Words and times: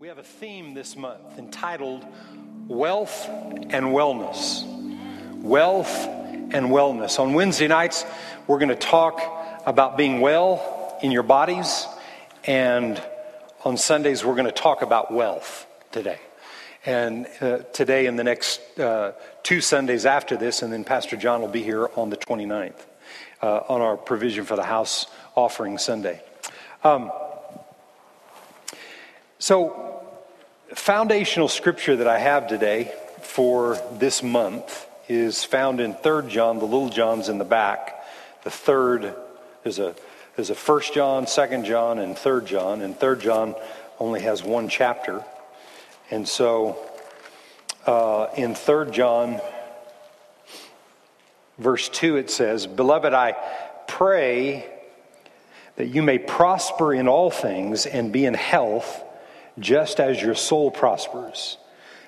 We 0.00 0.08
have 0.08 0.18
a 0.18 0.24
theme 0.24 0.74
this 0.74 0.96
month 0.96 1.38
entitled 1.38 2.04
Wealth 2.66 3.28
and 3.28 3.86
Wellness. 3.86 4.64
Wealth 5.40 5.94
and 6.06 6.66
Wellness. 6.66 7.20
On 7.20 7.32
Wednesday 7.32 7.68
nights, 7.68 8.04
we're 8.48 8.58
going 8.58 8.70
to 8.70 8.74
talk 8.74 9.20
about 9.64 9.96
being 9.96 10.20
well 10.20 10.98
in 11.00 11.12
your 11.12 11.22
bodies, 11.22 11.86
and 12.42 13.00
on 13.64 13.76
Sundays, 13.76 14.24
we're 14.24 14.34
going 14.34 14.46
to 14.46 14.52
talk 14.52 14.82
about 14.82 15.12
wealth 15.12 15.64
today. 15.92 16.18
And 16.84 17.28
uh, 17.40 17.58
today, 17.72 18.06
and 18.06 18.18
the 18.18 18.24
next 18.24 18.60
uh, 18.80 19.12
two 19.44 19.60
Sundays 19.60 20.06
after 20.06 20.36
this, 20.36 20.62
and 20.62 20.72
then 20.72 20.82
Pastor 20.82 21.16
John 21.16 21.40
will 21.40 21.48
be 21.48 21.62
here 21.62 21.88
on 21.94 22.10
the 22.10 22.16
29th 22.16 22.84
uh, 23.42 23.60
on 23.68 23.80
our 23.80 23.96
provision 23.96 24.44
for 24.44 24.56
the 24.56 24.64
house 24.64 25.06
offering 25.36 25.78
Sunday. 25.78 26.20
Um, 26.82 27.12
so, 29.44 30.02
foundational 30.72 31.48
scripture 31.48 31.96
that 31.96 32.08
I 32.08 32.18
have 32.18 32.48
today 32.48 32.94
for 33.20 33.78
this 33.92 34.22
month 34.22 34.86
is 35.06 35.44
found 35.44 35.80
in 35.80 35.92
Third 35.92 36.30
John. 36.30 36.60
The 36.60 36.64
little 36.64 36.88
John's 36.88 37.28
in 37.28 37.36
the 37.36 37.44
back. 37.44 38.06
The 38.44 38.50
third 38.50 39.14
is 39.62 39.78
a 39.78 39.94
there's 40.34 40.48
a 40.48 40.54
First 40.54 40.94
John, 40.94 41.26
Second 41.26 41.66
John, 41.66 41.98
and 41.98 42.16
Third 42.16 42.46
John. 42.46 42.80
And 42.80 42.96
Third 42.96 43.20
John 43.20 43.54
only 44.00 44.22
has 44.22 44.42
one 44.42 44.70
chapter, 44.70 45.22
and 46.10 46.26
so 46.26 46.78
uh, 47.84 48.28
in 48.38 48.54
Third 48.54 48.92
John, 48.94 49.42
verse 51.58 51.90
two, 51.90 52.16
it 52.16 52.30
says, 52.30 52.66
"Beloved, 52.66 53.12
I 53.12 53.32
pray." 53.88 54.70
That 55.76 55.88
you 55.88 56.04
may 56.04 56.20
prosper 56.20 56.94
in 56.94 57.08
all 57.08 57.32
things 57.32 57.84
and 57.84 58.12
be 58.12 58.26
in 58.26 58.34
health 58.34 59.03
just 59.58 60.00
as 60.00 60.20
your 60.20 60.34
soul 60.34 60.70
prospers. 60.70 61.58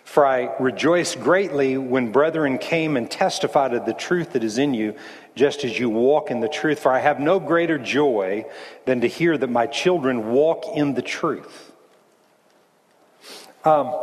For 0.04 0.24
I 0.24 0.54
rejoice 0.60 1.16
greatly 1.16 1.76
when 1.76 2.12
brethren 2.12 2.58
came 2.58 2.96
and 2.96 3.10
testified 3.10 3.74
of 3.74 3.86
the 3.86 3.92
truth 3.92 4.32
that 4.32 4.44
is 4.44 4.56
in 4.56 4.72
you, 4.72 4.94
just 5.34 5.64
as 5.64 5.78
you 5.78 5.90
walk 5.90 6.30
in 6.30 6.40
the 6.40 6.48
truth. 6.48 6.78
For 6.78 6.92
I 6.92 7.00
have 7.00 7.18
no 7.18 7.40
greater 7.40 7.76
joy 7.76 8.46
than 8.84 9.00
to 9.00 9.08
hear 9.08 9.36
that 9.36 9.50
my 9.50 9.66
children 9.66 10.30
walk 10.30 10.64
in 10.76 10.94
the 10.94 11.02
truth. 11.02 11.72
Um, 13.64 13.94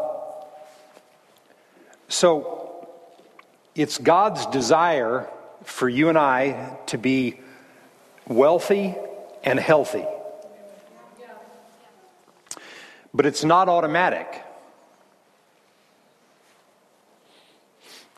so 2.09 2.89
it's 3.75 3.97
God's 3.97 4.45
desire 4.47 5.29
for 5.63 5.87
you 5.87 6.09
and 6.09 6.17
I 6.17 6.77
to 6.87 6.97
be 6.97 7.39
wealthy 8.27 8.93
and 9.43 9.57
healthy. 9.57 10.05
But 13.13 13.25
it's 13.25 13.43
not 13.43 13.69
automatic. 13.69 14.43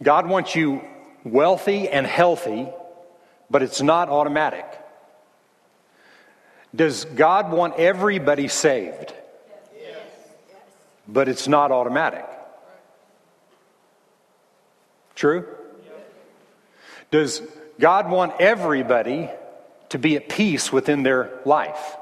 God 0.02 0.28
wants 0.28 0.56
you 0.56 0.82
wealthy 1.24 1.90
and 1.90 2.06
healthy, 2.06 2.68
but 3.50 3.64
it's 3.64 3.82
not 3.82 4.10
automatic. 4.10 4.66
Does 6.76 7.06
God 7.06 7.52
want 7.52 7.76
everybody 7.80 8.48
saved? 8.48 9.14
Yes. 9.78 9.98
But 11.08 11.30
it's 11.30 11.48
not 11.48 11.72
automatic. 11.72 12.26
True? 15.16 15.46
Does 17.12 17.42
God 17.80 18.10
want 18.10 18.34
everybody 18.42 19.30
to 19.90 19.98
be 19.98 20.18
at 20.18 20.28
peace 20.28 20.74
within 20.74 21.04
their 21.04 21.40
life? 21.46 21.96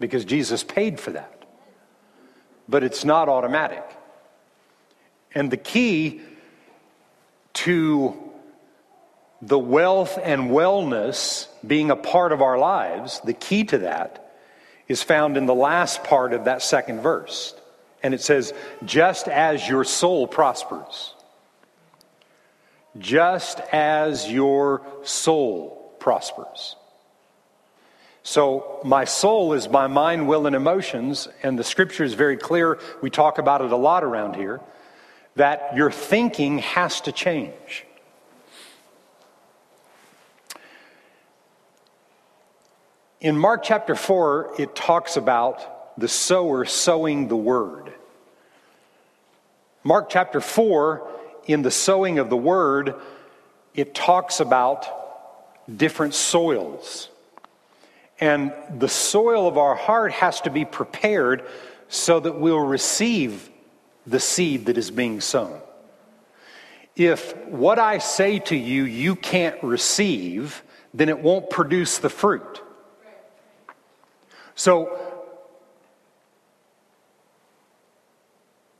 Because 0.00 0.24
Jesus 0.24 0.62
paid 0.62 1.00
for 1.00 1.10
that. 1.12 1.44
But 2.68 2.84
it's 2.84 3.04
not 3.04 3.28
automatic. 3.28 3.84
And 5.34 5.50
the 5.50 5.56
key 5.56 6.20
to 7.54 8.16
the 9.40 9.58
wealth 9.58 10.18
and 10.22 10.50
wellness 10.50 11.46
being 11.66 11.90
a 11.90 11.96
part 11.96 12.32
of 12.32 12.42
our 12.42 12.58
lives, 12.58 13.20
the 13.20 13.32
key 13.32 13.64
to 13.64 13.78
that 13.78 14.32
is 14.88 15.02
found 15.02 15.36
in 15.36 15.46
the 15.46 15.54
last 15.54 16.02
part 16.04 16.32
of 16.32 16.44
that 16.44 16.62
second 16.62 17.00
verse. 17.00 17.54
And 18.02 18.14
it 18.14 18.20
says, 18.20 18.52
just 18.84 19.28
as 19.28 19.68
your 19.68 19.84
soul 19.84 20.26
prospers. 20.26 21.14
Just 22.98 23.60
as 23.72 24.30
your 24.30 24.82
soul 25.02 25.94
prospers. 25.98 26.76
So, 28.30 28.78
my 28.84 29.06
soul 29.06 29.54
is 29.54 29.70
my 29.70 29.86
mind, 29.86 30.28
will, 30.28 30.46
and 30.46 30.54
emotions, 30.54 31.28
and 31.42 31.58
the 31.58 31.64
scripture 31.64 32.04
is 32.04 32.12
very 32.12 32.36
clear. 32.36 32.78
We 33.00 33.08
talk 33.08 33.38
about 33.38 33.62
it 33.62 33.72
a 33.72 33.76
lot 33.76 34.04
around 34.04 34.36
here 34.36 34.60
that 35.36 35.74
your 35.74 35.90
thinking 35.90 36.58
has 36.58 37.00
to 37.00 37.10
change. 37.10 37.86
In 43.22 43.38
Mark 43.38 43.62
chapter 43.62 43.94
4, 43.94 44.56
it 44.58 44.76
talks 44.76 45.16
about 45.16 45.98
the 45.98 46.06
sower 46.06 46.66
sowing 46.66 47.28
the 47.28 47.36
word. 47.36 47.94
Mark 49.82 50.10
chapter 50.10 50.42
4, 50.42 51.10
in 51.46 51.62
the 51.62 51.70
sowing 51.70 52.18
of 52.18 52.28
the 52.28 52.36
word, 52.36 52.94
it 53.74 53.94
talks 53.94 54.38
about 54.38 54.86
different 55.74 56.12
soils. 56.12 57.08
And 58.20 58.52
the 58.76 58.88
soil 58.88 59.46
of 59.46 59.58
our 59.58 59.74
heart 59.74 60.12
has 60.12 60.40
to 60.42 60.50
be 60.50 60.64
prepared 60.64 61.44
so 61.88 62.18
that 62.20 62.38
we'll 62.38 62.58
receive 62.58 63.48
the 64.06 64.20
seed 64.20 64.66
that 64.66 64.76
is 64.76 64.90
being 64.90 65.20
sown. 65.20 65.60
If 66.96 67.36
what 67.46 67.78
I 67.78 67.98
say 67.98 68.40
to 68.40 68.56
you 68.56 68.84
you 68.84 69.14
can't 69.14 69.62
receive, 69.62 70.62
then 70.92 71.08
it 71.08 71.20
won't 71.20 71.48
produce 71.48 71.98
the 71.98 72.10
fruit. 72.10 72.60
So, 74.56 74.98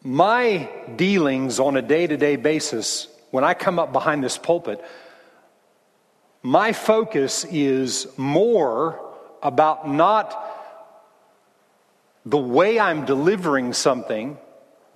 my 0.02 0.68
dealings 0.96 1.60
on 1.60 1.76
a 1.76 1.82
day 1.82 2.06
to 2.08 2.16
day 2.16 2.34
basis, 2.34 3.06
when 3.30 3.44
I 3.44 3.54
come 3.54 3.78
up 3.78 3.92
behind 3.92 4.24
this 4.24 4.36
pulpit, 4.36 4.84
my 6.42 6.72
focus 6.72 7.44
is 7.44 8.08
more 8.16 9.07
about 9.42 9.88
not 9.88 10.44
the 12.26 12.38
way 12.38 12.78
I'm 12.78 13.04
delivering 13.04 13.72
something 13.72 14.38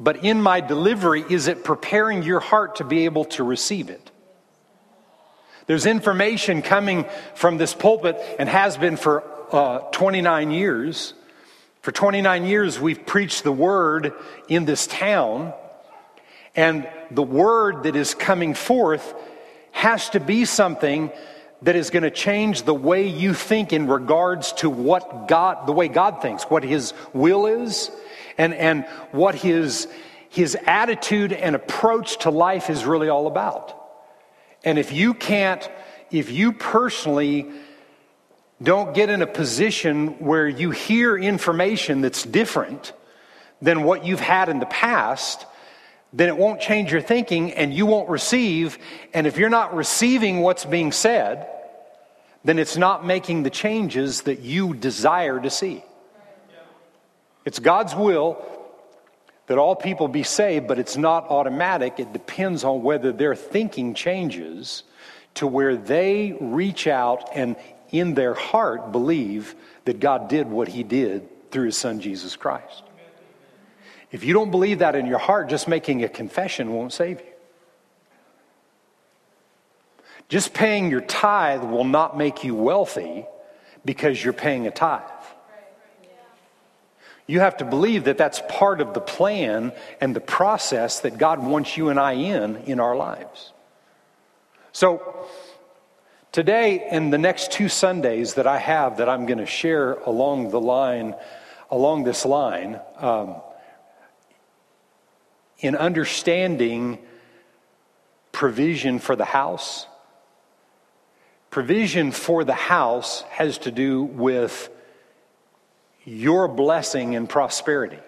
but 0.03 0.25
in 0.25 0.43
my 0.43 0.61
delivery, 0.61 1.25
is 1.29 1.47
it 1.47 1.63
preparing 1.63 2.25
your 2.25 2.41
heart 2.41 2.77
to 2.77 2.85
be 2.85 3.05
able 3.05 3.25
to 3.27 3.45
receive 3.45 3.89
it? 3.89 4.11
There's 5.67 5.87
information 5.87 6.61
coming 6.61 7.07
from 7.37 7.57
this 7.57 7.73
pulpit 7.73 8.21
and 8.41 8.49
has 8.49 8.77
been 8.77 8.97
for 8.97 9.23
uh, 9.53 9.79
29 9.93 10.51
years. 10.51 11.15
For 11.83 11.93
29 11.93 12.45
years, 12.47 12.81
we've 12.81 13.07
preached 13.07 13.45
the 13.45 13.53
word 13.53 14.13
in 14.49 14.65
this 14.65 14.89
town, 14.89 15.53
and 16.57 16.89
the 17.13 17.23
word 17.23 17.85
that 17.85 17.95
is 17.95 18.13
coming 18.13 18.55
forth 18.55 19.15
has 19.71 20.11
to 20.11 20.21
be 20.21 20.45
something 20.47 21.13
that 21.63 21.77
is 21.77 21.91
going 21.91 22.03
to 22.03 22.11
change 22.11 22.63
the 22.63 22.75
way 22.75 23.07
you 23.07 23.35
think 23.35 23.73
in 23.73 23.87
regards 23.87 24.53
to 24.55 24.69
what 24.69 25.29
God, 25.29 25.67
the 25.67 25.73
way 25.73 25.89
God 25.89 26.21
thinks, 26.21 26.45
what 26.45 26.65
His 26.65 26.93
will 27.13 27.47
is, 27.47 27.91
and, 28.39 28.55
and 28.55 28.85
what 29.11 29.35
his, 29.35 29.89
his 30.29 30.57
attitude 30.67 31.33
and 31.33 31.55
approach 31.55 32.19
to 32.21 32.31
life 32.31 32.71
is 32.71 32.85
really 32.85 33.09
all 33.09 33.27
about. 33.27 33.79
And 34.65 34.79
if 34.79 34.93
you 34.93 35.15
can't, 35.15 35.69
if 36.11 36.31
you 36.31 36.53
personally 36.53 37.51
don't 38.63 38.95
get 38.95 39.11
in 39.11 39.23
a 39.23 39.27
position 39.27 40.19
where 40.19 40.49
you 40.49 40.71
hear 40.71 41.17
information 41.17 42.01
that's 42.01 42.23
different 42.23 42.93
than 43.61 43.83
what 43.83 44.05
you've 44.05 44.21
had 44.21 44.49
in 44.49 44.61
the 44.61 44.67
past, 44.67 45.47
then 46.13 46.29
it 46.29 46.37
won't 46.37 46.61
change 46.61 46.93
your 46.93 47.01
thinking 47.01 47.53
and 47.53 47.75
you 47.75 47.87
won't 47.87 48.09
receive. 48.09 48.79
And 49.15 49.27
if 49.27 49.37
you're 49.37 49.51
not 49.51 49.75
receiving 49.75 50.41
what's 50.41 50.65
being 50.65 50.93
said, 50.93 51.49
then 52.45 52.59
it's 52.59 52.77
not 52.77 53.07
making 53.07 53.43
the 53.43 53.51
changes 53.51 54.23
that 54.23 54.41
you 54.41 54.75
desire 54.75 55.41
to 55.41 55.51
see. 55.51 55.85
It's 57.45 57.59
God's 57.59 57.95
will 57.95 58.45
that 59.47 59.59
all 59.59 59.75
people 59.75 60.09
be 60.09 60.23
saved, 60.23 60.67
but 60.69 60.79
it's 60.79 60.97
not 60.97 61.29
automatic. 61.29 61.99
It 61.99 62.13
depends 62.13 62.65
on 62.65 62.83
whether 62.83 63.13
their 63.13 63.35
thinking 63.35 63.95
changes 63.95 64.85
to 65.35 65.47
where 65.47 65.77
they 65.77 66.37
reach 66.41 66.87
out 66.87 67.31
and 67.35 67.57
in 67.91 68.15
their 68.15 68.35
heart 68.35 68.93
believe 68.93 69.55
that 69.85 70.01
God 70.01 70.29
did 70.29 70.49
what 70.49 70.69
he 70.69 70.83
did 70.83 71.29
through 71.51 71.67
his 71.67 71.77
son 71.77 72.01
Jesus 72.01 72.37
Christ. 72.37 72.83
If 74.11 74.25
you 74.25 74.35
don't 74.35 74.51
believe 74.51 74.81
that 74.81 74.95
in 74.95 75.07
your 75.07 75.19
heart, 75.19 75.49
just 75.49 75.69
making 75.69 76.05
a 76.05 76.09
confession 76.09 76.73
won't 76.73 76.93
save 76.93 77.21
you. 77.21 77.32
Just 80.33 80.55
paying 80.55 80.91
your 80.91 81.03
tithe 81.03 81.63
will 81.63 81.85
not 81.85 82.17
make 82.17 82.43
you 82.43 82.55
wealthy 82.55 83.27
because 83.85 84.25
you're 84.25 84.33
paying 84.33 84.67
a 84.67 84.71
tithe. 84.71 85.03
You 87.27 87.41
have 87.41 87.59
to 87.59 87.67
believe 87.67 88.05
that 88.05 88.17
that's 88.17 88.41
part 88.49 88.81
of 88.81 88.95
the 88.95 89.01
plan 89.03 89.73
and 90.01 90.17
the 90.17 90.23
process 90.23 91.01
that 91.01 91.19
God 91.19 91.45
wants 91.45 91.77
you 91.77 91.91
and 91.91 92.01
I 92.01 92.13
in 92.13 92.57
in 92.65 92.81
our 92.81 92.97
lives. 92.97 93.53
So, 94.73 95.29
today 96.33 96.89
and 96.91 97.13
the 97.13 97.19
next 97.19 97.53
two 97.53 97.69
Sundays 97.69 98.33
that 98.33 98.47
I 98.47 98.57
have 98.57 98.97
that 98.97 99.11
I'm 99.11 99.27
going 99.27 99.37
to 99.37 99.45
share 99.45 99.97
along 100.07 100.49
the 100.49 100.63
line, 100.63 101.15
along 101.71 102.05
this 102.05 102.25
line, 102.25 102.81
um, 102.97 103.37
in 105.59 105.77
understanding 105.77 107.01
provision 108.33 108.99
for 108.99 109.15
the 109.15 109.27
house, 109.27 109.89
provision 111.53 112.13
for 112.13 112.45
the 112.45 112.55
house 112.55 113.21
has 113.29 113.59
to 113.59 113.71
do 113.71 114.03
with 114.03 114.71
your 116.05 116.49
blessing 116.49 117.15
and 117.15 117.29
prosperity. 117.29 117.99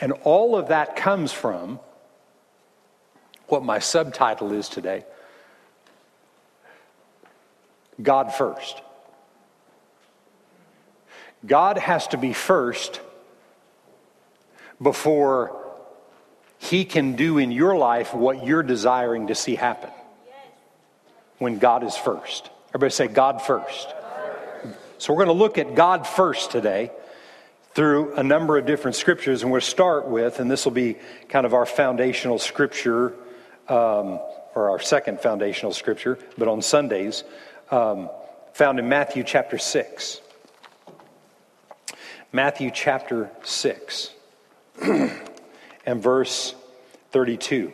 And 0.00 0.12
all 0.22 0.56
of 0.56 0.68
that 0.68 0.94
comes 0.94 1.32
from 1.32 1.80
what 3.48 3.64
my 3.64 3.80
subtitle 3.80 4.52
is 4.52 4.68
today 4.68 5.04
God 8.00 8.32
first. 8.32 8.80
God 11.44 11.76
has 11.76 12.06
to 12.08 12.18
be 12.18 12.32
first 12.32 13.00
before 14.80 15.74
He 16.58 16.84
can 16.84 17.16
do 17.16 17.38
in 17.38 17.50
your 17.50 17.76
life 17.76 18.14
what 18.14 18.46
you're 18.46 18.62
desiring 18.62 19.26
to 19.26 19.34
see 19.34 19.56
happen. 19.56 19.90
When 21.38 21.58
God 21.58 21.84
is 21.84 21.96
first. 21.96 22.50
Everybody 22.70 22.92
say, 22.92 23.08
God 23.08 23.42
first. 23.42 23.88
So 24.98 25.12
we're 25.12 25.24
going 25.24 25.36
to 25.36 25.42
look 25.42 25.58
at 25.58 25.74
God 25.74 26.06
first 26.06 26.50
today 26.50 26.90
through 27.74 28.14
a 28.14 28.22
number 28.22 28.56
of 28.56 28.64
different 28.64 28.96
scriptures, 28.96 29.42
and 29.42 29.52
we'll 29.52 29.60
start 29.60 30.08
with, 30.08 30.40
and 30.40 30.50
this 30.50 30.64
will 30.64 30.72
be 30.72 30.96
kind 31.28 31.44
of 31.44 31.52
our 31.52 31.66
foundational 31.66 32.38
scripture, 32.38 33.14
um, 33.68 34.18
or 34.54 34.70
our 34.70 34.80
second 34.80 35.20
foundational 35.20 35.72
scripture, 35.72 36.18
but 36.38 36.48
on 36.48 36.62
Sundays, 36.62 37.22
um, 37.70 38.08
found 38.54 38.78
in 38.78 38.88
Matthew 38.88 39.22
chapter 39.22 39.58
6. 39.58 40.22
Matthew 42.32 42.70
chapter 42.72 43.30
6 43.42 44.14
and 44.82 46.02
verse 46.02 46.54
32. 47.10 47.72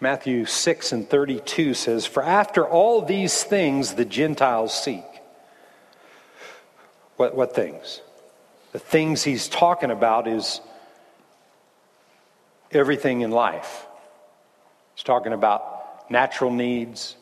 Matthew 0.00 0.44
6 0.44 0.92
and 0.92 1.08
32 1.08 1.74
says, 1.74 2.04
For 2.04 2.22
after 2.22 2.66
all 2.66 3.02
these 3.02 3.42
things 3.42 3.94
the 3.94 4.04
Gentiles 4.04 4.72
seek. 4.74 5.04
What, 7.16 7.34
what 7.34 7.54
things? 7.54 8.02
The 8.72 8.78
things 8.78 9.24
he's 9.24 9.48
talking 9.48 9.90
about 9.90 10.28
is 10.28 10.60
everything 12.70 13.22
in 13.22 13.30
life. 13.30 13.86
He's 14.94 15.04
talking 15.04 15.32
about 15.32 16.10
natural 16.10 16.50
needs, 16.50 17.16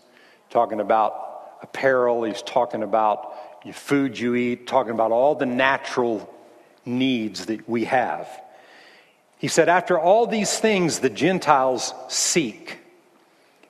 talking 0.51 0.81
about 0.81 1.59
apparel, 1.63 2.25
he's 2.25 2.43
talking 2.43 2.83
about 2.83 3.35
your 3.65 3.75
food 3.75 4.19
you 4.19 4.35
eat, 4.35 4.67
talking 4.67 4.93
about 4.93 5.13
all 5.13 5.37
the 5.37 5.47
natural 5.47 6.29
needs 6.85 7.47
that 7.47 7.69
we 7.69 7.85
have. 7.85 8.29
He 9.39 9.49
said, 9.49 9.69
After 9.69 9.99
all 9.99 10.27
these 10.27 10.59
things 10.59 11.01
the 11.01 11.11
Gentiles 11.11 11.93
seek, 12.09 12.79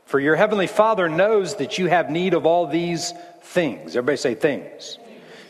for 0.06 0.20
your 0.20 0.37
heavenly 0.37 0.66
Father 0.66 1.08
knows 1.08 1.56
that 1.56 1.78
you 1.78 1.88
have 1.88 2.11
need 2.11 2.34
of 2.34 2.46
all 2.46 2.66
these 2.66 3.12
things. 3.43 3.96
Everybody 3.96 4.16
say 4.16 4.34
things. 4.34 4.99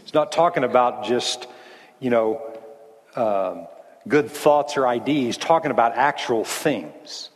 He's 0.02 0.14
not 0.14 0.32
talking 0.32 0.64
about 0.64 1.04
just, 1.04 1.46
you 2.00 2.10
know, 2.10 2.40
um, 3.16 3.66
good 4.08 4.30
thoughts 4.30 4.76
or 4.76 4.86
ideas. 4.86 5.36
He's 5.36 5.44
talking 5.44 5.70
about 5.70 5.96
actual 5.96 6.44
things. 6.44 7.30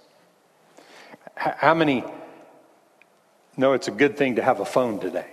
How 1.35 1.75
many 1.75 2.05
know 3.57 3.73
it's 3.75 3.89
a 3.89 3.93
good 3.93 4.17
thing 4.17 4.37
to 4.37 4.43
have 4.43 4.61
a 4.61 4.65
phone 4.65 4.99
today? 4.99 5.27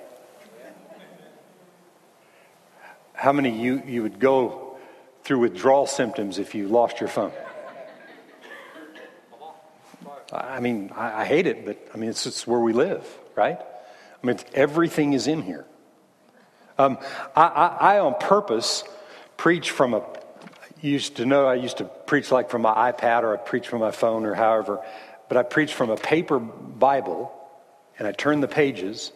How 3.14 3.32
many 3.32 3.58
you, 3.58 3.82
you 3.86 4.04
would 4.04 4.20
go 4.20 4.65
through 5.26 5.40
withdrawal 5.40 5.88
symptoms 5.88 6.38
if 6.38 6.56
you 6.56 6.68
lost 6.68 7.00
your 7.00 7.10
phone? 7.10 7.34
I 10.32 10.60
mean, 10.60 10.92
I, 10.96 11.22
I 11.22 11.26
hate 11.26 11.48
it, 11.48 11.66
but 11.66 11.78
I 11.94 11.98
mean, 11.98 12.10
it's 12.10 12.24
just 12.24 12.48
where 12.48 12.60
we 12.60 12.74
live, 12.74 13.06
right? 13.36 13.60
I 13.60 14.28
mean, 14.28 14.38
everything 14.54 15.14
is 15.14 15.28
in 15.28 15.42
here. 15.42 15.66
Um, 16.78 16.98
I, 17.36 17.44
I, 17.44 17.66
I, 17.96 18.00
on 18.00 18.16
purpose, 18.20 18.84
preach 19.38 19.72
from 19.72 19.94
a. 19.94 20.04
Used 20.82 21.16
to 21.16 21.26
know 21.26 21.48
I 21.48 21.56
used 21.56 21.78
to 21.78 21.86
preach 21.86 22.32
like 22.32 22.52
from 22.52 22.62
my 22.62 22.92
iPad 22.92 23.24
or 23.24 23.34
I 23.34 23.38
preach 23.38 23.68
from 23.68 23.80
my 23.80 23.92
phone 23.92 24.24
or 24.26 24.36
however, 24.36 24.86
but 25.30 25.38
I 25.38 25.42
preach 25.42 25.74
from 25.74 25.90
a 25.90 25.96
paper 25.96 26.38
Bible, 26.38 27.34
and 27.98 28.08
I 28.08 28.12
turn 28.12 28.40
the 28.40 28.48
pages, 28.48 29.12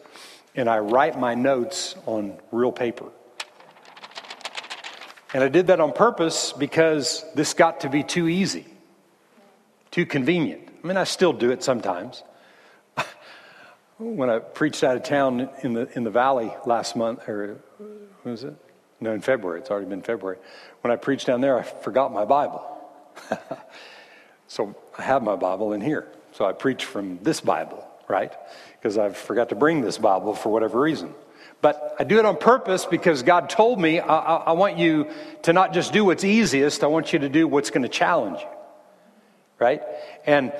and 0.56 0.68
I 0.68 0.80
write 0.80 1.20
my 1.20 1.36
notes 1.36 1.96
on 2.08 2.40
real 2.52 2.72
paper. 2.72 3.06
And 5.34 5.44
I 5.44 5.48
did 5.48 5.68
that 5.68 5.80
on 5.80 5.94
purpose 5.94 6.54
because 6.54 7.24
this 7.36 7.54
got 7.54 7.82
to 7.82 7.90
be 7.90 8.04
too 8.04 8.28
easy, 8.28 8.66
too 9.92 10.06
convenient. 10.06 10.68
I 10.84 10.88
mean, 10.88 10.98
I 10.98 11.04
still 11.04 11.34
do 11.34 11.52
it 11.52 11.64
sometimes. 11.64 12.24
when 14.00 14.30
I 14.30 14.40
preached 14.40 14.84
out 14.84 14.96
of 14.96 15.04
town 15.04 15.50
in 15.62 15.74
the, 15.74 15.90
in 15.96 16.04
the 16.04 16.10
valley 16.10 16.52
last 16.66 16.96
month, 16.96 17.28
or 17.30 17.60
when 17.78 18.32
was 18.32 18.44
it? 18.44 18.56
No, 19.02 19.14
in 19.14 19.22
February. 19.22 19.60
It's 19.60 19.70
already 19.70 19.88
been 19.88 20.02
February. 20.02 20.38
When 20.82 20.92
I 20.92 20.96
preached 20.96 21.28
down 21.28 21.42
there, 21.42 21.58
I 21.58 21.64
forgot 21.64 22.12
my 22.12 22.26
Bible. 22.26 22.66
so 24.48 24.76
I 24.98 25.04
have 25.04 25.22
my 25.22 25.36
Bible 25.36 25.74
in 25.74 25.82
here. 25.82 26.08
So 26.34 26.46
I 26.46 26.54
preach 26.54 26.86
from 26.86 27.20
this 27.22 27.40
Bible, 27.40 27.86
right? 28.08 28.34
Because 28.80 28.98
I 28.98 29.10
forgot 29.10 29.50
to 29.50 29.56
bring 29.56 29.82
this 29.82 29.98
Bible 29.98 30.34
for 30.34 30.50
whatever 30.50 30.80
reason. 30.80 31.14
But 31.62 31.96
I 32.00 32.04
do 32.06 32.20
it 32.20 32.26
on 32.26 32.38
purpose 32.38 32.86
because 32.86 33.24
God 33.24 33.50
told 33.50 33.80
me 33.80 34.00
I, 34.00 34.18
I, 34.18 34.36
I 34.36 34.52
want 34.54 34.78
you 34.78 35.10
to 35.44 35.54
not 35.54 35.74
just 35.74 35.92
do 35.92 36.06
what's 36.06 36.24
easiest, 36.24 36.84
I 36.84 36.88
want 36.88 37.12
you 37.12 37.20
to 37.20 37.30
do 37.30 37.48
what's 37.48 37.70
going 37.70 37.84
to 37.84 37.90
challenge 37.90 38.40
you 38.40 38.48
right? 39.60 39.84
And 40.26 40.54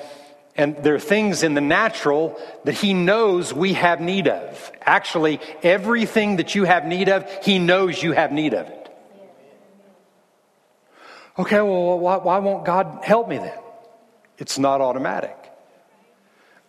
and 0.56 0.76
there 0.84 0.94
are 0.94 1.00
things 1.00 1.44
in 1.44 1.54
the 1.54 1.62
natural 1.62 2.38
that 2.66 2.74
he 2.74 2.94
knows 2.94 3.54
we 3.54 3.74
have 3.74 4.02
need 4.02 4.28
of. 4.28 4.72
Actually, 4.82 5.40
everything 5.64 6.36
that 6.36 6.54
you 6.54 6.66
have 6.66 6.86
need 6.86 7.08
of, 7.08 7.26
he 7.44 7.60
knows 7.60 8.04
you 8.04 8.12
have 8.12 8.34
need 8.34 8.54
of 8.54 8.68
it. 8.68 8.90
Okay, 11.38 11.62
well, 11.62 11.98
why, 11.98 12.18
why 12.18 12.40
won't 12.40 12.66
God 12.66 13.00
help 13.04 13.30
me 13.30 13.38
then? 13.38 13.58
It's 14.38 14.60
not 14.60 14.82
automatic. 14.82 15.38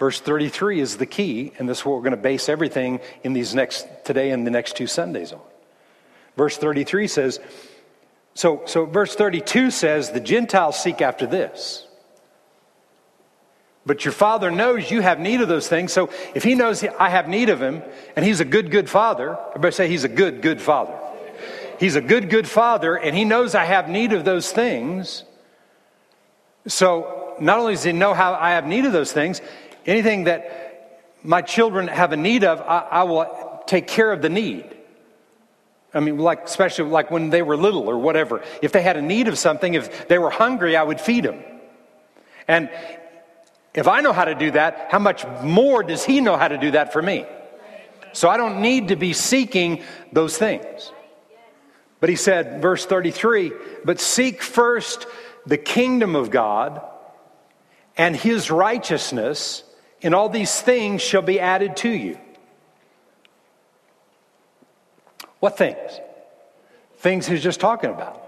Verse 0.01 0.19
33 0.19 0.81
is 0.81 0.97
the 0.97 1.05
key, 1.05 1.53
and 1.59 1.69
this 1.69 1.81
is 1.81 1.85
what 1.85 1.95
we're 1.95 2.03
going 2.03 2.13
to 2.13 2.17
base 2.17 2.49
everything 2.49 3.01
in 3.23 3.35
these 3.35 3.55
next 3.55 3.87
today 4.03 4.31
and 4.31 4.47
the 4.47 4.51
next 4.51 4.75
two 4.75 4.87
Sundays 4.87 5.31
on. 5.31 5.41
Verse 6.39 6.57
33 6.57 7.07
says, 7.07 7.39
so, 8.33 8.63
so 8.65 8.87
verse 8.87 9.15
32 9.15 9.71
says, 9.71 10.11
the 10.11 10.21
Gentiles 10.21 10.83
seek 10.83 11.03
after 11.03 11.27
this. 11.27 11.87
But 13.85 14.07
your 14.07 14.13
father 14.13 14.51
knows 14.51 14.91
you 14.91 15.03
have 15.03 15.21
need 15.21 15.43
of 15.43 15.49
those 15.49 15.69
things. 15.69 15.93
So 15.93 16.09
if 16.35 16.45
he 16.45 16.55
knows 16.55 16.83
I 16.83 17.11
have 17.11 17.29
need 17.29 17.51
of 17.51 17.61
him 17.61 17.83
and 18.17 18.25
he's 18.25 18.41
a 18.41 18.45
good, 18.47 18.71
good 18.71 18.89
father, 18.89 19.39
everybody 19.51 19.75
say 19.75 19.89
he's 19.89 20.05
a 20.05 20.09
good, 20.09 20.41
good 20.41 20.63
father. 20.63 20.99
He's 21.79 21.97
a 21.97 22.01
good, 22.01 22.31
good 22.31 22.49
father 22.49 22.97
and 22.97 23.15
he 23.15 23.25
knows 23.27 23.55
I 23.55 23.65
have 23.65 23.89
need 23.89 24.15
of 24.15 24.25
those 24.25 24.51
things. 24.51 25.25
So 26.67 27.37
not 27.41 27.59
only 27.59 27.75
does 27.75 27.85
he 27.85 27.93
know 27.93 28.15
how 28.15 28.35
I 28.35 28.51
have 28.53 28.67
need 28.67 28.87
of 28.87 28.93
those 28.93 29.13
things, 29.13 29.43
anything 29.87 30.25
that 30.25 31.19
my 31.23 31.43
children 31.43 31.89
have 31.89 32.13
a 32.13 32.17
need 32.17 32.45
of, 32.45 32.61
I, 32.61 32.87
I 32.91 33.03
will 33.05 33.63
take 33.67 33.87
care 33.87 34.13
of 34.13 34.23
the 34.23 34.29
need. 34.29 34.65
I 35.93 36.01
mean, 36.01 36.19
like, 36.19 36.45
especially 36.45 36.89
like 36.91 37.11
when 37.11 37.31
they 37.31 37.43
were 37.43 37.57
little 37.57 37.89
or 37.89 37.99
whatever. 37.99 38.43
If 38.63 38.73
they 38.73 38.83
had 38.83 38.97
a 38.97 39.03
need 39.03 39.29
of 39.29 39.39
something, 39.39 39.75
if 39.75 40.09
they 40.09 40.19
were 40.19 40.31
hungry, 40.31 40.77
I 40.77 40.83
would 40.83 41.01
feed 41.01 41.25
them. 41.25 41.43
And 42.47 42.71
if 43.75 43.89
I 43.89 44.01
know 44.01 44.13
how 44.13 44.25
to 44.25 44.35
do 44.35 44.53
that, 44.53 44.89
how 44.91 44.99
much 44.99 45.25
more 45.43 45.83
does 45.83 46.05
He 46.05 46.21
know 46.21 46.37
how 46.37 46.49
to 46.49 46.59
do 46.59 46.73
that 46.73 46.93
for 46.93 47.03
me? 47.03 47.27
So 48.13 48.29
I 48.29 48.37
don't 48.37 48.61
need 48.61 48.89
to 48.89 48.97
be 48.97 49.13
seeking 49.13 49.83
those 50.13 50.37
things. 50.37 50.93
But 52.01 52.09
He 52.09 52.17
said, 52.17 52.63
verse 52.63 52.87
33 52.87 53.53
But 53.85 54.01
seek 54.01 54.43
first 54.43 55.07
the 55.47 55.59
kingdom 55.59 56.17
of 56.17 56.31
God 56.31 56.83
and 57.97 58.15
His 58.17 58.51
righteousness, 58.51 59.65
and 60.03 60.15
all 60.15 60.29
these 60.29 60.61
things 60.61 61.03
shall 61.03 61.23
be 61.23 61.41
added 61.41 61.77
to 61.79 61.89
you. 61.89 62.19
What 65.41 65.57
things? 65.57 66.01
Things 66.99 67.27
He's 67.27 67.43
just 67.43 67.61
talking 67.61 67.91
about. 67.91 68.27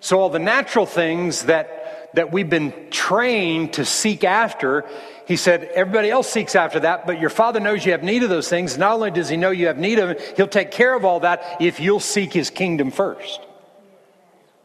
So 0.00 0.20
all 0.20 0.30
the 0.30 0.38
natural 0.38 0.86
things 0.86 1.44
that 1.44 1.78
that 2.14 2.32
we've 2.32 2.48
been 2.48 2.72
trained 2.90 3.74
to 3.74 3.84
seek 3.84 4.24
after. 4.24 4.84
He 5.26 5.36
said, 5.36 5.64
Everybody 5.74 6.10
else 6.10 6.28
seeks 6.28 6.56
after 6.56 6.80
that, 6.80 7.06
but 7.06 7.20
your 7.20 7.30
Father 7.30 7.60
knows 7.60 7.84
you 7.84 7.92
have 7.92 8.02
need 8.02 8.22
of 8.22 8.30
those 8.30 8.48
things. 8.48 8.78
Not 8.78 8.94
only 8.94 9.10
does 9.10 9.28
He 9.28 9.36
know 9.36 9.50
you 9.50 9.66
have 9.66 9.78
need 9.78 9.98
of 9.98 10.10
it, 10.10 10.34
He'll 10.36 10.48
take 10.48 10.70
care 10.70 10.94
of 10.94 11.04
all 11.04 11.20
that 11.20 11.58
if 11.60 11.80
you'll 11.80 12.00
seek 12.00 12.32
His 12.32 12.50
kingdom 12.50 12.90
first. 12.90 13.40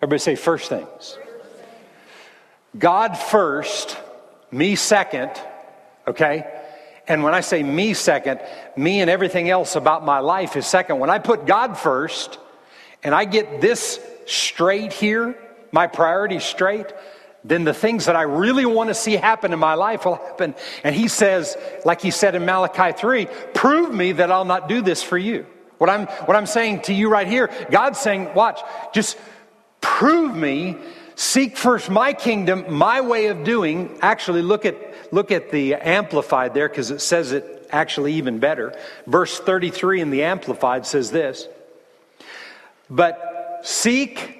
Everybody 0.01 0.19
say, 0.19 0.35
first 0.35 0.69
things. 0.69 1.17
God 2.77 3.17
first, 3.17 3.97
me 4.51 4.75
second, 4.75 5.31
okay? 6.07 6.45
And 7.07 7.23
when 7.23 7.33
I 7.33 7.41
say 7.41 7.63
me 7.63 7.93
second, 7.93 8.39
me 8.77 9.01
and 9.01 9.09
everything 9.09 9.49
else 9.49 9.75
about 9.75 10.05
my 10.05 10.19
life 10.19 10.55
is 10.55 10.65
second. 10.65 10.99
When 10.99 11.09
I 11.09 11.19
put 11.19 11.45
God 11.45 11.77
first 11.77 12.39
and 13.03 13.13
I 13.13 13.25
get 13.25 13.59
this 13.59 13.99
straight 14.25 14.93
here, 14.93 15.35
my 15.71 15.87
priorities 15.87 16.43
straight, 16.43 16.87
then 17.43 17.65
the 17.65 17.73
things 17.73 18.05
that 18.05 18.15
I 18.15 18.21
really 18.21 18.65
want 18.65 18.89
to 18.89 18.93
see 18.93 19.13
happen 19.15 19.51
in 19.51 19.59
my 19.59 19.73
life 19.73 20.05
will 20.05 20.15
happen. 20.15 20.55
And 20.83 20.95
he 20.95 21.09
says, 21.09 21.57
like 21.83 22.01
he 22.01 22.11
said 22.11 22.35
in 22.35 22.45
Malachi 22.45 22.97
3, 22.97 23.27
prove 23.53 23.93
me 23.93 24.13
that 24.13 24.31
I'll 24.31 24.45
not 24.45 24.69
do 24.69 24.81
this 24.81 25.03
for 25.03 25.17
you. 25.17 25.45
What 25.77 25.89
I'm, 25.89 26.05
what 26.25 26.37
I'm 26.37 26.45
saying 26.45 26.83
to 26.83 26.93
you 26.93 27.09
right 27.09 27.27
here, 27.27 27.51
God's 27.69 27.99
saying, 27.99 28.33
watch, 28.33 28.61
just 28.93 29.17
prove 29.81 30.33
me, 30.33 30.77
seek 31.15 31.57
first 31.57 31.89
my 31.89 32.13
kingdom, 32.13 32.65
my 32.73 33.01
way 33.01 33.27
of 33.27 33.43
doing. 33.43 33.97
Actually, 34.01 34.41
look 34.41 34.65
at, 34.65 34.75
look 35.13 35.31
at 35.31 35.51
the 35.51 35.75
Amplified 35.75 36.53
there 36.53 36.69
because 36.69 36.91
it 36.91 37.01
says 37.01 37.31
it 37.31 37.67
actually 37.71 38.13
even 38.13 38.39
better. 38.39 38.77
Verse 39.07 39.39
33 39.39 40.01
in 40.01 40.09
the 40.09 40.23
Amplified 40.23 40.85
says 40.85 41.11
this, 41.11 41.47
but 42.89 43.61
seek, 43.63 44.37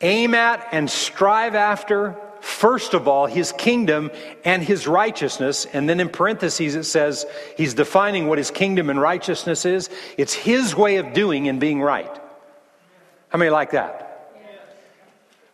aim 0.00 0.34
at, 0.34 0.66
and 0.72 0.90
strive 0.90 1.54
after 1.54 2.16
first 2.44 2.92
of 2.92 3.08
all, 3.08 3.26
his 3.26 3.52
kingdom 3.52 4.10
and 4.44 4.62
his 4.62 4.86
righteousness. 4.86 5.64
And 5.72 5.88
then 5.88 5.98
in 5.98 6.10
parentheses, 6.10 6.74
it 6.74 6.84
says 6.84 7.24
he's 7.56 7.72
defining 7.72 8.28
what 8.28 8.36
his 8.36 8.50
kingdom 8.50 8.90
and 8.90 9.00
righteousness 9.00 9.64
is. 9.64 9.88
It's 10.18 10.34
his 10.34 10.76
way 10.76 10.96
of 10.96 11.14
doing 11.14 11.48
and 11.48 11.58
being 11.58 11.80
right. 11.80 12.14
How 13.30 13.38
many 13.38 13.50
like 13.50 13.70
that? 13.70 14.13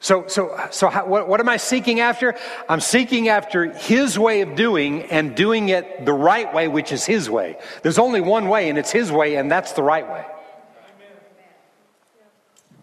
So, 0.02 0.26
so, 0.28 0.59
so 0.71 0.88
how, 0.88 1.07
what, 1.07 1.28
what 1.28 1.40
am 1.40 1.49
I 1.50 1.59
seeking 1.59 2.00
after? 2.00 2.35
I'm 2.71 2.80
seeking 2.80 3.28
after 3.28 3.71
His 3.71 4.19
way 4.19 4.40
of 4.40 4.57
doing 4.57 5.02
and 5.04 5.37
doing 5.37 5.69
it 5.69 6.07
the 6.07 6.12
right 6.14 6.52
way, 6.54 6.69
which 6.69 6.90
is 6.90 7.04
His 7.04 7.28
way. 7.28 7.59
There's 7.83 7.99
only 7.99 8.23
one 8.23 8.49
way, 8.49 8.71
and 8.71 8.78
it's 8.78 8.90
His 8.90 9.12
way, 9.12 9.37
and 9.37 9.50
that's 9.50 9.73
the 9.73 9.83
right 9.83 10.11
way. 10.11 10.25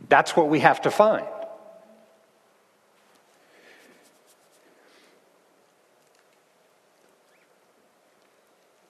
That's 0.09 0.35
what 0.35 0.47
we 0.47 0.59
have 0.59 0.81
to 0.83 0.91
find. 0.91 1.25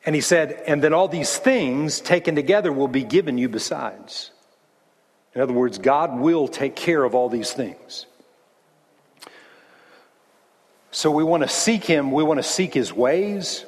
And 0.05 0.15
he 0.15 0.21
said, 0.21 0.63
and 0.67 0.81
then 0.81 0.93
all 0.93 1.07
these 1.07 1.37
things 1.37 1.99
taken 1.99 2.35
together 2.35 2.71
will 2.71 2.87
be 2.87 3.03
given 3.03 3.37
you 3.37 3.49
besides. 3.49 4.31
In 5.33 5.41
other 5.41 5.53
words, 5.53 5.77
God 5.79 6.19
will 6.19 6.47
take 6.47 6.75
care 6.75 7.03
of 7.03 7.13
all 7.13 7.27
these 7.29 7.51
things. 7.51 8.05
So 10.91 11.11
we 11.11 11.23
want 11.23 11.43
to 11.43 11.49
seek 11.49 11.83
him, 11.83 12.11
we 12.11 12.23
want 12.23 12.39
to 12.39 12.43
seek 12.43 12.73
his 12.73 12.93
ways, 12.93 13.65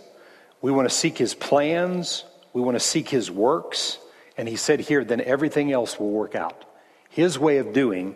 we 0.61 0.71
want 0.71 0.89
to 0.89 0.95
seek 0.95 1.17
his 1.17 1.33
plans, 1.33 2.23
we 2.53 2.61
want 2.61 2.75
to 2.75 2.79
seek 2.79 3.09
his 3.09 3.29
works. 3.29 3.99
And 4.37 4.47
he 4.47 4.55
said 4.55 4.79
here, 4.79 5.03
then 5.03 5.21
everything 5.21 5.71
else 5.71 5.99
will 5.99 6.11
work 6.11 6.33
out. 6.33 6.63
His 7.09 7.37
way 7.37 7.57
of 7.57 7.73
doing 7.73 8.15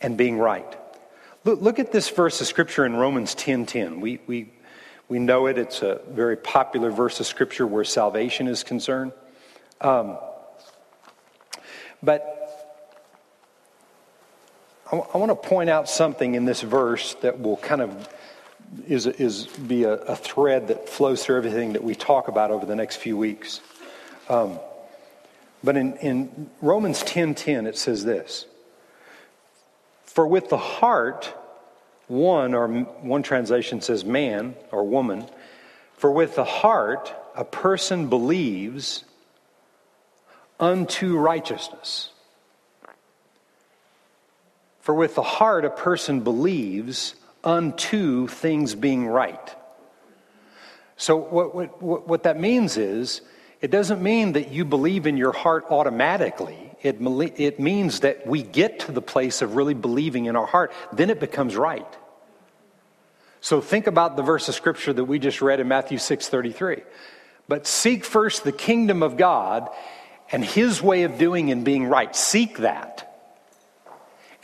and 0.00 0.16
being 0.16 0.38
right. 0.38 0.76
Look, 1.44 1.62
look 1.62 1.78
at 1.78 1.90
this 1.90 2.08
verse 2.10 2.40
of 2.40 2.46
scripture 2.46 2.84
in 2.84 2.94
Romans 2.96 3.34
10 3.34 3.66
10. 3.66 4.00
We, 4.00 4.20
we 4.26 4.50
we 5.08 5.20
know 5.20 5.46
it, 5.46 5.56
it's 5.56 5.82
a 5.82 6.00
very 6.08 6.36
popular 6.36 6.90
verse 6.90 7.20
of 7.20 7.26
scripture 7.26 7.66
where 7.66 7.84
salvation 7.84 8.48
is 8.48 8.64
concerned. 8.64 9.12
Um, 9.80 10.18
but 12.02 12.45
I, 14.90 14.96
I 14.96 15.18
want 15.18 15.30
to 15.30 15.48
point 15.48 15.70
out 15.70 15.88
something 15.88 16.34
in 16.34 16.44
this 16.44 16.62
verse 16.62 17.14
that 17.22 17.40
will 17.40 17.56
kind 17.56 17.80
of 17.80 18.08
is, 18.88 19.06
is 19.06 19.46
be 19.46 19.84
a, 19.84 19.94
a, 19.94 20.16
thread 20.16 20.68
that 20.68 20.88
flows 20.88 21.24
through 21.24 21.36
everything 21.36 21.74
that 21.74 21.84
we 21.84 21.94
talk 21.94 22.28
about 22.28 22.50
over 22.50 22.66
the 22.66 22.74
next 22.74 22.96
few 22.96 23.16
weeks. 23.16 23.60
Um, 24.28 24.58
but 25.62 25.76
in, 25.76 25.96
in 25.98 26.50
Romans 26.60 27.02
10:10 27.02 27.66
it 27.66 27.76
says 27.76 28.04
this: 28.04 28.46
For 30.04 30.26
with 30.26 30.48
the 30.48 30.58
heart 30.58 31.32
one, 32.08 32.54
or 32.54 32.68
one 32.68 33.22
translation 33.22 33.80
says 33.80 34.04
man 34.04 34.54
or 34.70 34.84
woman, 34.84 35.26
for 35.94 36.10
with 36.10 36.36
the 36.36 36.44
heart 36.44 37.12
a 37.34 37.44
person 37.44 38.08
believes 38.08 39.04
unto 40.60 41.18
righteousness. 41.18 42.10
For 44.86 44.94
with 44.94 45.16
the 45.16 45.22
heart 45.22 45.64
a 45.64 45.70
person 45.70 46.20
believes 46.20 47.16
unto 47.42 48.28
things 48.28 48.76
being 48.76 49.04
right. 49.04 49.56
So, 50.96 51.16
what, 51.16 51.82
what, 51.82 52.06
what 52.06 52.22
that 52.22 52.38
means 52.38 52.76
is, 52.76 53.20
it 53.60 53.72
doesn't 53.72 54.00
mean 54.00 54.34
that 54.34 54.52
you 54.52 54.64
believe 54.64 55.08
in 55.08 55.16
your 55.16 55.32
heart 55.32 55.64
automatically. 55.70 56.70
It, 56.82 56.98
it 57.00 57.58
means 57.58 57.98
that 58.00 58.28
we 58.28 58.44
get 58.44 58.78
to 58.78 58.92
the 58.92 59.02
place 59.02 59.42
of 59.42 59.56
really 59.56 59.74
believing 59.74 60.26
in 60.26 60.36
our 60.36 60.46
heart, 60.46 60.72
then 60.92 61.10
it 61.10 61.18
becomes 61.18 61.56
right. 61.56 61.96
So 63.40 63.60
think 63.60 63.88
about 63.88 64.14
the 64.16 64.22
verse 64.22 64.48
of 64.48 64.54
scripture 64.54 64.92
that 64.92 65.04
we 65.04 65.18
just 65.18 65.42
read 65.42 65.58
in 65.58 65.66
Matthew 65.66 65.98
6:33. 65.98 66.84
But 67.48 67.66
seek 67.66 68.04
first 68.04 68.44
the 68.44 68.52
kingdom 68.52 69.02
of 69.02 69.16
God 69.16 69.68
and 70.30 70.44
his 70.44 70.80
way 70.80 71.02
of 71.02 71.18
doing 71.18 71.50
and 71.50 71.64
being 71.64 71.86
right. 71.86 72.14
Seek 72.14 72.58
that. 72.58 73.05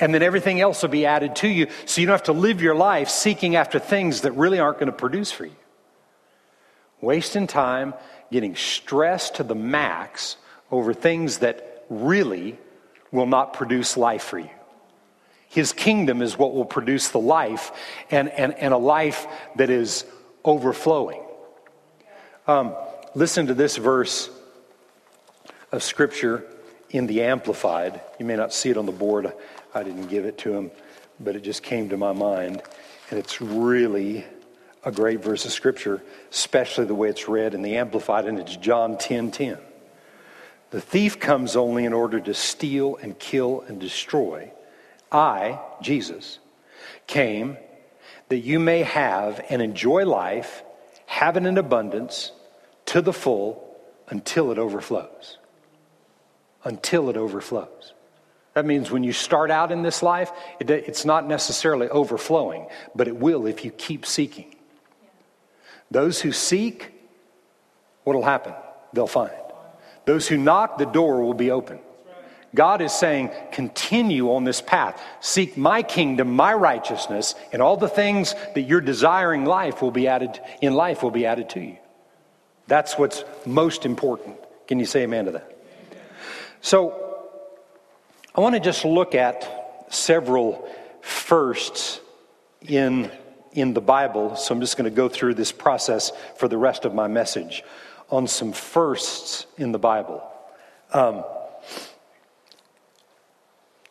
And 0.03 0.13
then 0.13 0.21
everything 0.21 0.61
else 0.61 0.83
will 0.83 0.89
be 0.89 1.07
added 1.07 1.37
to 1.37 1.49
you 1.49 1.69
so 1.85 2.01
you 2.01 2.09
don't 2.09 2.15
have 2.15 2.25
to 2.25 2.33
live 2.33 2.61
your 2.61 2.75
life 2.75 3.09
seeking 3.09 3.55
after 3.55 3.79
things 3.79 4.23
that 4.23 4.33
really 4.33 4.59
aren't 4.59 4.81
going 4.81 4.91
to 4.91 4.93
produce 4.93 5.31
for 5.31 5.47
you. 5.47 5.55
Wasting 7.01 7.47
time, 7.47 7.95
getting 8.33 8.57
stressed 8.57 9.37
to 9.37 9.45
the 9.45 9.55
max 9.55 10.39
over 10.73 10.93
things 10.93 11.39
that 11.39 11.87
really 11.89 12.59
will 13.13 13.27
not 13.27 13.53
produce 13.53 13.97
life 13.97 14.25
for 14.25 14.41
you. 14.41 14.51
His 15.49 15.73
kingdom 15.73 16.21
is 16.21 16.37
what 16.37 16.53
will 16.53 16.65
produce 16.65 17.11
the 17.11 17.21
life 17.21 17.71
and, 18.11 18.29
and, 18.29 18.55
and 18.55 18.75
a 18.75 18.79
life 18.79 19.29
that 19.55 19.71
is 19.71 20.05
overflowing. 20.45 21.23
Um, 22.49 22.75
listen 23.15 23.47
to 23.47 23.55
this 23.55 23.77
verse 23.77 24.31
of 25.71 25.85
Scripture 25.85 26.45
in 26.91 27.07
the 27.07 27.23
Amplified. 27.23 28.01
You 28.19 28.27
may 28.27 28.35
not 28.35 28.53
see 28.53 28.71
it 28.71 28.77
on 28.77 28.87
the 28.87 28.93
board, 28.93 29.33
I 29.75 29.83
didn't 29.83 30.09
give 30.09 30.25
it 30.25 30.39
to 30.39 30.53
him, 30.53 30.71
but 31.21 31.37
it 31.37 31.43
just 31.43 31.63
came 31.63 31.89
to 31.91 31.97
my 31.97 32.13
mind. 32.13 32.63
And 33.11 33.19
it's 33.19 33.41
really 33.41 34.25
a 34.85 34.93
great 34.93 35.23
verse 35.23 35.45
of 35.45 35.53
Scripture, 35.53 36.03
especially 36.31 36.85
the 36.85 36.95
way 36.95 37.09
it's 37.09 37.29
read 37.29 37.55
in 37.55 37.63
the 37.63 37.77
Amplified, 37.77 38.27
and 38.27 38.39
it's 38.39 38.57
John 38.57 38.99
10 38.99 39.31
10. 39.31 39.59
The 40.71 40.81
thief 40.81 41.21
comes 41.21 41.55
only 41.55 41.85
in 41.85 41.93
order 41.93 42.19
to 42.21 42.33
steal 42.33 42.97
and 42.97 43.19
kill 43.19 43.61
and 43.69 43.79
destroy. 43.79 44.51
I, 45.11 45.61
Jesus, 45.83 46.39
came 47.07 47.59
that 48.31 48.39
you 48.39 48.59
may 48.59 48.83
have 48.83 49.45
and 49.51 49.61
enjoy 49.61 50.07
life, 50.07 50.63
have 51.05 51.37
it 51.37 51.45
in 51.45 51.59
abundance 51.59 52.33
to 52.87 53.03
the 53.03 53.13
full 53.13 53.77
until 54.09 54.51
it 54.51 54.59
overflows. 54.59 55.37
Until 56.65 57.11
it 57.11 57.19
overflows. 57.19 57.93
That 58.55 58.67
means 58.67 58.91
when 58.91 59.03
you 59.03 59.13
start 59.13 59.51
out 59.51 59.73
in 59.73 59.83
this 59.83 60.03
life, 60.03 60.31
it, 60.61 60.71
it's 60.71 61.05
not 61.05 61.27
necessarily 61.27 61.89
overflowing, 61.89 62.67
but 62.95 63.09
it 63.09 63.17
will 63.17 63.47
if 63.47 63.65
you 63.65 63.71
keep 63.71 64.05
seeking. 64.05 64.55
Those 65.91 66.21
who 66.21 66.33
seek, 66.33 66.93
what 68.05 68.15
will 68.15 68.25
happen? 68.25 68.55
They'll 68.93 69.07
find. 69.07 69.33
Those 70.05 70.29
who 70.29 70.37
knock, 70.37 70.79
the 70.79 70.87
door 70.87 71.23
will 71.23 71.35
be 71.35 71.51
open. 71.51 71.79
God 72.55 72.83
is 72.83 72.93
saying, 72.93 73.31
continue 73.51 74.33
on 74.33 74.45
this 74.45 74.61
path. 74.61 75.01
Seek 75.21 75.57
my 75.57 75.83
kingdom, 75.83 76.37
my 76.37 76.53
righteousness, 76.53 77.35
and 77.51 77.63
all 77.63 77.79
the 77.79 77.89
things 77.89 78.35
that 78.55 78.63
you're 78.63 78.83
desiring 78.83 79.47
life 79.47 79.81
will 79.81 79.91
be 79.91 80.07
added 80.07 80.39
in 80.61 80.75
life 80.75 81.03
will 81.03 81.11
be 81.11 81.25
added 81.25 81.49
to 81.51 81.61
you. 81.61 81.79
That's 82.67 82.99
what's 82.99 83.25
most 83.47 83.87
important. 83.87 84.37
Can 84.67 84.79
you 84.79 84.85
say 84.85 85.03
amen 85.03 85.27
to 85.27 85.31
that? 85.33 85.57
So 86.61 87.12
I 88.35 88.41
want 88.41 88.55
to 88.55 88.61
just 88.61 88.85
look 88.85 89.15
at 89.15 89.87
several 89.91 90.69
firsts 91.03 92.01
in 92.63 93.11
in 93.53 93.75
the 93.75 93.81
Bible. 93.81 94.37
So 94.37 94.55
I'm 94.55 94.61
just 94.61 94.77
going 94.77 94.91
to 94.91 94.97
go 94.97 95.09
through 95.09 95.35
this 95.35 95.53
process 95.53 96.13
for 96.37 96.49
the 96.49 96.57
rest 96.57 96.85
of 96.85 96.95
my 96.95 97.07
message 97.07 97.63
on 98.11 98.27
some 98.27 98.53
firsts 98.53 99.47
in 99.59 99.73
the 99.73 99.79
Bible. 99.79 100.23
Um, 100.93 101.25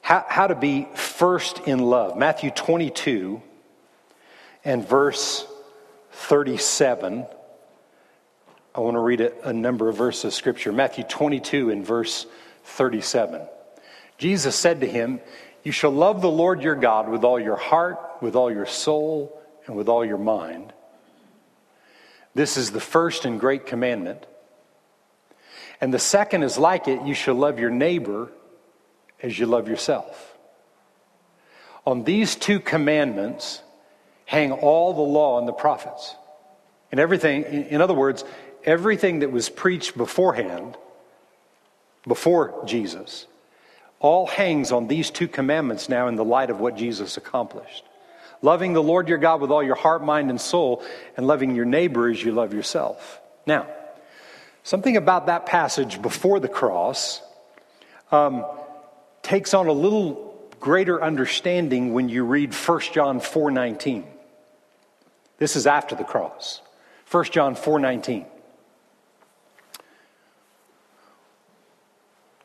how, 0.01 0.25
how 0.27 0.47
to 0.47 0.55
be 0.55 0.87
first 0.93 1.59
in 1.67 1.79
love. 1.79 2.17
Matthew 2.17 2.51
22, 2.51 3.41
and 4.63 4.87
verse 4.87 5.47
37. 6.11 7.25
I 8.73 8.79
want 8.79 8.95
to 8.95 8.99
read 8.99 9.21
a, 9.21 9.49
a 9.49 9.53
number 9.53 9.89
of 9.89 9.97
verses 9.97 10.25
of 10.25 10.33
scripture. 10.33 10.71
Matthew 10.71 11.03
22 11.03 11.71
and 11.71 11.85
verse 11.85 12.25
37. 12.63 13.41
Jesus 14.21 14.55
said 14.55 14.81
to 14.81 14.87
him, 14.87 15.19
You 15.63 15.71
shall 15.71 15.89
love 15.89 16.21
the 16.21 16.29
Lord 16.29 16.61
your 16.61 16.75
God 16.75 17.09
with 17.09 17.23
all 17.23 17.39
your 17.39 17.55
heart, 17.55 17.97
with 18.21 18.35
all 18.35 18.51
your 18.51 18.67
soul, 18.67 19.41
and 19.65 19.75
with 19.75 19.89
all 19.89 20.05
your 20.05 20.19
mind. 20.19 20.71
This 22.35 22.55
is 22.55 22.69
the 22.69 22.79
first 22.79 23.25
and 23.25 23.39
great 23.39 23.65
commandment. 23.65 24.27
And 25.81 25.91
the 25.91 25.97
second 25.97 26.43
is 26.43 26.59
like 26.59 26.87
it 26.87 27.01
you 27.01 27.15
shall 27.15 27.33
love 27.33 27.57
your 27.57 27.71
neighbor 27.71 28.31
as 29.23 29.39
you 29.39 29.47
love 29.47 29.67
yourself. 29.67 30.37
On 31.87 32.03
these 32.03 32.35
two 32.35 32.59
commandments 32.59 33.63
hang 34.25 34.51
all 34.51 34.93
the 34.93 35.01
law 35.01 35.39
and 35.39 35.47
the 35.47 35.51
prophets. 35.51 36.15
And 36.91 36.99
everything, 36.99 37.43
in 37.43 37.81
other 37.81 37.95
words, 37.95 38.23
everything 38.63 39.19
that 39.19 39.31
was 39.31 39.49
preached 39.49 39.97
beforehand, 39.97 40.77
before 42.05 42.63
Jesus, 42.67 43.25
all 44.01 44.25
hangs 44.25 44.71
on 44.71 44.87
these 44.87 45.11
two 45.11 45.27
commandments 45.27 45.87
now 45.87 46.07
in 46.07 46.15
the 46.15 46.25
light 46.25 46.49
of 46.49 46.59
what 46.59 46.75
Jesus 46.75 47.17
accomplished. 47.17 47.83
Loving 48.41 48.73
the 48.73 48.81
Lord 48.81 49.07
your 49.07 49.19
God 49.19 49.39
with 49.39 49.51
all 49.51 49.61
your 49.61 49.75
heart, 49.75 50.03
mind, 50.03 50.31
and 50.31 50.41
soul, 50.41 50.83
and 51.15 51.27
loving 51.27 51.55
your 51.55 51.65
neighbor 51.65 52.09
as 52.09 52.23
you 52.23 52.31
love 52.31 52.53
yourself. 52.53 53.21
Now, 53.45 53.67
something 54.63 54.97
about 54.97 55.27
that 55.27 55.45
passage 55.45 56.01
before 56.01 56.39
the 56.39 56.49
cross 56.49 57.21
um, 58.11 58.43
takes 59.21 59.53
on 59.53 59.67
a 59.67 59.71
little 59.71 60.49
greater 60.59 61.03
understanding 61.03 61.93
when 61.93 62.09
you 62.09 62.23
read 62.23 62.53
1 62.53 62.79
John 62.93 63.19
4:19. 63.19 64.03
This 65.37 65.55
is 65.55 65.67
after 65.67 65.95
the 65.95 66.03
cross. 66.03 66.61
1 67.09 67.25
John 67.25 67.55
4:19. 67.55 68.25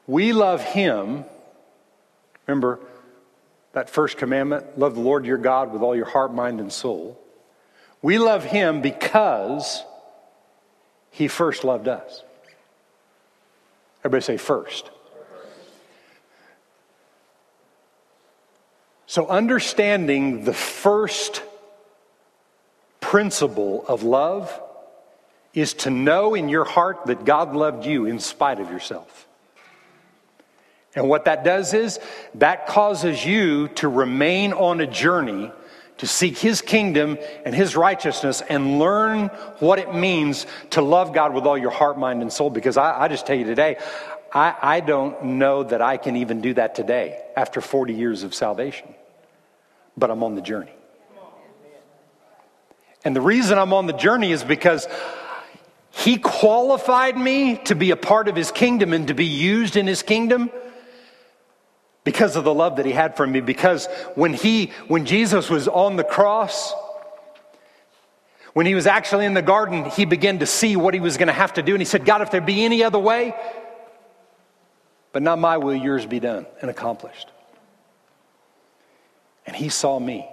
We 0.06 0.34
love 0.34 0.62
him. 0.62 1.24
Remember 2.46 2.80
that 3.72 3.90
first 3.90 4.16
commandment, 4.16 4.78
love 4.78 4.94
the 4.94 5.00
Lord 5.00 5.26
your 5.26 5.38
God 5.38 5.72
with 5.72 5.82
all 5.82 5.94
your 5.94 6.06
heart, 6.06 6.32
mind 6.32 6.60
and 6.60 6.72
soul. 6.72 7.20
We 8.02 8.18
love 8.18 8.44
him 8.44 8.80
because 8.80 9.84
he 11.10 11.28
first 11.28 11.64
loved 11.64 11.88
us. 11.88 12.22
Everybody 14.00 14.22
say 14.22 14.36
first. 14.36 14.90
So, 19.06 19.26
understanding 19.28 20.44
the 20.44 20.52
first 20.52 21.42
principle 23.00 23.84
of 23.86 24.02
love 24.02 24.60
is 25.54 25.74
to 25.74 25.90
know 25.90 26.34
in 26.34 26.48
your 26.48 26.64
heart 26.64 27.06
that 27.06 27.24
God 27.24 27.54
loved 27.54 27.86
you 27.86 28.06
in 28.06 28.18
spite 28.18 28.60
of 28.60 28.70
yourself. 28.70 29.25
And 30.96 31.10
what 31.10 31.26
that 31.26 31.44
does 31.44 31.74
is 31.74 32.00
that 32.36 32.66
causes 32.66 33.24
you 33.24 33.68
to 33.68 33.86
remain 33.86 34.54
on 34.54 34.80
a 34.80 34.86
journey 34.86 35.52
to 35.98 36.06
seek 36.06 36.38
His 36.38 36.62
kingdom 36.62 37.18
and 37.44 37.54
His 37.54 37.76
righteousness 37.76 38.42
and 38.48 38.78
learn 38.78 39.28
what 39.58 39.78
it 39.78 39.94
means 39.94 40.46
to 40.70 40.80
love 40.80 41.12
God 41.12 41.34
with 41.34 41.44
all 41.44 41.56
your 41.56 41.70
heart, 41.70 41.98
mind, 41.98 42.22
and 42.22 42.32
soul. 42.32 42.48
Because 42.48 42.78
I, 42.78 43.02
I 43.02 43.08
just 43.08 43.26
tell 43.26 43.36
you 43.36 43.44
today, 43.44 43.76
I, 44.32 44.54
I 44.60 44.80
don't 44.80 45.22
know 45.22 45.62
that 45.64 45.82
I 45.82 45.98
can 45.98 46.16
even 46.16 46.40
do 46.40 46.54
that 46.54 46.74
today 46.74 47.22
after 47.36 47.60
40 47.60 47.94
years 47.94 48.22
of 48.22 48.34
salvation. 48.34 48.88
But 49.98 50.10
I'm 50.10 50.22
on 50.22 50.34
the 50.34 50.42
journey. 50.42 50.72
And 53.04 53.14
the 53.14 53.20
reason 53.20 53.58
I'm 53.58 53.72
on 53.72 53.86
the 53.86 53.92
journey 53.92 54.32
is 54.32 54.42
because 54.42 54.88
He 55.90 56.16
qualified 56.16 57.18
me 57.18 57.58
to 57.64 57.74
be 57.74 57.90
a 57.90 57.96
part 57.96 58.28
of 58.28 58.36
His 58.36 58.50
kingdom 58.50 58.94
and 58.94 59.08
to 59.08 59.14
be 59.14 59.26
used 59.26 59.76
in 59.76 59.86
His 59.86 60.02
kingdom 60.02 60.50
because 62.06 62.36
of 62.36 62.44
the 62.44 62.54
love 62.54 62.76
that 62.76 62.86
He 62.86 62.92
had 62.92 63.16
for 63.16 63.26
me. 63.26 63.40
Because 63.40 63.86
when 64.14 64.32
He, 64.32 64.66
when 64.86 65.06
Jesus 65.06 65.50
was 65.50 65.66
on 65.66 65.96
the 65.96 66.04
cross, 66.04 66.72
when 68.52 68.64
He 68.64 68.76
was 68.76 68.86
actually 68.86 69.26
in 69.26 69.34
the 69.34 69.42
garden, 69.42 69.84
He 69.86 70.04
began 70.04 70.38
to 70.38 70.46
see 70.46 70.76
what 70.76 70.94
He 70.94 71.00
was 71.00 71.16
going 71.16 71.26
to 71.26 71.34
have 71.34 71.54
to 71.54 71.62
do. 71.62 71.72
And 71.72 71.80
He 71.80 71.84
said, 71.84 72.04
God, 72.04 72.22
if 72.22 72.30
there 72.30 72.40
be 72.40 72.64
any 72.64 72.84
other 72.84 73.00
way, 73.00 73.34
but 75.12 75.20
not 75.20 75.40
my 75.40 75.56
will, 75.56 75.74
yours 75.74 76.06
be 76.06 76.20
done 76.20 76.46
and 76.62 76.70
accomplished. 76.70 77.28
And 79.44 79.56
He 79.56 79.68
saw 79.68 79.98
me 79.98 80.28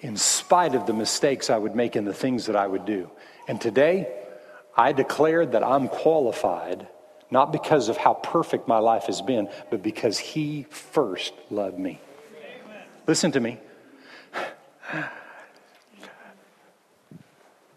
in 0.00 0.16
spite 0.16 0.74
of 0.74 0.86
the 0.86 0.92
mistakes 0.92 1.50
I 1.50 1.56
would 1.56 1.76
make 1.76 1.94
and 1.94 2.04
the 2.04 2.12
things 2.12 2.46
that 2.46 2.56
I 2.56 2.66
would 2.66 2.84
do. 2.84 3.08
And 3.46 3.60
today, 3.60 4.12
I 4.76 4.90
declare 4.90 5.46
that 5.46 5.62
I'm 5.62 5.86
qualified 5.86 6.88
not 7.30 7.52
because 7.52 7.88
of 7.88 7.96
how 7.96 8.14
perfect 8.14 8.68
my 8.68 8.78
life 8.78 9.04
has 9.04 9.20
been, 9.20 9.48
but 9.70 9.82
because 9.82 10.18
He 10.18 10.66
first 10.70 11.32
loved 11.50 11.78
me. 11.78 12.00
Amen. 12.66 12.82
Listen 13.06 13.32
to 13.32 13.40
me. 13.40 13.58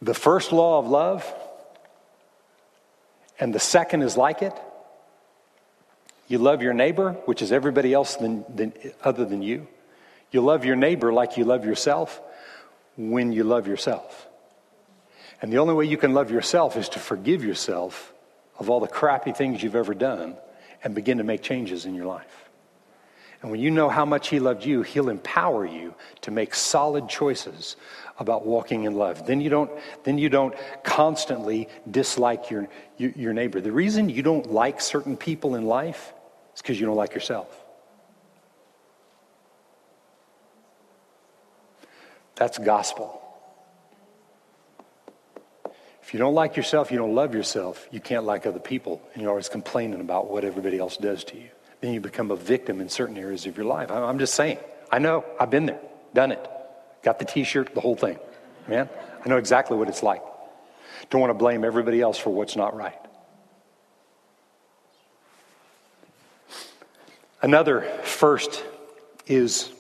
The 0.02 0.14
first 0.14 0.52
law 0.52 0.80
of 0.80 0.88
love, 0.88 1.32
and 3.40 3.54
the 3.54 3.60
second 3.60 4.02
is 4.02 4.18
like 4.18 4.42
it 4.42 4.54
you 6.32 6.38
love 6.38 6.62
your 6.62 6.74
neighbor, 6.74 7.12
which 7.26 7.42
is 7.42 7.52
everybody 7.52 7.94
else 7.94 8.16
than, 8.16 8.46
than, 8.48 8.72
other 9.04 9.26
than 9.26 9.42
you. 9.42 9.68
You 10.32 10.40
love 10.40 10.64
your 10.64 10.78
neighbor 10.78 11.12
like 11.12 11.36
you 11.36 11.44
love 11.44 11.66
yourself 11.66 12.22
when 12.96 13.34
you 13.34 13.44
love 13.44 13.68
yourself. 13.68 14.28
And 15.42 15.52
the 15.52 15.58
only 15.58 15.74
way 15.74 15.84
you 15.84 15.98
can 15.98 16.14
love 16.14 16.32
yourself 16.32 16.78
is 16.78 16.88
to 16.90 17.00
forgive 17.00 17.44
yourself 17.44 18.14
of 18.62 18.70
all 18.70 18.80
the 18.80 18.88
crappy 18.88 19.32
things 19.32 19.64
you've 19.64 19.76
ever 19.76 19.96
done 19.96 20.38
and 20.84 20.94
begin 20.94 21.18
to 21.18 21.24
make 21.24 21.42
changes 21.42 21.88
in 21.88 21.96
your 21.96 22.06
life. 22.06 22.50
And 23.42 23.50
when 23.50 23.60
you 23.60 23.72
know 23.72 23.90
how 23.90 24.06
much 24.06 24.30
He 24.30 24.40
loved 24.40 24.64
you, 24.64 24.84
He'll 24.84 25.10
empower 25.10 25.66
you 25.66 25.96
to 26.22 26.30
make 26.30 26.54
solid 26.54 27.10
choices 27.10 27.76
about 28.20 28.46
walking 28.46 28.84
in 28.84 28.94
love. 28.94 29.26
Then 29.26 29.42
you 29.42 29.50
don't, 29.50 29.72
then 30.04 30.20
you 30.20 30.30
don't 30.30 30.54
constantly 30.84 31.70
dislike 31.90 32.52
your, 32.52 32.70
your 32.98 33.34
neighbor. 33.34 33.62
The 33.62 33.72
reason 33.72 34.10
you 34.10 34.22
don't 34.22 34.52
like 34.52 34.80
certain 34.80 35.18
people 35.18 35.56
in 35.56 35.66
life 35.66 36.14
is 36.54 36.62
because 36.62 36.80
you 36.80 36.86
don't 36.86 36.96
like 36.96 37.16
yourself. 37.16 37.48
That's 42.36 42.60
gospel. 42.60 43.21
If 46.12 46.16
you 46.16 46.20
don't 46.20 46.36
like 46.36 46.58
yourself, 46.58 46.92
you 46.92 46.98
don't 46.98 47.16
love 47.16 47.34
yourself, 47.34 47.88
you 47.90 48.02
can't 48.02 48.26
like 48.26 48.46
other 48.46 48.60
people, 48.60 49.02
and 49.14 49.22
you're 49.22 49.32
always 49.32 49.48
complaining 49.48 50.02
about 50.02 50.30
what 50.30 50.44
everybody 50.44 50.78
else 50.78 50.98
does 50.98 51.24
to 51.24 51.38
you. 51.38 51.48
Then 51.80 51.94
you 51.94 52.02
become 52.02 52.32
a 52.32 52.36
victim 52.36 52.82
in 52.82 52.90
certain 52.90 53.18
areas 53.18 53.46
of 53.46 53.56
your 53.56 53.66
life. 53.66 53.90
I'm 53.90 54.20
just 54.20 54.34
saying. 54.34 54.58
I 54.92 55.00
know. 55.00 55.24
I've 55.40 55.50
been 55.50 55.68
there, 55.68 55.80
done 56.14 56.34
it. 56.34 56.50
Got 57.02 57.20
the 57.20 57.24
t 57.24 57.46
shirt, 57.46 57.74
the 57.74 57.80
whole 57.80 57.96
thing. 57.96 58.20
Man, 58.68 58.90
I 59.26 59.30
know 59.30 59.38
exactly 59.38 59.78
what 59.78 59.88
it's 59.88 60.04
like. 60.04 60.22
Don't 61.10 61.22
want 61.22 61.32
to 61.32 61.34
blame 61.34 61.64
everybody 61.64 62.02
else 62.02 62.18
for 62.18 62.30
what's 62.30 62.58
not 62.58 62.76
right. 62.76 63.00
Another 67.42 67.84
first 68.04 68.66
is 69.28 69.72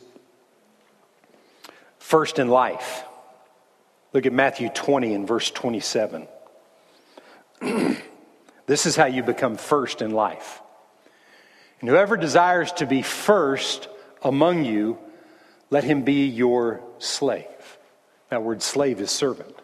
first 2.00 2.40
in 2.40 2.48
life. 2.48 3.04
Look 4.14 4.26
at 4.26 4.34
Matthew 4.34 4.70
20 4.70 5.14
and 5.14 5.28
verse 5.28 5.50
27. 5.52 6.28
this 8.66 8.86
is 8.86 8.96
how 8.96 9.06
you 9.06 9.24
become 9.24 9.56
first 9.56 10.02
in 10.02 10.12
life. 10.12 10.62
And 11.80 11.90
whoever 11.90 12.18
desires 12.18 12.72
to 12.74 12.86
be 12.86 13.02
first 13.02 13.88
among 14.22 14.66
you, 14.66 14.98
let 15.70 15.84
him 15.84 16.04
be 16.04 16.26
your 16.28 16.82
slave. 17.00 17.46
That 18.30 18.44
word 18.44 18.62
slave 18.62 19.00
is 19.00 19.12
servant. 19.12 19.56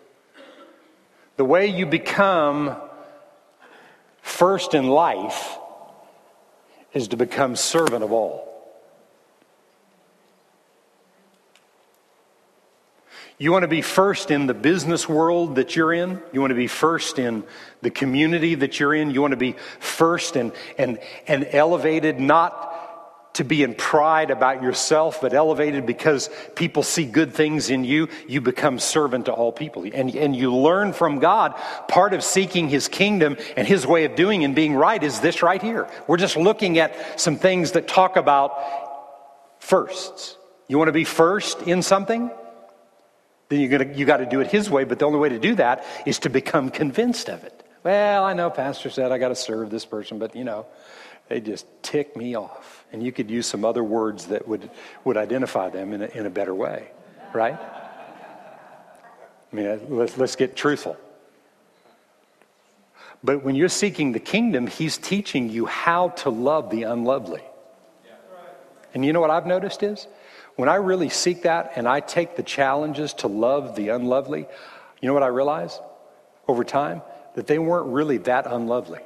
The 1.35 1.45
way 1.45 1.67
you 1.67 1.85
become 1.85 2.75
first 4.21 4.73
in 4.73 4.87
life 4.87 5.57
is 6.93 7.09
to 7.09 7.17
become 7.17 7.55
servant 7.55 8.03
of 8.03 8.11
all. 8.11 8.46
You 13.39 13.51
want 13.51 13.63
to 13.63 13.67
be 13.67 13.83
first 13.83 14.31
in 14.31 14.47
the 14.47 14.55
business 14.55 15.07
world 15.07 15.57
that 15.57 15.75
you're 15.75 15.93
in. 15.93 16.19
You 16.33 16.41
want 16.41 16.49
to 16.51 16.55
be 16.55 16.65
first 16.65 17.19
in 17.19 17.43
the 17.81 17.91
community 17.91 18.55
that 18.55 18.79
you're 18.79 18.95
in. 18.95 19.11
You 19.11 19.21
want 19.21 19.33
to 19.33 19.37
be 19.37 19.55
first 19.79 20.35
and, 20.35 20.51
and, 20.79 20.99
and 21.27 21.47
elevated, 21.51 22.19
not 22.19 23.35
to 23.35 23.43
be 23.43 23.61
in 23.61 23.75
pride 23.75 24.31
about 24.31 24.63
yourself, 24.63 25.21
but 25.21 25.35
elevated 25.35 25.85
because 25.85 26.31
people 26.55 26.81
see 26.81 27.05
good 27.05 27.31
things 27.31 27.69
in 27.69 27.83
you, 27.83 28.09
you 28.27 28.41
become 28.41 28.79
servant 28.79 29.25
to 29.25 29.31
all 29.31 29.51
people. 29.51 29.83
And, 29.83 30.15
and 30.15 30.35
you 30.35 30.51
learn 30.55 30.91
from 30.91 31.19
God. 31.19 31.53
Part 31.87 32.15
of 32.15 32.23
seeking 32.23 32.69
His 32.69 32.87
kingdom 32.87 33.37
and 33.55 33.67
His 33.67 33.85
way 33.85 34.05
of 34.05 34.15
doing 34.15 34.43
and 34.43 34.55
being 34.55 34.73
right 34.73 35.03
is 35.03 35.19
this 35.19 35.43
right 35.43 35.61
here. 35.61 35.87
We're 36.07 36.17
just 36.17 36.37
looking 36.37 36.79
at 36.79 37.21
some 37.21 37.35
things 37.35 37.73
that 37.73 37.87
talk 37.87 38.15
about 38.15 38.57
firsts. 39.59 40.35
You 40.67 40.79
want 40.79 40.87
to 40.87 40.93
be 40.93 41.03
first 41.03 41.61
in 41.61 41.83
something? 41.83 42.31
Then 43.49 43.61
you're 43.61 43.69
gonna, 43.69 43.93
you 43.93 44.05
got 44.05 44.17
to 44.17 44.25
do 44.25 44.41
it 44.41 44.47
His 44.47 44.69
way, 44.69 44.83
but 44.83 44.99
the 44.99 45.05
only 45.05 45.19
way 45.19 45.29
to 45.29 45.39
do 45.39 45.55
that 45.55 45.85
is 46.05 46.19
to 46.19 46.29
become 46.29 46.69
convinced 46.69 47.29
of 47.29 47.43
it. 47.43 47.63
Well, 47.83 48.25
I 48.25 48.33
know 48.33 48.49
Pastor 48.49 48.89
said 48.89 49.11
I 49.11 49.17
got 49.17 49.29
to 49.29 49.35
serve 49.35 49.69
this 49.69 49.85
person, 49.85 50.19
but 50.19 50.35
you 50.35 50.43
know, 50.43 50.65
they 51.29 51.39
just 51.39 51.65
tick 51.81 52.15
me 52.15 52.35
off. 52.35 52.85
And 52.91 53.03
you 53.03 53.11
could 53.11 53.29
use 53.29 53.45
some 53.45 53.63
other 53.63 53.83
words 53.83 54.27
that 54.27 54.47
would, 54.47 54.69
would 55.03 55.17
identify 55.17 55.69
them 55.69 55.93
in 55.93 56.01
a, 56.01 56.05
in 56.07 56.25
a 56.25 56.29
better 56.29 56.53
way, 56.53 56.89
right? 57.33 57.57
I 59.51 59.55
mean, 59.55 59.67
uh, 59.67 59.79
let's, 59.87 60.17
let's 60.17 60.35
get 60.35 60.55
truthful. 60.55 60.97
But 63.23 63.43
when 63.43 63.55
you're 63.55 63.69
seeking 63.69 64.11
the 64.11 64.19
kingdom, 64.19 64.67
He's 64.67 64.97
teaching 64.97 65.49
you 65.49 65.65
how 65.65 66.09
to 66.09 66.29
love 66.29 66.69
the 66.69 66.83
unlovely. 66.83 67.41
And 68.93 69.05
you 69.05 69.13
know 69.13 69.21
what 69.21 69.29
I've 69.29 69.45
noticed 69.45 69.83
is 69.83 70.07
when 70.57 70.69
I 70.69 70.75
really 70.75 71.09
seek 71.09 71.43
that 71.43 71.73
and 71.75 71.87
I 71.87 72.01
take 72.01 72.35
the 72.35 72.43
challenges 72.43 73.13
to 73.15 73.27
love 73.27 73.75
the 73.75 73.89
unlovely, 73.89 74.47
you 74.99 75.07
know 75.07 75.13
what 75.13 75.23
I 75.23 75.27
realize 75.27 75.79
over 76.47 76.63
time? 76.63 77.03
That 77.35 77.47
they 77.47 77.59
weren't 77.59 77.87
really 77.87 78.17
that 78.17 78.47
unlovely. 78.47 78.99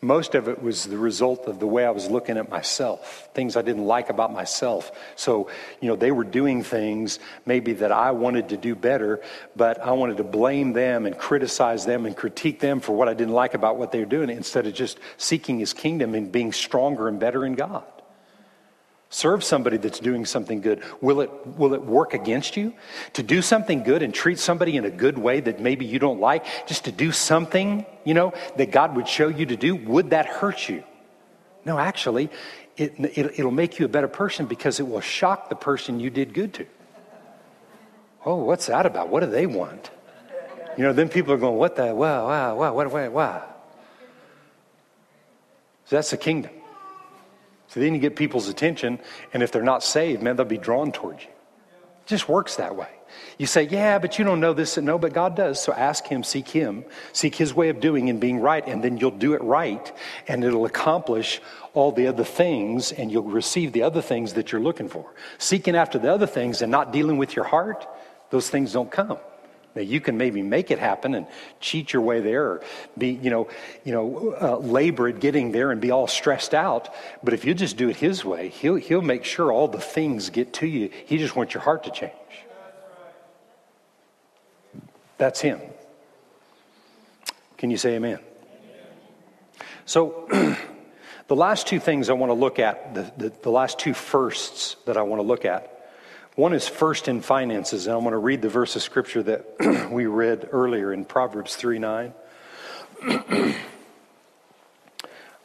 Most 0.00 0.34
of 0.34 0.48
it 0.48 0.62
was 0.62 0.84
the 0.84 0.98
result 0.98 1.46
of 1.46 1.58
the 1.58 1.66
way 1.66 1.84
I 1.84 1.90
was 1.90 2.10
looking 2.10 2.36
at 2.36 2.50
myself, 2.50 3.30
things 3.32 3.56
I 3.56 3.62
didn't 3.62 3.86
like 3.86 4.10
about 4.10 4.32
myself. 4.32 4.92
So, 5.16 5.50
you 5.80 5.88
know, 5.88 5.96
they 5.96 6.12
were 6.12 6.24
doing 6.24 6.62
things 6.62 7.18
maybe 7.46 7.72
that 7.72 7.90
I 7.90 8.10
wanted 8.10 8.50
to 8.50 8.58
do 8.58 8.74
better, 8.74 9.22
but 9.56 9.80
I 9.80 9.92
wanted 9.92 10.18
to 10.18 10.24
blame 10.24 10.74
them 10.74 11.06
and 11.06 11.18
criticize 11.18 11.86
them 11.86 12.04
and 12.04 12.14
critique 12.14 12.60
them 12.60 12.80
for 12.80 12.92
what 12.92 13.08
I 13.08 13.14
didn't 13.14 13.32
like 13.32 13.54
about 13.54 13.78
what 13.78 13.92
they 13.92 13.98
were 13.98 14.04
doing 14.04 14.28
instead 14.28 14.66
of 14.66 14.74
just 14.74 14.98
seeking 15.16 15.58
his 15.58 15.72
kingdom 15.72 16.14
and 16.14 16.30
being 16.30 16.52
stronger 16.52 17.08
and 17.08 17.18
better 17.18 17.46
in 17.46 17.54
God. 17.54 17.84
Serve 19.14 19.44
somebody 19.44 19.76
that's 19.76 20.00
doing 20.00 20.26
something 20.26 20.60
good. 20.60 20.82
Will 21.00 21.20
it, 21.20 21.30
will 21.56 21.72
it 21.74 21.84
work 21.84 22.14
against 22.14 22.56
you? 22.56 22.74
To 23.12 23.22
do 23.22 23.42
something 23.42 23.84
good 23.84 24.02
and 24.02 24.12
treat 24.12 24.40
somebody 24.40 24.76
in 24.76 24.84
a 24.84 24.90
good 24.90 25.18
way 25.18 25.38
that 25.38 25.60
maybe 25.60 25.86
you 25.86 26.00
don't 26.00 26.18
like, 26.18 26.44
just 26.66 26.86
to 26.86 26.90
do 26.90 27.12
something, 27.12 27.86
you 28.02 28.12
know, 28.12 28.32
that 28.56 28.72
God 28.72 28.96
would 28.96 29.06
show 29.06 29.28
you 29.28 29.46
to 29.46 29.56
do, 29.56 29.76
would 29.76 30.10
that 30.10 30.26
hurt 30.26 30.68
you? 30.68 30.82
No, 31.64 31.78
actually, 31.78 32.28
it, 32.76 32.98
it, 32.98 33.38
it'll 33.38 33.52
make 33.52 33.78
you 33.78 33.84
a 33.86 33.88
better 33.88 34.08
person 34.08 34.46
because 34.46 34.80
it 34.80 34.88
will 34.88 35.00
shock 35.00 35.48
the 35.48 35.54
person 35.54 36.00
you 36.00 36.10
did 36.10 36.34
good 36.34 36.52
to. 36.54 36.66
Oh, 38.26 38.42
what's 38.42 38.66
that 38.66 38.84
about? 38.84 39.10
What 39.10 39.20
do 39.20 39.26
they 39.26 39.46
want? 39.46 39.92
You 40.76 40.82
know, 40.82 40.92
then 40.92 41.08
people 41.08 41.32
are 41.32 41.36
going, 41.36 41.56
what 41.56 41.76
the, 41.76 41.94
wow, 41.94 42.26
wow, 42.26 42.56
wow, 42.56 42.74
what, 42.74 42.90
what, 42.90 43.12
wow. 43.12 43.44
So 45.84 45.94
that's 45.94 46.10
the 46.10 46.16
kingdom. 46.16 46.50
So 47.74 47.80
then 47.80 47.92
you 47.92 47.98
get 47.98 48.14
people's 48.14 48.48
attention, 48.48 49.00
and 49.32 49.42
if 49.42 49.50
they're 49.50 49.60
not 49.60 49.82
saved, 49.82 50.22
man, 50.22 50.36
they'll 50.36 50.46
be 50.46 50.58
drawn 50.58 50.92
towards 50.92 51.24
you. 51.24 51.28
It 51.28 52.06
just 52.06 52.28
works 52.28 52.54
that 52.54 52.76
way. 52.76 52.86
You 53.36 53.46
say, 53.46 53.64
yeah, 53.64 53.98
but 53.98 54.16
you 54.16 54.24
don't 54.24 54.38
know 54.38 54.52
this 54.52 54.76
no, 54.76 54.96
but 54.96 55.12
God 55.12 55.34
does. 55.34 55.60
So 55.60 55.72
ask 55.72 56.06
Him, 56.06 56.22
seek 56.22 56.46
Him, 56.46 56.84
seek 57.12 57.34
His 57.34 57.52
way 57.52 57.70
of 57.70 57.80
doing 57.80 58.10
and 58.10 58.20
being 58.20 58.38
right, 58.38 58.64
and 58.64 58.80
then 58.80 58.96
you'll 58.96 59.10
do 59.10 59.34
it 59.34 59.42
right, 59.42 59.90
and 60.28 60.44
it'll 60.44 60.66
accomplish 60.66 61.40
all 61.72 61.90
the 61.90 62.06
other 62.06 62.22
things, 62.22 62.92
and 62.92 63.10
you'll 63.10 63.24
receive 63.24 63.72
the 63.72 63.82
other 63.82 64.00
things 64.00 64.34
that 64.34 64.52
you're 64.52 64.60
looking 64.60 64.88
for. 64.88 65.12
Seeking 65.38 65.74
after 65.74 65.98
the 65.98 66.12
other 66.12 66.28
things 66.28 66.62
and 66.62 66.70
not 66.70 66.92
dealing 66.92 67.18
with 67.18 67.34
your 67.34 67.44
heart, 67.44 67.88
those 68.30 68.48
things 68.48 68.72
don't 68.72 68.92
come. 68.92 69.18
Now 69.74 69.82
you 69.82 70.00
can 70.00 70.16
maybe 70.16 70.42
make 70.42 70.70
it 70.70 70.78
happen 70.78 71.14
and 71.14 71.26
cheat 71.60 71.92
your 71.92 72.02
way 72.02 72.20
there, 72.20 72.44
or 72.44 72.62
be 72.96 73.08
you 73.10 73.30
know 73.30 73.48
you 73.84 73.92
know 73.92 74.36
uh, 74.40 74.56
labor 74.58 75.08
at 75.08 75.20
getting 75.20 75.52
there 75.52 75.70
and 75.70 75.80
be 75.80 75.90
all 75.90 76.06
stressed 76.06 76.54
out. 76.54 76.94
But 77.22 77.34
if 77.34 77.44
you 77.44 77.54
just 77.54 77.76
do 77.76 77.88
it 77.88 77.96
His 77.96 78.24
way, 78.24 78.48
He'll 78.48 78.76
He'll 78.76 79.02
make 79.02 79.24
sure 79.24 79.50
all 79.52 79.68
the 79.68 79.80
things 79.80 80.30
get 80.30 80.52
to 80.54 80.66
you. 80.66 80.90
He 81.06 81.18
just 81.18 81.34
wants 81.34 81.54
your 81.54 81.62
heart 81.62 81.84
to 81.84 81.90
change. 81.90 82.12
That's 85.18 85.40
Him. 85.40 85.60
Can 87.58 87.70
you 87.70 87.76
say 87.76 87.96
Amen? 87.96 88.18
So. 89.86 90.28
the 91.26 91.36
last 91.36 91.66
two 91.66 91.80
things 91.80 92.10
I 92.10 92.12
want 92.12 92.30
to 92.30 92.34
look 92.34 92.58
at, 92.58 92.94
the, 92.94 93.10
the, 93.16 93.32
the 93.42 93.50
last 93.50 93.78
two 93.78 93.94
firsts 93.94 94.76
that 94.84 94.96
I 94.96 95.02
want 95.02 95.20
to 95.20 95.26
look 95.26 95.44
at, 95.44 95.73
one 96.34 96.52
is 96.52 96.66
first 96.66 97.06
in 97.06 97.20
finances, 97.20 97.86
and 97.86 97.94
I'm 97.94 98.02
going 98.02 98.12
to 98.12 98.18
read 98.18 98.42
the 98.42 98.48
verse 98.48 98.74
of 98.74 98.82
scripture 98.82 99.22
that 99.22 99.88
we 99.92 100.06
read 100.06 100.48
earlier 100.50 100.92
in 100.92 101.04
Proverbs 101.04 101.54
3 101.54 101.78
9. 101.78 102.12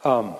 um, 0.04 0.34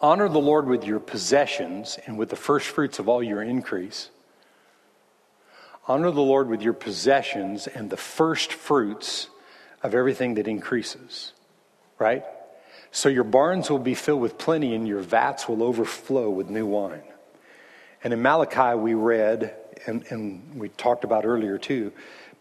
Honor 0.00 0.28
the 0.28 0.40
Lord 0.40 0.66
with 0.66 0.84
your 0.84 0.98
possessions 0.98 1.98
and 2.06 2.18
with 2.18 2.30
the 2.30 2.36
first 2.36 2.66
fruits 2.66 2.98
of 2.98 3.08
all 3.08 3.22
your 3.22 3.42
increase. 3.42 4.10
Honor 5.86 6.10
the 6.10 6.22
Lord 6.22 6.48
with 6.48 6.62
your 6.62 6.72
possessions 6.72 7.66
and 7.66 7.90
the 7.90 7.96
first 7.96 8.52
fruits 8.52 9.28
of 9.82 9.94
everything 9.94 10.34
that 10.34 10.48
increases. 10.48 11.32
Right? 11.98 12.24
So 12.92 13.08
your 13.08 13.24
barns 13.24 13.70
will 13.70 13.78
be 13.78 13.94
filled 13.94 14.20
with 14.20 14.36
plenty, 14.36 14.74
and 14.74 14.86
your 14.86 15.00
vats 15.00 15.48
will 15.48 15.62
overflow 15.62 16.28
with 16.28 16.50
new 16.50 16.66
wine. 16.66 17.02
And 18.04 18.12
in 18.12 18.20
Malachi, 18.20 18.76
we 18.78 18.92
read, 18.94 19.54
and, 19.86 20.04
and 20.10 20.56
we 20.56 20.68
talked 20.68 21.02
about 21.02 21.24
earlier 21.24 21.56
too, 21.56 21.92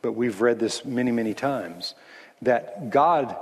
but 0.02 0.12
we've 0.12 0.42
read 0.42 0.60
this 0.60 0.84
many, 0.84 1.12
many 1.12 1.34
times, 1.34 1.96
that 2.42 2.90
God, 2.90 3.36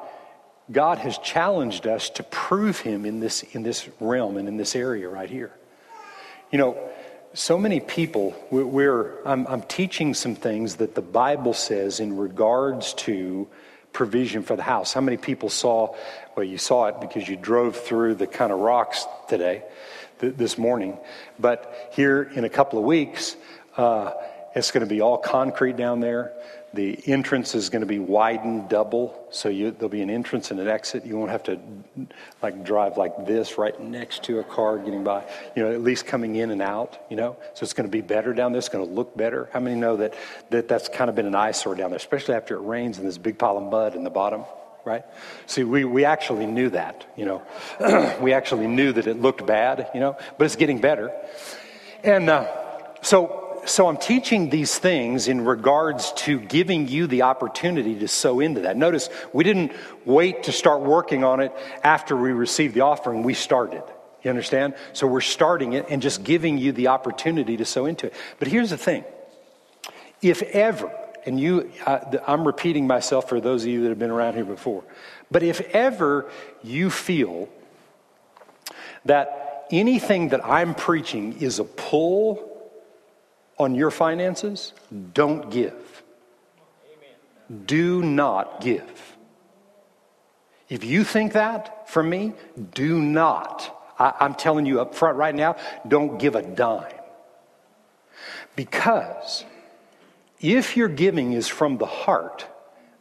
God 0.71 0.99
has 0.99 1.17
challenged 1.17 1.87
us 1.87 2.11
to 2.11 2.23
prove 2.23 2.79
Him 2.79 3.05
in 3.05 3.19
this, 3.19 3.41
in 3.53 3.63
this 3.63 3.89
realm 3.99 4.37
and 4.37 4.47
in 4.47 4.57
this 4.57 4.75
area 4.75 5.09
right 5.09 5.29
here. 5.29 5.51
You 6.51 6.59
know, 6.59 6.89
so 7.33 7.57
many 7.57 7.79
people, 7.79 8.35
we're, 8.51 9.23
I'm, 9.25 9.47
I'm 9.47 9.61
teaching 9.63 10.13
some 10.13 10.35
things 10.35 10.75
that 10.75 10.93
the 10.93 11.01
Bible 11.01 11.53
says 11.53 11.99
in 11.99 12.17
regards 12.17 12.93
to 12.95 13.47
provision 13.93 14.43
for 14.43 14.55
the 14.55 14.63
house. 14.63 14.93
How 14.93 15.01
many 15.01 15.17
people 15.17 15.49
saw, 15.49 15.95
well, 16.35 16.45
you 16.45 16.57
saw 16.57 16.87
it 16.87 17.01
because 17.01 17.27
you 17.27 17.35
drove 17.35 17.75
through 17.75 18.15
the 18.15 18.27
kind 18.27 18.51
of 18.51 18.59
rocks 18.59 19.05
today, 19.27 19.63
th- 20.19 20.35
this 20.35 20.57
morning. 20.57 20.97
But 21.39 21.91
here 21.93 22.23
in 22.23 22.43
a 22.43 22.49
couple 22.49 22.79
of 22.79 22.85
weeks, 22.85 23.35
uh, 23.77 24.13
it's 24.55 24.71
going 24.71 24.85
to 24.87 24.89
be 24.89 25.01
all 25.01 25.17
concrete 25.17 25.77
down 25.77 25.99
there. 25.99 26.33
The 26.73 26.99
entrance 27.07 27.55
is 27.55 27.69
going 27.69 27.81
to 27.81 27.87
be 27.87 27.97
widened 27.97 28.69
double, 28.69 29.27
so 29.31 29.49
you, 29.49 29.71
there'll 29.71 29.89
be 29.89 30.01
an 30.01 30.09
entrance 30.09 30.51
and 30.51 30.59
an 30.59 30.67
exit. 30.67 31.05
You 31.05 31.17
won't 31.17 31.31
have 31.31 31.43
to 31.43 31.59
like 32.43 32.63
drive 32.63 32.97
like 32.97 33.25
this 33.25 33.57
right 33.57 33.79
next 33.81 34.23
to 34.25 34.39
a 34.39 34.43
car 34.43 34.77
getting 34.77 35.03
by. 35.03 35.25
You 35.55 35.63
know, 35.63 35.71
at 35.71 35.81
least 35.81 36.05
coming 36.05 36.35
in 36.35 36.51
and 36.51 36.61
out. 36.61 36.99
You 37.09 37.15
know, 37.15 37.37
so 37.55 37.63
it's 37.63 37.73
going 37.73 37.87
to 37.87 37.91
be 37.91 38.01
better 38.01 38.33
down 38.33 38.51
there. 38.51 38.59
It's 38.59 38.69
going 38.69 38.87
to 38.87 38.93
look 38.93 39.17
better. 39.17 39.49
How 39.51 39.59
many 39.59 39.75
know 39.75 39.97
that, 39.97 40.13
that 40.51 40.67
that's 40.67 40.89
kind 40.89 41.09
of 41.09 41.15
been 41.15 41.25
an 41.25 41.35
eyesore 41.35 41.75
down 41.75 41.89
there, 41.89 41.97
especially 41.97 42.35
after 42.35 42.55
it 42.55 42.61
rains 42.61 42.99
and 42.99 43.11
a 43.11 43.19
big 43.19 43.39
pile 43.39 43.57
of 43.57 43.63
mud 43.63 43.95
in 43.95 44.03
the 44.03 44.09
bottom 44.11 44.43
right? 44.85 45.03
See, 45.45 45.63
we, 45.63 45.85
we 45.85 46.05
actually 46.05 46.47
knew 46.47 46.69
that, 46.69 47.05
you 47.15 47.25
know. 47.25 48.17
we 48.21 48.33
actually 48.33 48.65
knew 48.65 48.91
that 48.93 49.05
it 49.05 49.21
looked 49.21 49.45
bad, 49.45 49.89
you 49.93 49.99
know, 49.99 50.17
but 50.37 50.45
it's 50.45 50.55
getting 50.55 50.79
better. 50.79 51.11
And 52.03 52.29
uh, 52.29 52.47
so 53.01 53.48
so 53.65 53.87
I'm 53.87 53.97
teaching 53.97 54.49
these 54.49 54.77
things 54.77 55.27
in 55.27 55.41
regards 55.41 56.11
to 56.13 56.39
giving 56.39 56.87
you 56.87 57.07
the 57.07 57.23
opportunity 57.23 57.99
to 57.99 58.07
sow 58.07 58.39
into 58.39 58.61
that. 58.61 58.77
Notice 58.77 59.09
we 59.33 59.43
didn't 59.43 59.71
wait 60.05 60.43
to 60.43 60.51
start 60.51 60.81
working 60.81 61.23
on 61.23 61.39
it 61.39 61.51
after 61.83 62.15
we 62.15 62.31
received 62.31 62.75
the 62.75 62.81
offering, 62.81 63.23
we 63.23 63.33
started. 63.33 63.83
You 64.23 64.29
understand? 64.29 64.75
So 64.93 65.07
we're 65.07 65.21
starting 65.21 65.73
it 65.73 65.85
and 65.89 66.01
just 66.01 66.23
giving 66.23 66.57
you 66.57 66.71
the 66.71 66.87
opportunity 66.87 67.57
to 67.57 67.65
sow 67.65 67.85
into 67.85 68.07
it. 68.07 68.13
But 68.37 68.47
here's 68.47 68.69
the 68.71 68.77
thing 68.77 69.05
if 70.21 70.41
ever, 70.41 70.91
and 71.25 71.39
you, 71.39 71.71
I'm 71.85 72.45
repeating 72.45 72.87
myself 72.87 73.29
for 73.29 73.39
those 73.39 73.63
of 73.63 73.69
you 73.69 73.83
that 73.83 73.89
have 73.89 73.99
been 73.99 74.11
around 74.11 74.35
here 74.35 74.45
before, 74.45 74.83
but 75.31 75.43
if 75.43 75.61
ever 75.73 76.29
you 76.63 76.89
feel 76.89 77.47
that 79.05 79.67
anything 79.71 80.29
that 80.29 80.45
I'm 80.45 80.75
preaching 80.75 81.41
is 81.41 81.59
a 81.59 81.63
pull 81.63 82.48
on 83.59 83.75
your 83.75 83.91
finances, 83.91 84.73
don't 85.13 85.51
give. 85.51 86.03
Do 87.65 88.01
not 88.01 88.61
give. 88.61 89.17
If 90.69 90.83
you 90.83 91.03
think 91.03 91.33
that 91.33 91.89
from 91.89 92.09
me, 92.09 92.33
do 92.73 93.01
not. 93.01 93.75
I, 93.97 94.13
I'm 94.19 94.35
telling 94.35 94.65
you 94.65 94.79
up 94.79 94.95
front 94.95 95.17
right 95.17 95.35
now, 95.35 95.55
don't 95.87 96.17
give 96.19 96.35
a 96.35 96.41
dime. 96.41 96.93
Because 98.55 99.45
if 100.39 100.77
your 100.77 100.87
giving 100.87 101.33
is 101.33 101.47
from 101.47 101.77
the 101.77 101.85
heart, 101.85 102.47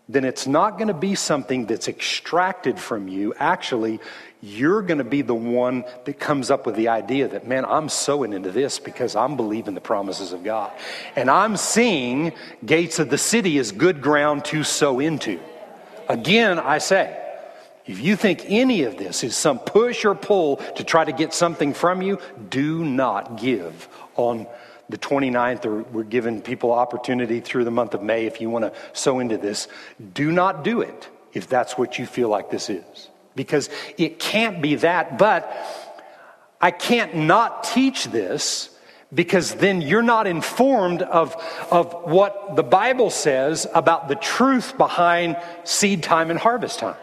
then 0.08 0.24
it's 0.24 0.46
not 0.46 0.78
going 0.78 0.88
to 0.88 0.94
be 0.94 1.14
something 1.14 1.66
that's 1.66 1.86
extracted 1.86 2.78
from 2.78 3.08
you. 3.08 3.34
Actually, 3.38 4.00
you're 4.40 4.82
going 4.82 4.98
to 4.98 5.04
be 5.04 5.22
the 5.22 5.34
one 5.34 5.84
that 6.04 6.18
comes 6.18 6.50
up 6.50 6.64
with 6.64 6.76
the 6.76 6.88
idea 6.88 7.28
that, 7.28 7.46
man, 7.46 7.64
I'm 7.64 7.88
sowing 7.88 8.32
into 8.32 8.50
this 8.50 8.78
because 8.78 9.16
I'm 9.16 9.36
believing 9.36 9.74
the 9.74 9.80
promises 9.80 10.32
of 10.32 10.44
God. 10.44 10.72
And 11.16 11.30
I'm 11.30 11.56
seeing 11.56 12.32
gates 12.64 12.98
of 12.98 13.10
the 13.10 13.18
city 13.18 13.58
as 13.58 13.72
good 13.72 14.00
ground 14.00 14.44
to 14.46 14.64
sow 14.64 15.00
into. 15.00 15.40
Again, 16.08 16.58
I 16.58 16.78
say, 16.78 17.20
If 17.84 18.00
you 18.00 18.16
think 18.16 18.44
any 18.46 18.84
of 18.84 18.96
this 18.96 19.24
is 19.24 19.36
some 19.36 19.58
push 19.58 20.04
or 20.04 20.14
pull 20.14 20.56
to 20.76 20.84
try 20.84 21.04
to 21.04 21.12
get 21.12 21.34
something 21.34 21.74
from 21.74 22.00
you, 22.00 22.18
do 22.48 22.82
not 22.84 23.36
give 23.36 23.88
on 24.16 24.46
the 24.88 24.98
29th, 24.98 25.66
or 25.66 25.82
we're 25.82 26.02
giving 26.02 26.40
people 26.40 26.72
opportunity 26.72 27.40
through 27.40 27.64
the 27.64 27.70
month 27.70 27.94
of 27.94 28.02
May 28.02 28.26
if 28.26 28.40
you 28.40 28.50
want 28.50 28.64
to 28.64 28.72
sow 28.92 29.20
into 29.20 29.36
this. 29.36 29.68
Do 30.14 30.32
not 30.32 30.64
do 30.64 30.80
it 30.80 31.08
if 31.32 31.48
that's 31.48 31.76
what 31.76 31.98
you 31.98 32.06
feel 32.06 32.28
like 32.28 32.50
this 32.50 32.70
is. 32.70 33.08
Because 33.34 33.70
it 33.96 34.18
can't 34.18 34.62
be 34.62 34.76
that, 34.76 35.18
but 35.18 35.52
I 36.60 36.70
can't 36.70 37.14
not 37.14 37.64
teach 37.64 38.06
this 38.06 38.70
because 39.12 39.54
then 39.54 39.80
you're 39.80 40.02
not 40.02 40.26
informed 40.26 41.02
of, 41.02 41.36
of 41.70 41.92
what 42.04 42.56
the 42.56 42.62
Bible 42.62 43.10
says 43.10 43.66
about 43.74 44.08
the 44.08 44.16
truth 44.16 44.76
behind 44.76 45.36
seed 45.64 46.02
time 46.02 46.30
and 46.30 46.38
harvest 46.38 46.78
time. 46.78 46.96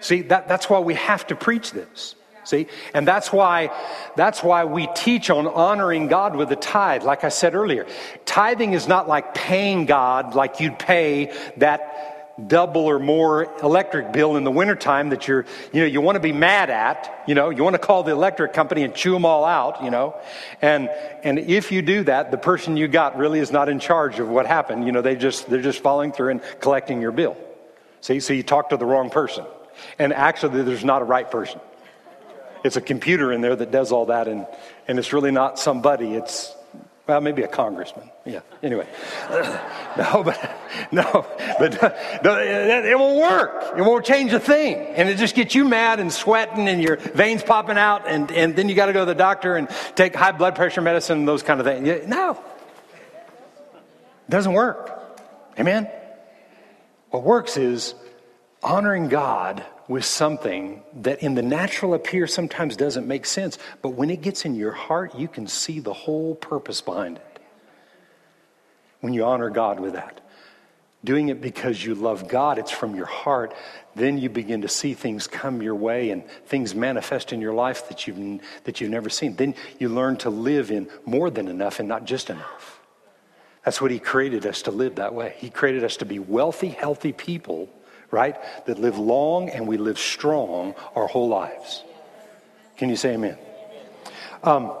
See, 0.00 0.22
that, 0.22 0.48
that's 0.48 0.70
why 0.70 0.78
we 0.78 0.94
have 0.94 1.26
to 1.26 1.36
preach 1.36 1.72
this. 1.72 2.14
See? 2.50 2.66
And 2.94 3.06
that's 3.06 3.32
why, 3.32 3.70
that's 4.16 4.42
why 4.42 4.64
we 4.64 4.88
teach 4.88 5.30
on 5.30 5.46
honoring 5.46 6.08
God 6.08 6.34
with 6.34 6.48
the 6.48 6.56
tithe. 6.56 7.04
Like 7.04 7.22
I 7.22 7.28
said 7.28 7.54
earlier, 7.54 7.86
tithing 8.26 8.72
is 8.72 8.88
not 8.88 9.08
like 9.08 9.34
paying 9.34 9.86
God 9.86 10.34
like 10.34 10.58
you'd 10.58 10.76
pay 10.76 11.32
that 11.58 12.48
double 12.48 12.86
or 12.86 12.98
more 12.98 13.54
electric 13.62 14.12
bill 14.12 14.36
in 14.36 14.42
the 14.42 14.50
wintertime 14.50 15.10
that 15.10 15.28
you're, 15.28 15.44
you 15.72 15.80
know, 15.80 15.86
you 15.86 16.00
want 16.00 16.16
to 16.16 16.20
be 16.20 16.32
mad 16.32 16.70
at, 16.70 17.22
you 17.28 17.36
know, 17.36 17.50
you 17.50 17.62
want 17.62 17.74
to 17.74 17.78
call 17.78 18.02
the 18.02 18.10
electric 18.10 18.52
company 18.52 18.82
and 18.82 18.96
chew 18.96 19.12
them 19.12 19.24
all 19.24 19.44
out, 19.44 19.84
you 19.84 19.90
know. 19.90 20.16
And, 20.60 20.88
and 21.22 21.38
if 21.38 21.70
you 21.70 21.82
do 21.82 22.02
that, 22.04 22.32
the 22.32 22.38
person 22.38 22.76
you 22.76 22.88
got 22.88 23.16
really 23.16 23.38
is 23.38 23.52
not 23.52 23.68
in 23.68 23.78
charge 23.78 24.18
of 24.18 24.28
what 24.28 24.46
happened. 24.46 24.86
You 24.86 24.92
know, 24.92 25.02
they 25.02 25.14
just, 25.14 25.48
they're 25.48 25.62
just 25.62 25.84
following 25.84 26.10
through 26.10 26.30
and 26.30 26.40
collecting 26.58 27.00
your 27.00 27.12
bill. 27.12 27.36
See, 28.00 28.18
so 28.18 28.32
you 28.32 28.42
talk 28.42 28.70
to 28.70 28.76
the 28.76 28.86
wrong 28.86 29.08
person. 29.08 29.44
And 30.00 30.12
actually, 30.12 30.62
there's 30.62 30.84
not 30.84 31.00
a 31.00 31.04
right 31.04 31.30
person. 31.30 31.60
It's 32.64 32.76
a 32.76 32.80
computer 32.80 33.32
in 33.32 33.40
there 33.40 33.56
that 33.56 33.70
does 33.70 33.92
all 33.92 34.06
that, 34.06 34.28
and, 34.28 34.46
and 34.86 34.98
it's 34.98 35.12
really 35.12 35.30
not 35.30 35.58
somebody, 35.58 36.14
it's 36.14 36.54
well, 37.10 37.20
maybe 37.20 37.42
a 37.42 37.48
congressman. 37.48 38.08
Yeah. 38.24 38.40
Anyway, 38.62 38.86
no, 39.98 40.22
but 40.22 40.56
no, 40.92 41.26
but 41.58 41.82
no, 42.22 42.38
it, 42.38 42.84
it 42.84 42.96
won't 42.96 43.18
work. 43.18 43.76
It 43.76 43.82
won't 43.82 44.04
change 44.04 44.32
a 44.32 44.38
thing, 44.38 44.76
and 44.76 45.08
it 45.08 45.18
just 45.18 45.34
gets 45.34 45.56
you 45.56 45.64
mad 45.64 45.98
and 45.98 46.12
sweating, 46.12 46.68
and 46.68 46.80
your 46.80 46.96
veins 46.96 47.42
popping 47.42 47.78
out, 47.78 48.06
and 48.06 48.30
and 48.30 48.54
then 48.54 48.68
you 48.68 48.76
got 48.76 48.86
to 48.86 48.92
go 48.92 49.00
to 49.00 49.06
the 49.06 49.16
doctor 49.16 49.56
and 49.56 49.68
take 49.96 50.14
high 50.14 50.30
blood 50.30 50.54
pressure 50.54 50.82
medicine 50.82 51.18
and 51.18 51.26
those 51.26 51.42
kind 51.42 51.58
of 51.58 51.66
things. 51.66 52.06
No, 52.06 52.32
it 52.32 54.30
doesn't 54.30 54.52
work. 54.52 55.18
Amen. 55.58 55.90
What 57.10 57.24
works 57.24 57.56
is 57.56 57.94
honoring 58.62 59.08
God 59.08 59.64
with 59.90 60.04
something 60.04 60.80
that 60.94 61.20
in 61.20 61.34
the 61.34 61.42
natural 61.42 61.94
appear 61.94 62.24
sometimes 62.28 62.76
doesn't 62.76 63.08
make 63.08 63.26
sense, 63.26 63.58
but 63.82 63.88
when 63.88 64.08
it 64.08 64.22
gets 64.22 64.44
in 64.44 64.54
your 64.54 64.70
heart, 64.70 65.16
you 65.16 65.26
can 65.26 65.48
see 65.48 65.80
the 65.80 65.92
whole 65.92 66.36
purpose 66.36 66.80
behind 66.80 67.16
it. 67.16 67.40
When 69.00 69.12
you 69.14 69.24
honor 69.24 69.50
God 69.50 69.80
with 69.80 69.94
that, 69.94 70.20
doing 71.02 71.28
it 71.28 71.40
because 71.40 71.84
you 71.84 71.96
love 71.96 72.28
God, 72.28 72.56
it's 72.56 72.70
from 72.70 72.94
your 72.94 73.06
heart, 73.06 73.52
then 73.96 74.16
you 74.16 74.28
begin 74.30 74.62
to 74.62 74.68
see 74.68 74.94
things 74.94 75.26
come 75.26 75.60
your 75.60 75.74
way 75.74 76.10
and 76.10 76.24
things 76.46 76.72
manifest 76.72 77.32
in 77.32 77.40
your 77.40 77.52
life 77.52 77.88
that 77.88 78.06
you've, 78.06 78.40
that 78.62 78.80
you've 78.80 78.90
never 78.90 79.10
seen. 79.10 79.34
Then 79.34 79.56
you 79.80 79.88
learn 79.88 80.18
to 80.18 80.30
live 80.30 80.70
in 80.70 80.88
more 81.04 81.30
than 81.30 81.48
enough 81.48 81.80
and 81.80 81.88
not 81.88 82.04
just 82.04 82.30
enough. 82.30 82.80
That's 83.64 83.80
what 83.80 83.90
He 83.90 83.98
created 83.98 84.46
us 84.46 84.62
to 84.62 84.70
live 84.70 84.94
that 84.94 85.14
way. 85.14 85.34
He 85.38 85.50
created 85.50 85.82
us 85.82 85.96
to 85.96 86.04
be 86.04 86.20
wealthy, 86.20 86.68
healthy 86.68 87.12
people 87.12 87.68
right? 88.10 88.36
That 88.66 88.78
live 88.78 88.98
long 88.98 89.48
and 89.48 89.66
we 89.66 89.76
live 89.76 89.98
strong 89.98 90.74
our 90.94 91.06
whole 91.06 91.28
lives. 91.28 91.84
Can 92.76 92.88
you 92.88 92.96
say 92.96 93.14
amen? 93.14 93.36
Um, 94.42 94.72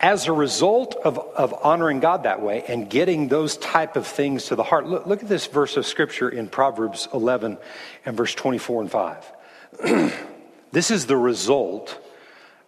as 0.00 0.28
a 0.28 0.32
result 0.32 0.94
of, 1.04 1.18
of 1.18 1.54
honoring 1.62 2.00
God 2.00 2.22
that 2.22 2.40
way 2.40 2.62
and 2.68 2.88
getting 2.88 3.28
those 3.28 3.56
type 3.56 3.96
of 3.96 4.06
things 4.06 4.46
to 4.46 4.56
the 4.56 4.62
heart, 4.62 4.86
look, 4.86 5.06
look 5.06 5.22
at 5.22 5.28
this 5.28 5.46
verse 5.46 5.76
of 5.76 5.86
scripture 5.86 6.28
in 6.28 6.48
Proverbs 6.48 7.08
11 7.12 7.58
and 8.04 8.16
verse 8.16 8.34
24 8.34 8.82
and 8.82 8.90
5. 8.90 9.32
this 10.72 10.90
is 10.90 11.06
the 11.06 11.16
result 11.16 11.98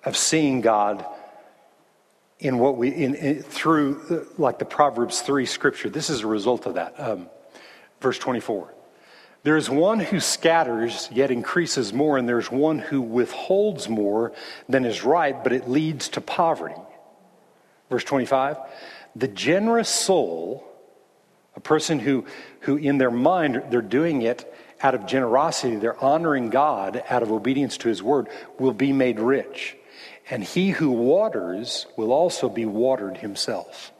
of 0.04 0.16
seeing 0.16 0.60
God 0.60 1.04
in 2.40 2.58
what 2.58 2.76
we 2.76 2.88
in, 2.88 3.14
in, 3.14 3.42
through 3.42 4.00
uh, 4.10 4.34
like 4.38 4.58
the 4.58 4.64
Proverbs 4.64 5.20
3 5.20 5.46
scripture. 5.46 5.88
This 5.90 6.10
is 6.10 6.22
a 6.22 6.26
result 6.26 6.66
of 6.66 6.74
that. 6.74 6.98
Um, 6.98 7.28
Verse 8.00 8.18
24. 8.18 8.74
There 9.42 9.56
is 9.56 9.70
one 9.70 10.00
who 10.00 10.20
scatters, 10.20 11.08
yet 11.12 11.30
increases 11.30 11.92
more, 11.92 12.18
and 12.18 12.28
there's 12.28 12.50
one 12.50 12.78
who 12.78 13.00
withholds 13.00 13.88
more 13.88 14.32
than 14.68 14.84
is 14.84 15.02
right, 15.02 15.42
but 15.42 15.52
it 15.52 15.68
leads 15.68 16.10
to 16.10 16.20
poverty. 16.20 16.80
Verse 17.88 18.04
25. 18.04 18.58
The 19.16 19.28
generous 19.28 19.88
soul, 19.88 20.64
a 21.56 21.60
person 21.60 21.98
who, 21.98 22.26
who 22.60 22.76
in 22.76 22.98
their 22.98 23.10
mind, 23.10 23.62
they're 23.70 23.80
doing 23.80 24.22
it 24.22 24.52
out 24.82 24.94
of 24.94 25.06
generosity, 25.06 25.76
they're 25.76 26.02
honoring 26.02 26.50
God 26.50 27.02
out 27.08 27.22
of 27.22 27.32
obedience 27.32 27.78
to 27.78 27.88
his 27.88 28.02
word, 28.02 28.28
will 28.58 28.72
be 28.72 28.92
made 28.92 29.18
rich. 29.18 29.76
And 30.30 30.44
he 30.44 30.70
who 30.70 30.90
waters 30.90 31.86
will 31.96 32.12
also 32.12 32.48
be 32.48 32.66
watered 32.66 33.16
himself. 33.16 33.92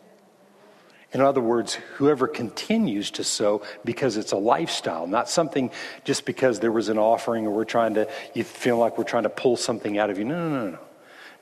In 1.13 1.21
other 1.21 1.41
words, 1.41 1.75
whoever 1.97 2.29
continues 2.29 3.11
to 3.13 3.25
sow 3.25 3.63
because 3.85 4.17
it's 4.17 4.33
a 4.33 4.37
lifestyle, 4.37 5.07
not 5.07 5.29
something 5.29 5.71
just 6.05 6.25
because 6.25 6.61
there 6.61 6.71
was 6.71 6.89
an 6.89 6.99
offering 6.99 7.47
or 7.47 7.51
we're 7.51 7.65
trying 7.65 7.95
to, 7.95 8.09
you 8.33 8.45
feel 8.45 8.79
like 8.79 8.97
we're 8.97 9.05
trying 9.05 9.25
to 9.25 9.31
pull 9.31 9.57
something 9.57 9.99
out 9.99 10.11
of 10.11 10.19
you. 10.19 10.25
No, 10.25 10.49
no, 10.49 10.61
no, 10.61 10.71
no. 10.71 10.79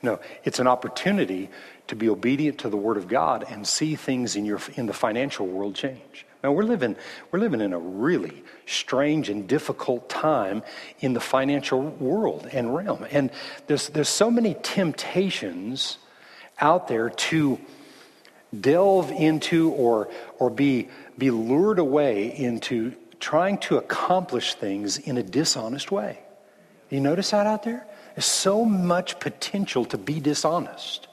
No, 0.01 0.19
it's 0.45 0.59
an 0.59 0.67
opportunity 0.67 1.49
to 1.87 1.95
be 1.95 2.07
obedient 2.07 2.59
to 2.59 2.69
the 2.69 2.77
Word 2.77 2.95
of 2.95 3.07
God 3.07 3.45
and 3.49 3.67
see 3.67 3.95
things 3.95 4.35
in, 4.37 4.45
your, 4.45 4.59
in 4.75 4.85
the 4.85 4.93
financial 4.93 5.45
world 5.45 5.75
change. 5.75 6.25
Now, 6.41 6.53
we're 6.53 6.63
living, 6.63 6.95
we're 7.31 7.39
living 7.39 7.59
in 7.59 7.73
a 7.73 7.79
really 7.79 8.43
strange 8.65 9.29
and 9.29 9.45
difficult 9.45 10.07
time 10.07 10.63
in 11.01 11.11
the 11.11 11.19
financial 11.19 11.81
world 11.81 12.47
and 12.53 12.73
realm. 12.73 13.05
And 13.11 13.29
there's, 13.67 13.89
there's 13.89 14.07
so 14.07 14.31
many 14.31 14.55
temptations 14.63 15.97
out 16.61 16.87
there 16.87 17.09
to 17.09 17.59
delve 18.57 19.11
into 19.11 19.71
or, 19.71 20.09
or 20.37 20.49
be, 20.49 20.89
be 21.17 21.31
lured 21.31 21.79
away 21.79 22.35
into 22.35 22.93
trying 23.19 23.57
to 23.57 23.77
accomplish 23.77 24.55
things 24.55 24.97
in 24.97 25.17
a 25.17 25.23
dishonest 25.23 25.91
way. 25.91 26.19
You 26.89 27.01
notice 27.01 27.31
that 27.31 27.45
out 27.45 27.63
there? 27.63 27.85
There's 28.15 28.25
so 28.25 28.65
much 28.65 29.19
potential 29.19 29.85
to 29.85 29.97
be 29.97 30.19
dishonest. 30.19 31.07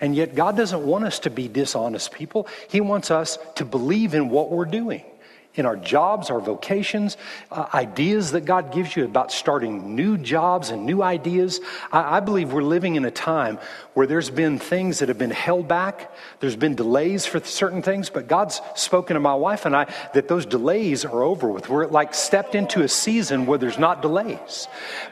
And 0.00 0.16
yet, 0.16 0.34
God 0.34 0.56
doesn't 0.56 0.84
want 0.84 1.04
us 1.04 1.20
to 1.20 1.30
be 1.30 1.48
dishonest 1.48 2.12
people. 2.12 2.48
He 2.68 2.80
wants 2.80 3.10
us 3.10 3.38
to 3.56 3.64
believe 3.64 4.14
in 4.14 4.28
what 4.28 4.50
we're 4.50 4.64
doing 4.64 5.04
in 5.54 5.66
our 5.66 5.76
jobs, 5.76 6.30
our 6.30 6.40
vocations, 6.40 7.16
uh, 7.50 7.66
ideas 7.72 8.32
that 8.32 8.44
God 8.44 8.72
gives 8.72 8.96
you 8.96 9.04
about 9.04 9.30
starting 9.30 9.94
new 9.94 10.18
jobs 10.18 10.70
and 10.70 10.84
new 10.84 11.02
ideas. 11.02 11.60
I, 11.92 12.16
I, 12.16 12.20
believe 12.20 12.52
we're 12.52 12.62
living 12.62 12.96
in 12.96 13.04
a 13.04 13.10
time 13.10 13.58
where 13.94 14.06
there's 14.08 14.28
been 14.28 14.58
things 14.58 14.98
that 14.98 15.08
have 15.08 15.18
been 15.18 15.30
held 15.30 15.68
back. 15.68 16.12
There's 16.40 16.56
been 16.56 16.74
delays 16.74 17.26
for 17.26 17.40
certain 17.40 17.80
things, 17.80 18.10
but 18.10 18.28
God's 18.28 18.60
spoken 18.74 19.14
to 19.14 19.20
my 19.20 19.34
wife 19.34 19.66
and 19.66 19.74
I 19.74 19.92
that 20.14 20.26
those 20.28 20.44
delays 20.44 21.04
are 21.04 21.22
over 21.22 21.48
with. 21.48 21.68
We're 21.68 21.86
like 21.86 22.12
stepped 22.12 22.56
into 22.56 22.82
a 22.82 22.88
season 22.88 23.46
where 23.46 23.56
there's 23.56 23.78
not 23.78 24.02
delays. 24.02 24.66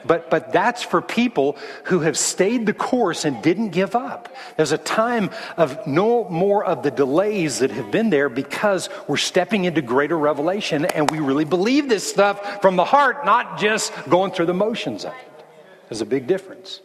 But, 0.04 0.30
but 0.30 0.52
that's 0.52 0.82
for 0.82 1.00
people 1.00 1.56
who 1.84 2.00
have 2.00 2.18
stayed 2.18 2.66
the 2.66 2.74
course 2.74 3.24
and 3.24 3.40
didn't 3.40 3.70
give 3.70 3.94
up. 3.94 4.34
There's 4.56 4.72
a 4.72 4.78
time 4.78 5.30
of 5.56 5.86
no 5.86 6.28
more 6.28 6.64
of 6.64 6.82
the 6.82 6.90
delays 6.90 7.60
that 7.60 7.70
have 7.70 7.92
been 7.92 8.10
there 8.10 8.28
because 8.28 8.88
we're 9.06 9.16
stepping 9.16 9.64
into 9.64 9.80
greater 9.80 10.18
revelation 10.18 10.86
and 10.86 11.08
we 11.08 11.20
really 11.20 11.44
believe 11.44 11.88
this 11.88 12.08
stuff 12.08 12.60
from 12.60 12.74
the 12.74 12.84
heart, 12.84 13.24
not 13.24 13.58
just 13.58 13.92
going 14.08 14.32
through 14.32 14.46
the 14.46 14.54
motions 14.54 15.04
of 15.04 15.12
it. 15.12 15.44
There's 15.88 16.00
a 16.00 16.06
big 16.06 16.26
difference. 16.26 16.80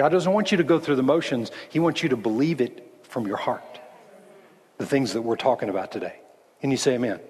God 0.00 0.12
doesn't 0.12 0.32
want 0.32 0.50
you 0.50 0.56
to 0.56 0.64
go 0.64 0.78
through 0.78 0.96
the 0.96 1.02
motions, 1.02 1.50
He 1.68 1.78
wants 1.78 2.02
you 2.02 2.08
to 2.08 2.16
believe 2.16 2.62
it 2.62 2.90
from 3.02 3.26
your 3.26 3.36
heart. 3.36 3.78
The 4.78 4.86
things 4.86 5.12
that 5.12 5.20
we're 5.20 5.36
talking 5.36 5.68
about 5.68 5.92
today. 5.92 6.14
Can 6.62 6.70
you 6.70 6.78
say 6.78 6.94
amen? 6.94 7.20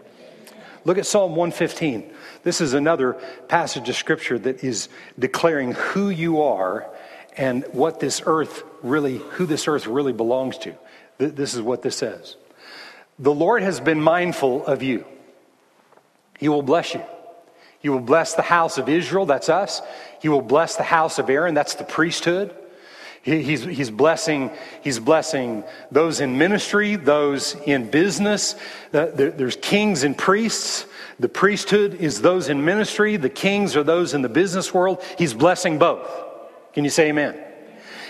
Look 0.85 0.96
at 0.96 1.04
Psalm 1.04 1.35
115. 1.35 2.14
This 2.44 2.61
is 2.61 2.72
another 2.72 3.14
passage 3.48 3.88
of 3.88 3.96
scripture 3.96 4.38
that 4.38 4.62
is 4.62 4.88
declaring 5.18 5.72
who 5.72 6.11
you 6.11 6.42
are 6.42 6.88
and 7.37 7.64
what 7.72 7.98
this 7.98 8.22
earth 8.24 8.62
really, 8.85 9.16
who 9.16 9.46
this 9.46 9.66
earth 9.66 9.88
really 9.88 10.12
belongs 10.12 10.56
to. 10.59 10.72
This 11.18 11.54
is 11.54 11.61
what 11.61 11.83
this 11.83 11.96
says. 11.96 12.37
The 13.18 13.35
Lord 13.35 13.64
has 13.64 13.80
been 13.80 14.00
mindful 14.00 14.64
of 14.64 14.85
you. 14.85 15.04
He 16.38 16.48
will 16.48 16.62
bless 16.62 16.94
you. 16.94 17.02
He 17.80 17.88
will 17.88 17.98
bless 17.98 18.35
the 18.35 18.42
house 18.42 18.78
of 18.78 18.88
Israel, 18.88 19.26
that's 19.26 19.48
us. 19.48 19.83
He 20.20 20.28
will 20.28 20.42
bless 20.42 20.76
the 20.76 20.85
house 20.85 21.18
of 21.18 21.28
Aaron, 21.28 21.54
that's 21.54 21.74
the 21.74 21.83
priesthood. 21.83 22.54
He's, 23.22 23.64
he's, 23.64 23.90
blessing, 23.90 24.50
he's 24.83 24.98
blessing 24.98 25.64
those 25.90 26.20
in 26.20 26.38
ministry, 26.38 26.96
those 26.96 27.54
in 27.66 27.90
business. 27.90 28.54
Uh, 28.92 29.06
there's 29.14 29.56
kings 29.56 30.02
and 30.04 30.16
priests. 30.16 30.87
The 31.18 31.28
priesthood 31.28 31.94
is 31.94 32.22
those 32.22 32.48
in 32.48 32.64
ministry, 32.64 33.16
the 33.16 33.28
kings 33.28 33.76
are 33.76 33.83
those 33.83 34.14
in 34.14 34.22
the 34.22 34.28
business 34.28 34.72
world. 34.72 35.02
He's 35.18 35.35
blessing 35.35 35.78
both. 35.78 36.09
Can 36.72 36.85
you 36.85 36.90
say 36.90 37.09
amen? 37.09 37.38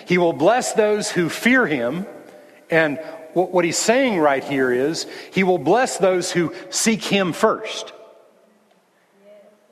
He 0.07 0.19
will 0.19 0.33
bless 0.33 0.75
those 0.75 1.11
who 1.11 1.29
fear 1.29 1.67
him. 1.67 2.07
And 2.71 3.01
what, 3.33 3.51
what 3.51 3.65
he's 3.65 3.79
saying 3.79 4.19
right 4.19 4.45
here 4.45 4.73
is, 4.73 5.07
he 5.33 5.43
will 5.43 5.59
bless 5.59 5.99
those 5.99 6.31
who 6.31 6.55
seek 6.69 7.03
him 7.03 7.33
first. 7.33 7.93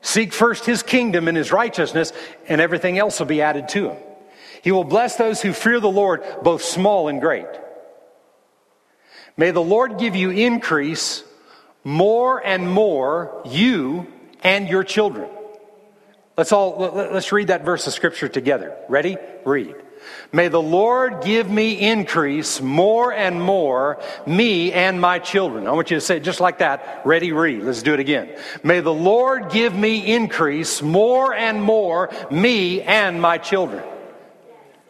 Seek 0.01 0.33
first 0.33 0.65
his 0.65 0.83
kingdom 0.83 1.29
and 1.29 1.37
his 1.37 1.53
righteousness, 1.53 2.13
and 2.49 2.61
everything 2.61 2.99
else 2.99 3.19
will 3.19 3.27
be 3.27 3.43
added 3.43 3.69
to 3.71 3.91
him. 3.91 4.03
He 4.63 4.73
will 4.73 4.85
bless 4.85 5.17
those 5.17 5.41
who 5.41 5.53
fear 5.53 5.81
the 5.81 5.91
Lord, 5.91 6.23
both 6.43 6.63
small 6.63 7.09
and 7.09 7.21
great. 7.21 7.47
May 9.37 9.53
the 9.53 9.63
Lord 9.63 9.99
give 9.99 10.17
you 10.17 10.31
increase 10.31 11.23
more 11.85 12.45
and 12.45 12.69
more, 12.69 13.43
you 13.47 14.07
and 14.43 14.69
your 14.69 14.85
children. 14.85 15.31
Let's 16.37 16.53
all 16.53 16.77
let's 16.79 17.33
read 17.33 17.49
that 17.49 17.65
verse 17.65 17.87
of 17.87 17.95
scripture 17.95 18.29
together. 18.29 18.77
Ready? 18.89 19.17
Read. 19.45 19.75
May 20.33 20.49
the 20.49 20.63
Lord 20.63 21.23
give 21.23 21.51
me 21.51 21.73
increase 21.73 22.61
more 22.61 23.13
and 23.13 23.43
more, 23.43 24.01
me 24.27 24.73
and 24.73 25.01
my 25.01 25.19
children. 25.19 25.67
I 25.67 25.73
want 25.73 25.91
you 25.91 25.97
to 25.97 26.01
say 26.01 26.19
it 26.19 26.23
just 26.23 26.41
like 26.41 26.59
that. 26.59 27.03
Ready, 27.05 27.33
read. 27.33 27.63
Let's 27.63 27.83
do 27.83 27.95
it 27.95 28.01
again. 28.01 28.37
May 28.63 28.81
the 28.81 28.93
Lord 28.93 29.51
give 29.51 29.75
me 29.75 30.15
increase 30.15 30.83
more 30.83 31.35
and 31.35 31.63
more, 31.63 32.11
me 32.31 32.83
and 32.83 33.21
my 33.21 33.39
children. 33.39 33.83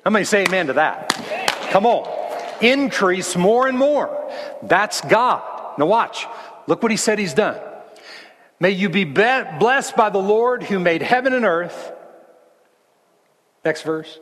How 0.09 0.11
many 0.11 0.25
say 0.25 0.45
amen 0.45 0.69
to 0.69 0.73
that? 0.73 1.11
Come 1.71 1.85
on. 1.85 2.09
Increase 2.63 3.37
more 3.37 3.69
and 3.69 3.77
more. 3.77 4.33
That's 4.63 5.03
God. 5.03 5.43
Now 5.79 5.85
watch. 5.85 6.27
Look 6.67 6.83
what 6.83 6.91
he 6.91 6.97
said 6.97 7.19
he's 7.19 7.35
done. 7.35 7.61
May 8.59 8.71
you 8.71 8.89
be 8.89 9.05
blessed 9.05 9.97
by 9.97 10.09
the 10.09 10.17
Lord 10.17 10.63
who 10.63 10.79
made 10.79 11.03
heaven 11.03 11.35
and 11.35 11.45
earth. 11.45 11.93
Next 13.67 13.83
verse. 13.83 14.19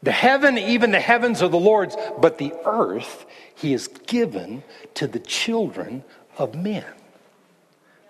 The 0.00 0.12
heaven, 0.12 0.58
even 0.58 0.92
the 0.92 1.00
heavens 1.00 1.42
are 1.42 1.48
the 1.48 1.56
Lord's, 1.56 1.96
but 2.20 2.38
the 2.38 2.54
earth 2.64 3.26
he 3.56 3.72
has 3.72 3.88
given 3.88 4.62
to 4.94 5.08
the 5.08 5.18
children 5.18 6.04
of 6.38 6.54
men. 6.54 6.84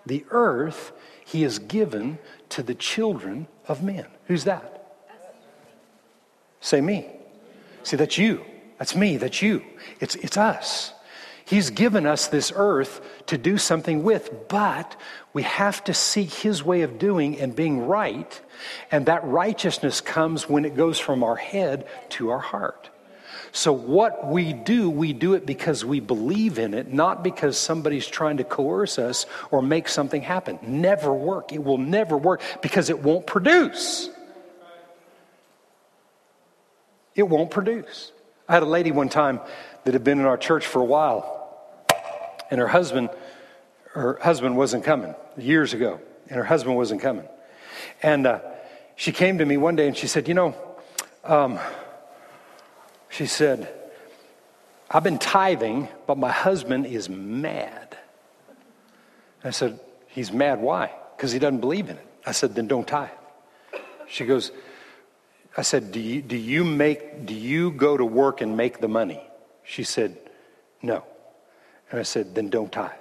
The 0.05 0.23
earth 0.29 0.91
he 1.25 1.41
has 1.41 1.57
given 1.57 2.19
to 2.49 2.61
the 2.61 2.75
children 2.75 3.47
of 3.67 3.81
men. 3.81 4.05
Who's 4.27 4.43
that? 4.43 4.76
Say 6.61 6.81
me. 6.81 7.07
See, 7.83 7.95
that's 7.95 8.17
you. 8.17 8.43
That's 8.77 8.95
me. 8.95 9.17
That's 9.17 9.41
you. 9.41 9.63
It's, 9.99 10.15
it's 10.15 10.37
us. 10.37 10.93
He's 11.45 11.69
given 11.69 12.05
us 12.05 12.27
this 12.27 12.51
earth 12.53 12.99
to 13.27 13.37
do 13.37 13.57
something 13.57 14.03
with, 14.03 14.49
but 14.49 14.97
we 15.31 15.43
have 15.43 15.81
to 15.85 15.93
seek 15.93 16.33
His 16.33 16.61
way 16.61 16.81
of 16.81 16.99
doing 16.99 17.39
and 17.39 17.55
being 17.55 17.87
right. 17.87 18.41
And 18.91 19.05
that 19.05 19.23
righteousness 19.23 20.01
comes 20.01 20.49
when 20.49 20.65
it 20.65 20.75
goes 20.75 20.99
from 20.99 21.23
our 21.23 21.37
head 21.37 21.87
to 22.09 22.31
our 22.31 22.39
heart. 22.39 22.89
So, 23.53 23.71
what 23.71 24.27
we 24.27 24.51
do, 24.51 24.89
we 24.89 25.13
do 25.13 25.35
it 25.35 25.45
because 25.45 25.85
we 25.85 26.01
believe 26.01 26.59
in 26.59 26.73
it, 26.73 26.91
not 26.91 27.23
because 27.23 27.57
somebody's 27.57 28.07
trying 28.07 28.37
to 28.37 28.43
coerce 28.43 28.99
us 28.99 29.25
or 29.49 29.61
make 29.61 29.87
something 29.87 30.21
happen. 30.21 30.59
Never 30.61 31.13
work. 31.13 31.53
It 31.53 31.63
will 31.63 31.77
never 31.77 32.17
work 32.17 32.41
because 32.61 32.89
it 32.89 33.01
won't 33.01 33.25
produce 33.25 34.09
it 37.17 37.27
won't 37.27 37.51
produce. 37.51 38.13
I 38.47 38.53
had 38.53 38.63
a 38.63 38.67
lady 38.67 38.91
one 38.91 39.09
time 39.09 39.41
that 39.83 39.93
had 39.93 40.05
been 40.05 40.19
in 40.19 40.25
our 40.25 40.37
church 40.37 40.65
for 40.65 40.81
a 40.81 40.85
while, 40.85 41.33
and 42.49 42.61
her 42.61 42.67
husband, 42.67 43.09
her 43.91 44.19
husband 44.21 44.55
wasn't 44.55 44.85
coming 44.85 45.15
years 45.35 45.73
ago, 45.73 45.99
and 46.29 46.37
her 46.37 46.43
husband 46.43 46.77
wasn't 46.77 47.01
coming. 47.01 47.27
And 48.01 48.25
uh, 48.27 48.39
she 48.95 49.11
came 49.11 49.39
to 49.39 49.45
me 49.45 49.57
one 49.57 49.75
day 49.75 49.87
and 49.87 49.97
she 49.97 50.07
said, 50.07 50.27
You 50.27 50.35
know, 50.35 50.55
um, 51.23 51.59
she 53.09 53.25
said, 53.25 53.73
I've 54.89 55.03
been 55.03 55.17
tithing, 55.17 55.89
but 56.05 56.17
my 56.17 56.31
husband 56.31 56.85
is 56.85 57.09
mad. 57.09 57.97
I 59.43 59.49
said, 59.49 59.79
He's 60.07 60.31
mad. 60.31 60.61
Why? 60.61 60.91
Because 61.15 61.31
he 61.31 61.39
doesn't 61.39 61.59
believe 61.59 61.89
in 61.89 61.97
it. 61.97 62.07
I 62.25 62.31
said, 62.31 62.55
Then 62.55 62.67
don't 62.67 62.87
tithe. 62.87 63.09
She 64.07 64.25
goes, 64.25 64.51
I 65.57 65.63
said, 65.63 65.91
do 65.91 65.99
you, 65.99 66.21
do 66.21 66.37
you 66.37 66.63
make, 66.63 67.25
do 67.25 67.33
you 67.33 67.71
go 67.71 67.97
to 67.97 68.05
work 68.05 68.41
and 68.41 68.55
make 68.55 68.79
the 68.79 68.87
money? 68.87 69.21
She 69.63 69.83
said, 69.83 70.15
no. 70.81 71.03
And 71.89 71.99
I 71.99 72.03
said, 72.03 72.35
then 72.35 72.49
don't 72.49 72.71
tithe. 72.71 72.91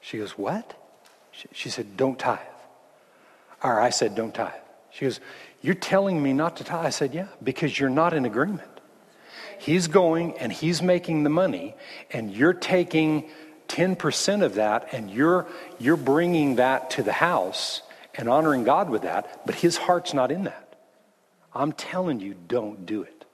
She 0.00 0.18
goes, 0.18 0.38
what? 0.38 0.74
She, 1.32 1.48
she 1.52 1.68
said, 1.68 1.96
don't 1.96 2.18
tithe. 2.18 2.38
Or 3.62 3.80
I 3.80 3.90
said, 3.90 4.14
don't 4.14 4.32
tithe. 4.32 4.52
She 4.90 5.04
goes, 5.04 5.20
you're 5.62 5.74
telling 5.74 6.22
me 6.22 6.32
not 6.32 6.56
to 6.58 6.64
tithe? 6.64 6.86
I 6.86 6.90
said, 6.90 7.12
yeah, 7.12 7.26
because 7.42 7.78
you're 7.78 7.90
not 7.90 8.14
in 8.14 8.24
agreement. 8.24 8.70
He's 9.58 9.88
going 9.88 10.38
and 10.38 10.52
he's 10.52 10.80
making 10.80 11.24
the 11.24 11.30
money, 11.30 11.74
and 12.10 12.30
you're 12.34 12.54
taking 12.54 13.28
10% 13.68 14.42
of 14.42 14.54
that 14.54 14.88
and 14.92 15.10
you're, 15.10 15.46
you're 15.78 15.96
bringing 15.96 16.56
that 16.56 16.90
to 16.90 17.02
the 17.02 17.12
house 17.12 17.82
and 18.14 18.28
honoring 18.28 18.64
God 18.64 18.90
with 18.90 19.02
that, 19.02 19.46
but 19.46 19.54
his 19.54 19.76
heart's 19.76 20.12
not 20.12 20.30
in 20.30 20.44
that. 20.44 20.69
I'm 21.54 21.72
telling 21.72 22.20
you, 22.20 22.34
don't 22.34 22.86
do 22.86 23.02
it. 23.02 23.24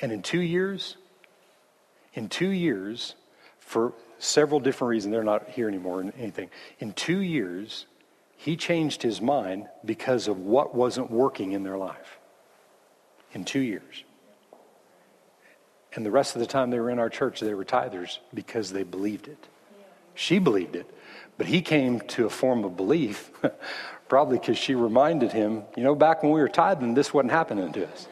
And 0.00 0.12
in 0.12 0.22
two 0.22 0.40
years, 0.40 0.96
in 2.14 2.28
two 2.28 2.50
years, 2.50 3.14
for 3.58 3.92
several 4.18 4.60
different 4.60 4.90
reasons, 4.90 5.12
they're 5.12 5.24
not 5.24 5.50
here 5.50 5.68
anymore 5.68 6.02
or 6.02 6.12
anything. 6.18 6.50
In 6.78 6.92
two 6.92 7.20
years, 7.20 7.86
he 8.36 8.56
changed 8.56 9.02
his 9.02 9.20
mind 9.20 9.68
because 9.84 10.28
of 10.28 10.38
what 10.38 10.74
wasn't 10.74 11.10
working 11.10 11.52
in 11.52 11.62
their 11.62 11.78
life. 11.78 12.18
In 13.32 13.44
two 13.44 13.60
years. 13.60 14.04
And 15.94 16.04
the 16.04 16.10
rest 16.10 16.34
of 16.34 16.40
the 16.40 16.46
time 16.46 16.70
they 16.70 16.80
were 16.80 16.90
in 16.90 16.98
our 16.98 17.08
church, 17.08 17.40
they 17.40 17.54
were 17.54 17.64
tithers 17.64 18.18
because 18.32 18.72
they 18.72 18.82
believed 18.82 19.28
it. 19.28 19.48
She 20.14 20.38
believed 20.38 20.76
it, 20.76 20.88
but 21.36 21.46
he 21.46 21.60
came 21.60 22.00
to 22.00 22.26
a 22.26 22.30
form 22.30 22.64
of 22.64 22.76
belief 22.76 23.32
Probably 24.08 24.38
because 24.38 24.58
she 24.58 24.74
reminded 24.74 25.32
him, 25.32 25.64
you 25.76 25.82
know, 25.82 25.94
back 25.94 26.22
when 26.22 26.32
we 26.32 26.40
were 26.40 26.48
tithing, 26.48 26.94
this 26.94 27.14
wasn't 27.14 27.32
happening 27.32 27.72
to 27.72 27.88
us. 27.90 28.08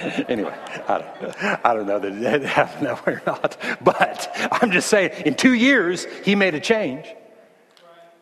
anyway, 0.28 0.54
I 0.86 0.98
don't, 0.98 1.66
I 1.66 1.74
don't 1.74 1.86
know 1.86 1.98
that 1.98 2.12
it 2.12 2.42
happened 2.42 2.86
that 2.86 3.04
way 3.04 3.14
or 3.14 3.22
not. 3.26 3.56
But 3.82 4.30
I'm 4.52 4.70
just 4.70 4.88
saying, 4.88 5.10
in 5.26 5.34
two 5.34 5.54
years, 5.54 6.06
he 6.24 6.34
made 6.34 6.54
a 6.54 6.60
change 6.60 7.06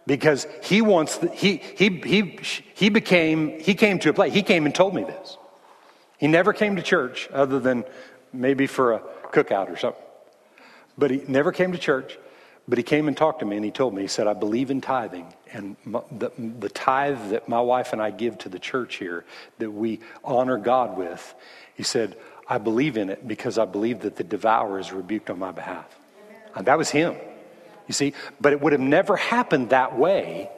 because 0.06 0.46
he 0.62 0.80
wants 0.80 1.18
the, 1.18 1.28
he 1.30 1.56
he 1.56 1.88
he 1.88 2.38
he 2.74 2.88
became 2.88 3.61
he 3.61 3.74
came 3.74 3.98
to 3.98 4.11
a 4.11 4.12
place 4.12 4.32
he 4.32 4.42
came 4.42 4.64
and 4.64 4.72
told 4.72 4.94
me 4.94 5.02
this 5.02 5.37
he 6.16 6.28
never 6.28 6.52
came 6.52 6.76
to 6.76 6.82
church 6.82 7.28
other 7.32 7.59
than 7.59 7.85
maybe 8.32 8.68
for 8.68 8.92
a 8.92 9.00
cookout 9.32 9.68
or 9.68 9.76
something 9.76 10.00
but 10.96 11.11
he 11.11 11.22
never 11.26 11.50
came 11.50 11.72
to 11.72 11.78
church 11.78 12.18
but 12.68 12.78
he 12.78 12.85
came 12.85 13.09
and 13.09 13.16
talked 13.16 13.40
to 13.40 13.46
me 13.46 13.56
and 13.56 13.64
he 13.64 13.70
told 13.70 13.94
me, 13.94 14.02
he 14.02 14.09
said, 14.09 14.26
I 14.26 14.32
believe 14.32 14.70
in 14.70 14.80
tithing. 14.80 15.32
And 15.52 15.76
the, 15.85 16.30
the 16.37 16.68
tithe 16.68 17.30
that 17.30 17.48
my 17.48 17.61
wife 17.61 17.92
and 17.92 18.02
I 18.02 18.11
give 18.11 18.38
to 18.38 18.48
the 18.48 18.59
church 18.59 18.96
here, 18.96 19.24
that 19.59 19.70
we 19.70 20.00
honor 20.24 20.59
God 20.59 20.96
with, 20.96 21.35
he 21.74 21.82
said, 21.82 22.16
I 22.48 22.59
believe 22.59 22.96
in 22.96 23.11
it 23.11 23.26
because 23.26 23.59
I 23.59 23.64
believe 23.64 24.00
that 24.00 24.16
the 24.16 24.24
devourer 24.24 24.78
is 24.78 24.92
rebuked 24.92 25.30
on 25.30 25.38
my 25.38 25.52
behalf. 25.52 25.87
And 26.54 26.66
that 26.66 26.78
was 26.78 26.90
him, 26.90 27.14
you 27.87 27.94
see. 27.94 28.14
But 28.40 28.52
it 28.52 28.61
would 28.61 28.72
have 28.72 28.80
never 28.80 29.16
happened 29.16 29.70
that 29.70 29.96
way. 29.96 30.50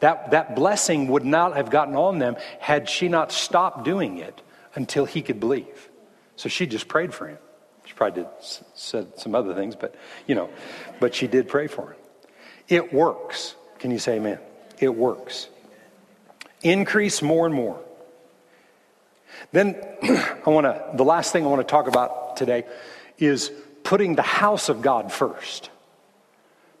That, 0.00 0.32
that 0.32 0.56
blessing 0.56 1.08
would 1.08 1.24
not 1.24 1.56
have 1.56 1.70
gotten 1.70 1.94
on 1.94 2.18
them 2.18 2.36
had 2.60 2.88
she 2.88 3.08
not 3.08 3.32
stopped 3.32 3.84
doing 3.84 4.18
it 4.18 4.42
until 4.74 5.04
he 5.04 5.22
could 5.22 5.40
believe. 5.40 5.88
So 6.36 6.48
she 6.48 6.66
just 6.66 6.88
prayed 6.88 7.14
for 7.14 7.28
him. 7.28 7.38
She 7.84 7.92
probably 7.94 8.22
did 8.22 8.30
said 8.74 9.18
some 9.18 9.34
other 9.34 9.54
things, 9.54 9.76
but 9.76 9.94
you 10.26 10.34
know, 10.34 10.50
but 11.00 11.14
she 11.14 11.26
did 11.26 11.48
pray 11.48 11.66
for 11.66 11.92
him. 11.92 12.00
It 12.68 12.92
works. 12.92 13.54
Can 13.84 13.90
you 13.90 13.98
say 13.98 14.16
amen? 14.16 14.38
It 14.78 14.94
works. 14.94 15.46
Increase 16.62 17.20
more 17.20 17.44
and 17.44 17.54
more. 17.54 17.78
Then 19.52 19.76
I 20.02 20.48
want 20.48 20.64
to 20.64 20.96
the 20.96 21.04
last 21.04 21.34
thing 21.34 21.44
I 21.44 21.48
want 21.48 21.60
to 21.60 21.70
talk 21.70 21.86
about 21.86 22.38
today 22.38 22.64
is 23.18 23.52
putting 23.82 24.14
the 24.14 24.22
house 24.22 24.70
of 24.70 24.80
God 24.80 25.12
first. 25.12 25.68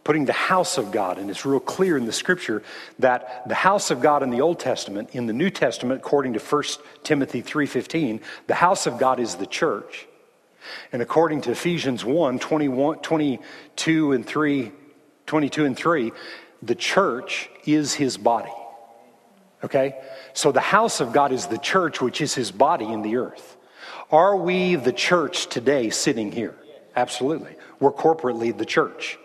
Putting 0.02 0.24
the 0.24 0.32
house 0.32 0.78
of 0.78 0.92
God, 0.92 1.18
and 1.18 1.28
it's 1.28 1.44
real 1.44 1.60
clear 1.60 1.98
in 1.98 2.06
the 2.06 2.12
scripture 2.12 2.62
that 3.00 3.46
the 3.50 3.54
house 3.54 3.90
of 3.90 4.00
God 4.00 4.22
in 4.22 4.30
the 4.30 4.40
Old 4.40 4.58
Testament, 4.58 5.10
in 5.12 5.26
the 5.26 5.34
New 5.34 5.50
Testament, 5.50 6.00
according 6.00 6.32
to 6.32 6.38
1 6.38 6.62
Timothy 7.02 7.42
3:15, 7.42 8.22
the 8.46 8.54
house 8.54 8.86
of 8.86 8.96
God 8.96 9.20
is 9.20 9.34
the 9.34 9.46
church. 9.46 10.06
And 10.90 11.02
according 11.02 11.42
to 11.42 11.50
Ephesians 11.50 12.02
1 12.02 12.38
21, 12.38 13.00
22 13.00 14.12
and 14.12 14.24
3, 14.24 14.72
22 15.26 15.64
and 15.66 15.76
3, 15.76 16.12
the 16.64 16.74
church 16.74 17.50
is 17.66 17.94
his 17.94 18.16
body. 18.16 18.52
Okay? 19.62 19.96
So 20.32 20.52
the 20.52 20.60
house 20.60 21.00
of 21.00 21.12
God 21.12 21.32
is 21.32 21.46
the 21.46 21.58
church, 21.58 22.00
which 22.00 22.20
is 22.20 22.34
his 22.34 22.50
body 22.50 22.86
in 22.86 23.02
the 23.02 23.16
earth. 23.16 23.56
Are 24.10 24.36
we 24.36 24.76
the 24.76 24.92
church 24.92 25.48
today 25.48 25.90
sitting 25.90 26.32
here? 26.32 26.54
Absolutely. 26.96 27.56
We're 27.80 27.92
corporately 27.92 28.56
the 28.56 28.66
church. 28.66 29.18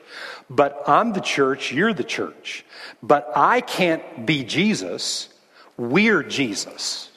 But 0.50 0.82
I'm 0.88 1.14
the 1.14 1.22
church, 1.22 1.72
you're 1.72 1.94
the 1.94 2.04
church. 2.04 2.66
But 3.04 3.32
I 3.36 3.62
can't 3.62 4.26
be 4.26 4.44
Jesus, 4.44 5.30
we're 5.78 6.24
Jesus. 6.24 7.09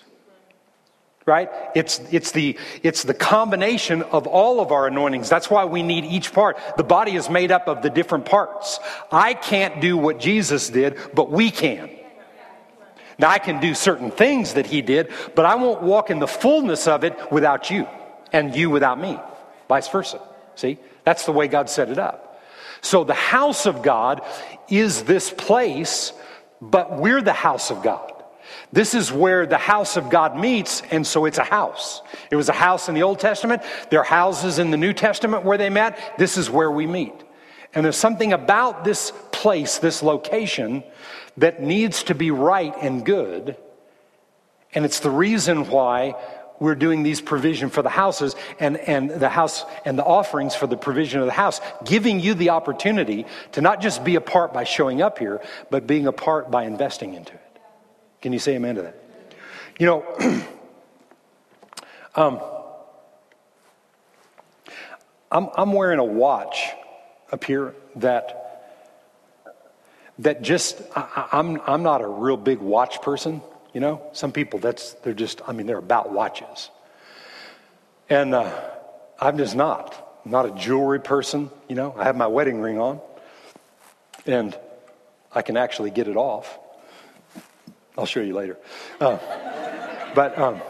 Right? 1.24 1.50
It's, 1.76 2.00
it's, 2.10 2.32
the, 2.32 2.58
it's 2.82 3.04
the 3.04 3.14
combination 3.14 4.02
of 4.02 4.26
all 4.26 4.60
of 4.60 4.72
our 4.72 4.88
anointings. 4.88 5.28
That's 5.28 5.48
why 5.48 5.64
we 5.64 5.82
need 5.82 6.04
each 6.04 6.32
part. 6.32 6.58
The 6.76 6.82
body 6.82 7.14
is 7.14 7.30
made 7.30 7.52
up 7.52 7.68
of 7.68 7.82
the 7.82 7.90
different 7.90 8.24
parts. 8.24 8.80
I 9.10 9.34
can't 9.34 9.80
do 9.80 9.96
what 9.96 10.18
Jesus 10.18 10.68
did, 10.68 10.98
but 11.14 11.30
we 11.30 11.50
can. 11.50 11.90
Now, 13.18 13.30
I 13.30 13.38
can 13.38 13.60
do 13.60 13.74
certain 13.74 14.10
things 14.10 14.54
that 14.54 14.66
he 14.66 14.82
did, 14.82 15.12
but 15.36 15.44
I 15.44 15.54
won't 15.54 15.82
walk 15.82 16.10
in 16.10 16.18
the 16.18 16.26
fullness 16.26 16.88
of 16.88 17.04
it 17.04 17.16
without 17.30 17.70
you, 17.70 17.86
and 18.32 18.54
you 18.54 18.68
without 18.70 18.98
me, 18.98 19.18
vice 19.68 19.88
versa. 19.88 20.20
See? 20.56 20.78
That's 21.04 21.24
the 21.24 21.32
way 21.32 21.46
God 21.46 21.70
set 21.70 21.88
it 21.88 21.98
up. 21.98 22.42
So 22.80 23.04
the 23.04 23.14
house 23.14 23.66
of 23.66 23.82
God 23.82 24.22
is 24.68 25.04
this 25.04 25.30
place, 25.30 26.12
but 26.60 26.98
we're 26.98 27.22
the 27.22 27.32
house 27.32 27.70
of 27.70 27.82
God. 27.82 28.11
This 28.72 28.94
is 28.94 29.12
where 29.12 29.44
the 29.44 29.58
house 29.58 29.98
of 29.98 30.08
God 30.08 30.36
meets, 30.38 30.82
and 30.90 31.06
so 31.06 31.26
it's 31.26 31.36
a 31.36 31.44
house. 31.44 32.00
It 32.30 32.36
was 32.36 32.48
a 32.48 32.54
house 32.54 32.88
in 32.88 32.94
the 32.94 33.02
Old 33.02 33.18
Testament. 33.18 33.62
There 33.90 34.00
are 34.00 34.04
houses 34.04 34.58
in 34.58 34.70
the 34.70 34.78
New 34.78 34.94
Testament 34.94 35.44
where 35.44 35.58
they 35.58 35.68
met. 35.68 36.14
This 36.16 36.38
is 36.38 36.48
where 36.48 36.70
we 36.70 36.86
meet. 36.86 37.14
And 37.74 37.84
there's 37.84 37.96
something 37.96 38.32
about 38.32 38.82
this 38.82 39.12
place, 39.30 39.78
this 39.78 40.02
location, 40.02 40.84
that 41.36 41.60
needs 41.62 42.04
to 42.04 42.14
be 42.14 42.30
right 42.30 42.74
and 42.80 43.04
good. 43.04 43.56
And 44.74 44.86
it's 44.86 45.00
the 45.00 45.10
reason 45.10 45.68
why 45.68 46.14
we're 46.58 46.74
doing 46.74 47.02
these 47.02 47.20
provision 47.20 47.68
for 47.68 47.82
the 47.82 47.90
houses 47.90 48.36
and, 48.58 48.78
and 48.78 49.10
the 49.10 49.28
house 49.28 49.64
and 49.84 49.98
the 49.98 50.04
offerings 50.04 50.54
for 50.54 50.66
the 50.66 50.76
provision 50.78 51.20
of 51.20 51.26
the 51.26 51.32
house, 51.32 51.60
giving 51.84 52.20
you 52.20 52.32
the 52.32 52.50
opportunity 52.50 53.26
to 53.52 53.60
not 53.60 53.82
just 53.82 54.02
be 54.02 54.14
a 54.14 54.20
part 54.20 54.54
by 54.54 54.64
showing 54.64 55.02
up 55.02 55.18
here, 55.18 55.42
but 55.70 55.86
being 55.86 56.06
a 56.06 56.12
part 56.12 56.50
by 56.50 56.64
investing 56.64 57.12
into 57.14 57.34
it. 57.34 57.41
Can 58.22 58.32
you 58.32 58.38
say 58.38 58.54
amen 58.54 58.76
to 58.76 58.82
that? 58.82 59.02
You 59.78 59.86
know, 59.86 60.44
um, 62.14 62.40
I'm, 65.30 65.48
I'm 65.56 65.72
wearing 65.72 65.98
a 65.98 66.04
watch 66.04 66.70
up 67.32 67.42
here 67.44 67.74
that 67.96 68.38
that 70.18 70.42
just 70.42 70.80
I, 70.94 71.28
I'm 71.32 71.60
I'm 71.66 71.82
not 71.82 72.00
a 72.00 72.06
real 72.06 72.36
big 72.36 72.58
watch 72.58 73.02
person. 73.02 73.42
You 73.74 73.80
know, 73.80 74.02
some 74.12 74.30
people 74.30 74.60
that's 74.60 74.92
they're 75.02 75.14
just 75.14 75.40
I 75.46 75.52
mean 75.52 75.66
they're 75.66 75.78
about 75.78 76.12
watches, 76.12 76.70
and 78.08 78.34
uh, 78.34 78.52
I'm 79.18 79.36
just 79.36 79.56
not. 79.56 80.20
I'm 80.24 80.30
not 80.30 80.46
a 80.46 80.50
jewelry 80.52 81.00
person. 81.00 81.50
You 81.68 81.74
know, 81.74 81.94
I 81.98 82.04
have 82.04 82.16
my 82.16 82.28
wedding 82.28 82.60
ring 82.60 82.78
on, 82.78 83.00
and 84.26 84.56
I 85.34 85.42
can 85.42 85.56
actually 85.56 85.90
get 85.90 86.06
it 86.06 86.16
off. 86.16 86.58
I'll 87.96 88.06
show 88.06 88.20
you 88.20 88.34
later. 88.34 88.58
Uh, 89.00 89.18
but 90.14 90.38
um, 90.38 90.62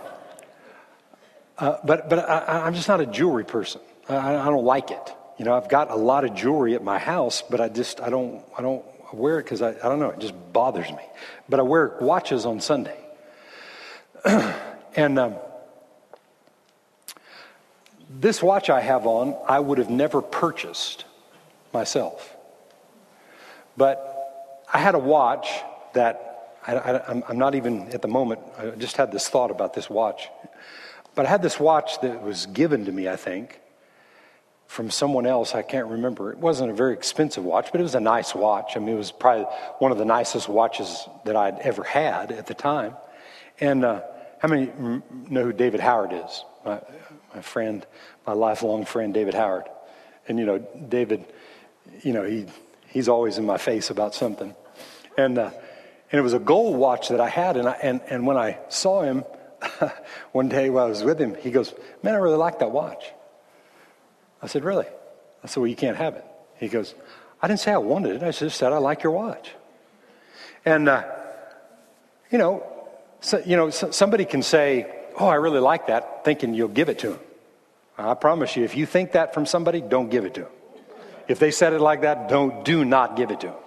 uh, 1.59 1.77
but 1.85 2.09
but 2.09 2.29
I, 2.29 2.66
am 2.66 2.75
just 2.75 2.89
not 2.89 3.01
a 3.01 3.07
jewelry 3.07 3.45
person. 3.45 3.81
I, 4.09 4.37
I 4.37 4.45
don't 4.47 4.64
like 4.64 4.91
it. 4.91 5.14
You 5.39 5.45
know, 5.45 5.55
I've 5.55 5.68
got 5.68 5.91
a 5.91 5.97
lot 5.97 6.25
of 6.25 6.35
jewelry 6.35 6.75
at 6.75 6.83
my 6.83 6.99
house, 6.99 7.43
but 7.43 7.61
I 7.61 7.68
just 7.68 8.01
I 8.01 8.11
don't 8.11 8.45
I 8.57 8.62
don't 8.62 8.85
wear 9.12 9.39
it 9.39 9.45
because 9.45 9.62
I, 9.62 9.70
I 9.70 9.89
don't 9.89 9.99
know, 9.99 10.11
it 10.11 10.18
just 10.18 10.35
bothers 10.53 10.91
me. 10.91 11.03
But 11.49 11.61
I 11.61 11.62
wear 11.62 11.97
watches 12.01 12.47
on 12.47 12.61
Sunday. 12.61 12.99
and 14.25 15.18
um, 15.18 15.35
this 18.09 18.43
watch 18.43 18.70
I 18.70 18.81
have 18.81 19.07
on, 19.07 19.37
I 19.49 19.59
would 19.61 19.79
have 19.79 19.91
never 19.91 20.23
purchased 20.23 21.05
myself. 21.73 22.37
But 23.77 24.64
I 24.73 24.79
had 24.79 24.95
a 24.95 24.99
watch 24.99 25.49
that 25.95 26.32
I, 26.67 27.23
am 27.29 27.39
not 27.39 27.55
even 27.55 27.89
at 27.93 28.03
the 28.03 28.09
moment, 28.09 28.41
I 28.57 28.71
just 28.71 28.97
had 28.97 29.11
this 29.11 29.29
thought 29.29 29.51
about 29.51 29.75
this 29.75 29.91
watch. 29.91 30.29
But 31.15 31.27
I 31.27 31.29
had 31.29 31.43
this 31.43 31.59
watch 31.59 32.01
that 32.01 32.23
was 32.23 32.47
given 32.47 32.85
to 32.87 32.93
me, 32.93 33.09
I 33.09 33.17
think, 33.17 33.61
from 34.67 34.91
someone 34.91 35.27
else. 35.27 35.55
I 35.55 35.63
can't 35.63 35.89
remember. 35.89 36.33
It 36.33 36.39
wasn't 36.39 36.71
a 36.71 36.75
very 36.75 36.95
expensive 36.95 37.45
watch, 37.45 37.71
but 37.73 37.81
it 37.81 37.85
was 37.85 37.95
a 37.95 38.01
nice 38.01 38.35
watch. 38.35 38.77
I 38.77 38.81
mean, 38.81 38.95
it 38.95 38.99
was 38.99 39.13
probably 39.13 39.45
one 39.79 39.93
of 39.93 39.99
the 39.99 40.05
nicest 40.05 40.49
watches 40.49 41.07
that 41.25 41.37
I'd 41.37 41.59
ever 41.59 41.83
had 41.83 42.33
at 42.33 42.47
the 42.47 42.55
time. 42.55 42.95
And 43.61 43.85
uh, 43.85 44.03
how 44.39 44.49
many 44.49 44.71
know 45.29 45.45
who 45.45 45.53
David 45.53 45.81
Howard 45.81 46.13
is? 46.13 46.45
My, 46.65 46.81
my 47.35 47.43
friend, 47.43 47.85
my 48.27 48.33
lifelong 48.33 48.85
friend, 48.85 49.13
David 49.13 49.35
Howard. 49.35 49.65
And, 50.29 50.39
you 50.39 50.47
know, 50.47 50.59
David, 50.59 51.27
you 52.03 52.13
know, 52.13 52.23
he, 52.23 52.47
he's 52.87 53.09
always 53.09 53.37
in 53.37 53.45
my 53.45 53.59
face 53.59 53.91
about 53.91 54.15
something. 54.15 54.55
And, 55.19 55.39
uh, 55.39 55.51
and 56.13 56.19
it 56.19 56.23
was 56.23 56.35
a 56.35 56.39
gold 56.39 56.77
watch 56.77 57.09
that 57.09 57.21
I 57.21 57.29
had. 57.29 57.57
And, 57.57 57.67
I, 57.67 57.73
and, 57.73 58.03
and 58.09 58.27
when 58.27 58.37
I 58.37 58.59
saw 58.69 59.01
him 59.03 59.25
one 60.33 60.49
day 60.51 60.69
while 60.69 60.87
I 60.87 60.89
was 60.91 61.03
with 61.03 61.19
him, 61.19 61.35
he 61.35 61.51
goes, 61.51 61.75
Man, 62.03 62.15
I 62.15 62.19
really 62.19 62.37
like 62.37 62.59
that 62.59 62.71
watch. 62.71 63.11
I 64.43 64.47
said, 64.47 64.63
Really? 64.63 64.87
I 65.43 65.47
said, 65.47 65.61
Well, 65.61 65.69
you 65.69 65.77
can't 65.77 65.97
have 65.97 66.15
it. 66.15 66.25
He 66.59 66.69
goes, 66.69 66.95
I 67.41 67.49
didn't 67.49 67.61
say 67.61 67.73
I 67.73 67.79
wanted 67.79 68.17
it. 68.17 68.23
I 68.23 68.31
just 68.31 68.59
said 68.59 68.73
I 68.73 68.79
like 68.79 69.03
your 69.03 69.13
watch. 69.13 69.51
And, 70.67 70.89
uh, 70.89 71.05
you 72.31 72.39
know, 72.39 72.63
so, 73.21 73.43
you 73.45 73.57
know, 73.57 73.71
so 73.71 73.91
somebody 73.91 74.27
can 74.27 74.43
say, 74.43 74.95
Oh, 75.19 75.27
I 75.27 75.37
really 75.37 75.61
like 75.61 75.87
that, 75.87 76.27
thinking 76.27 76.53
you'll 76.53 76.69
give 76.69 76.91
it 76.91 76.99
to 77.01 77.13
him. 77.13 77.21
I 77.97 78.15
promise 78.15 78.55
you, 78.57 78.65
if 78.65 78.77
you 78.77 78.85
think 78.85 79.13
that 79.13 79.33
from 79.33 79.47
somebody, 79.47 79.81
don't 79.81 80.11
give 80.11 80.25
it 80.25 80.35
to 80.35 80.43
them. 80.43 80.51
If 81.29 81.39
they 81.39 81.51
said 81.51 81.73
it 81.73 81.81
like 81.81 82.03
that, 82.03 82.29
don't, 82.29 82.65
do 82.65 82.85
not 82.85 83.17
give 83.17 83.31
it 83.31 83.41
to 83.41 83.49
them. 83.49 83.62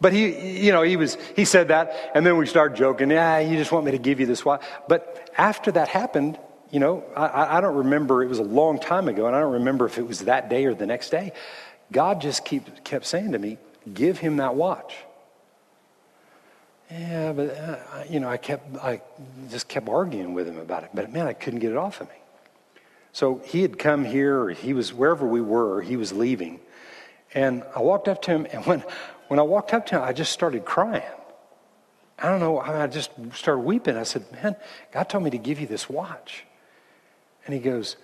But 0.00 0.12
he, 0.12 0.64
you 0.64 0.72
know, 0.72 0.82
he 0.82 0.96
was, 0.96 1.16
he 1.36 1.44
said 1.44 1.68
that, 1.68 2.12
and 2.14 2.24
then 2.24 2.36
we 2.36 2.46
started 2.46 2.76
joking, 2.76 3.10
yeah, 3.10 3.38
you 3.38 3.56
just 3.56 3.72
want 3.72 3.84
me 3.84 3.92
to 3.92 3.98
give 3.98 4.20
you 4.20 4.26
this 4.26 4.44
watch. 4.44 4.62
But 4.88 5.30
after 5.36 5.72
that 5.72 5.88
happened, 5.88 6.38
you 6.70 6.80
know, 6.80 7.04
I, 7.16 7.58
I 7.58 7.60
don't 7.60 7.76
remember, 7.76 8.22
it 8.22 8.28
was 8.28 8.40
a 8.40 8.44
long 8.44 8.80
time 8.80 9.08
ago, 9.08 9.26
and 9.26 9.36
I 9.36 9.40
don't 9.40 9.52
remember 9.54 9.86
if 9.86 9.98
it 9.98 10.06
was 10.06 10.20
that 10.20 10.48
day 10.48 10.66
or 10.66 10.74
the 10.74 10.86
next 10.86 11.10
day. 11.10 11.32
God 11.92 12.20
just 12.20 12.44
keep, 12.44 12.84
kept 12.84 13.06
saying 13.06 13.32
to 13.32 13.38
me, 13.38 13.58
give 13.92 14.18
him 14.18 14.38
that 14.38 14.54
watch. 14.54 14.94
Yeah, 16.90 17.32
but, 17.32 17.50
uh, 17.56 17.76
you 18.08 18.20
know, 18.20 18.28
I 18.28 18.36
kept, 18.36 18.76
I 18.76 19.00
just 19.50 19.68
kept 19.68 19.88
arguing 19.88 20.34
with 20.34 20.48
him 20.48 20.58
about 20.58 20.84
it. 20.84 20.90
But 20.92 21.12
man, 21.12 21.26
I 21.26 21.32
couldn't 21.32 21.60
get 21.60 21.70
it 21.70 21.76
off 21.76 22.00
of 22.00 22.08
me. 22.08 22.14
So 23.12 23.40
he 23.44 23.62
had 23.62 23.78
come 23.78 24.04
here, 24.04 24.50
he 24.50 24.74
was 24.74 24.92
wherever 24.92 25.26
we 25.26 25.40
were, 25.40 25.80
he 25.80 25.96
was 25.96 26.12
leaving. 26.12 26.60
And 27.32 27.62
I 27.74 27.80
walked 27.80 28.08
up 28.08 28.22
to 28.22 28.32
him, 28.32 28.46
and 28.52 28.66
when, 28.66 28.84
when 29.34 29.40
I 29.40 29.42
walked 29.42 29.74
up 29.74 29.86
to 29.86 29.96
him, 29.96 30.02
I 30.02 30.12
just 30.12 30.30
started 30.30 30.64
crying. 30.64 31.02
I 32.20 32.28
don't 32.28 32.38
know, 32.38 32.60
I 32.60 32.86
just 32.86 33.10
started 33.32 33.62
weeping. 33.62 33.96
I 33.96 34.04
said, 34.04 34.24
Man, 34.30 34.54
God 34.92 35.08
told 35.08 35.24
me 35.24 35.30
to 35.30 35.38
give 35.38 35.58
you 35.58 35.66
this 35.66 35.90
watch. 35.90 36.44
And 37.44 37.52
he 37.52 37.58
goes, 37.58 37.96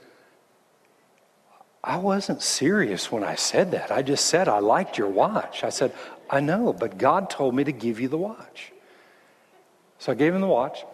I 1.85 1.99
wasn't 1.99 2.43
serious 2.43 3.13
when 3.13 3.23
I 3.23 3.37
said 3.37 3.71
that. 3.71 3.93
I 3.93 4.03
just 4.03 4.27
said 4.27 4.49
I 4.49 4.59
liked 4.59 4.99
your 4.99 5.07
watch. 5.07 5.63
I 5.63 5.69
said, 5.69 5.93
I 6.29 6.41
know, 6.41 6.73
but 6.73 6.99
God 6.99 7.31
told 7.31 7.55
me 7.55 7.63
to 7.63 7.71
give 7.71 8.01
you 8.01 8.09
the 8.09 8.19
watch. 8.19 8.73
So 10.01 10.11
I 10.11 10.17
gave 10.17 10.35
him 10.35 10.41
the 10.41 10.49
watch. 10.49 10.85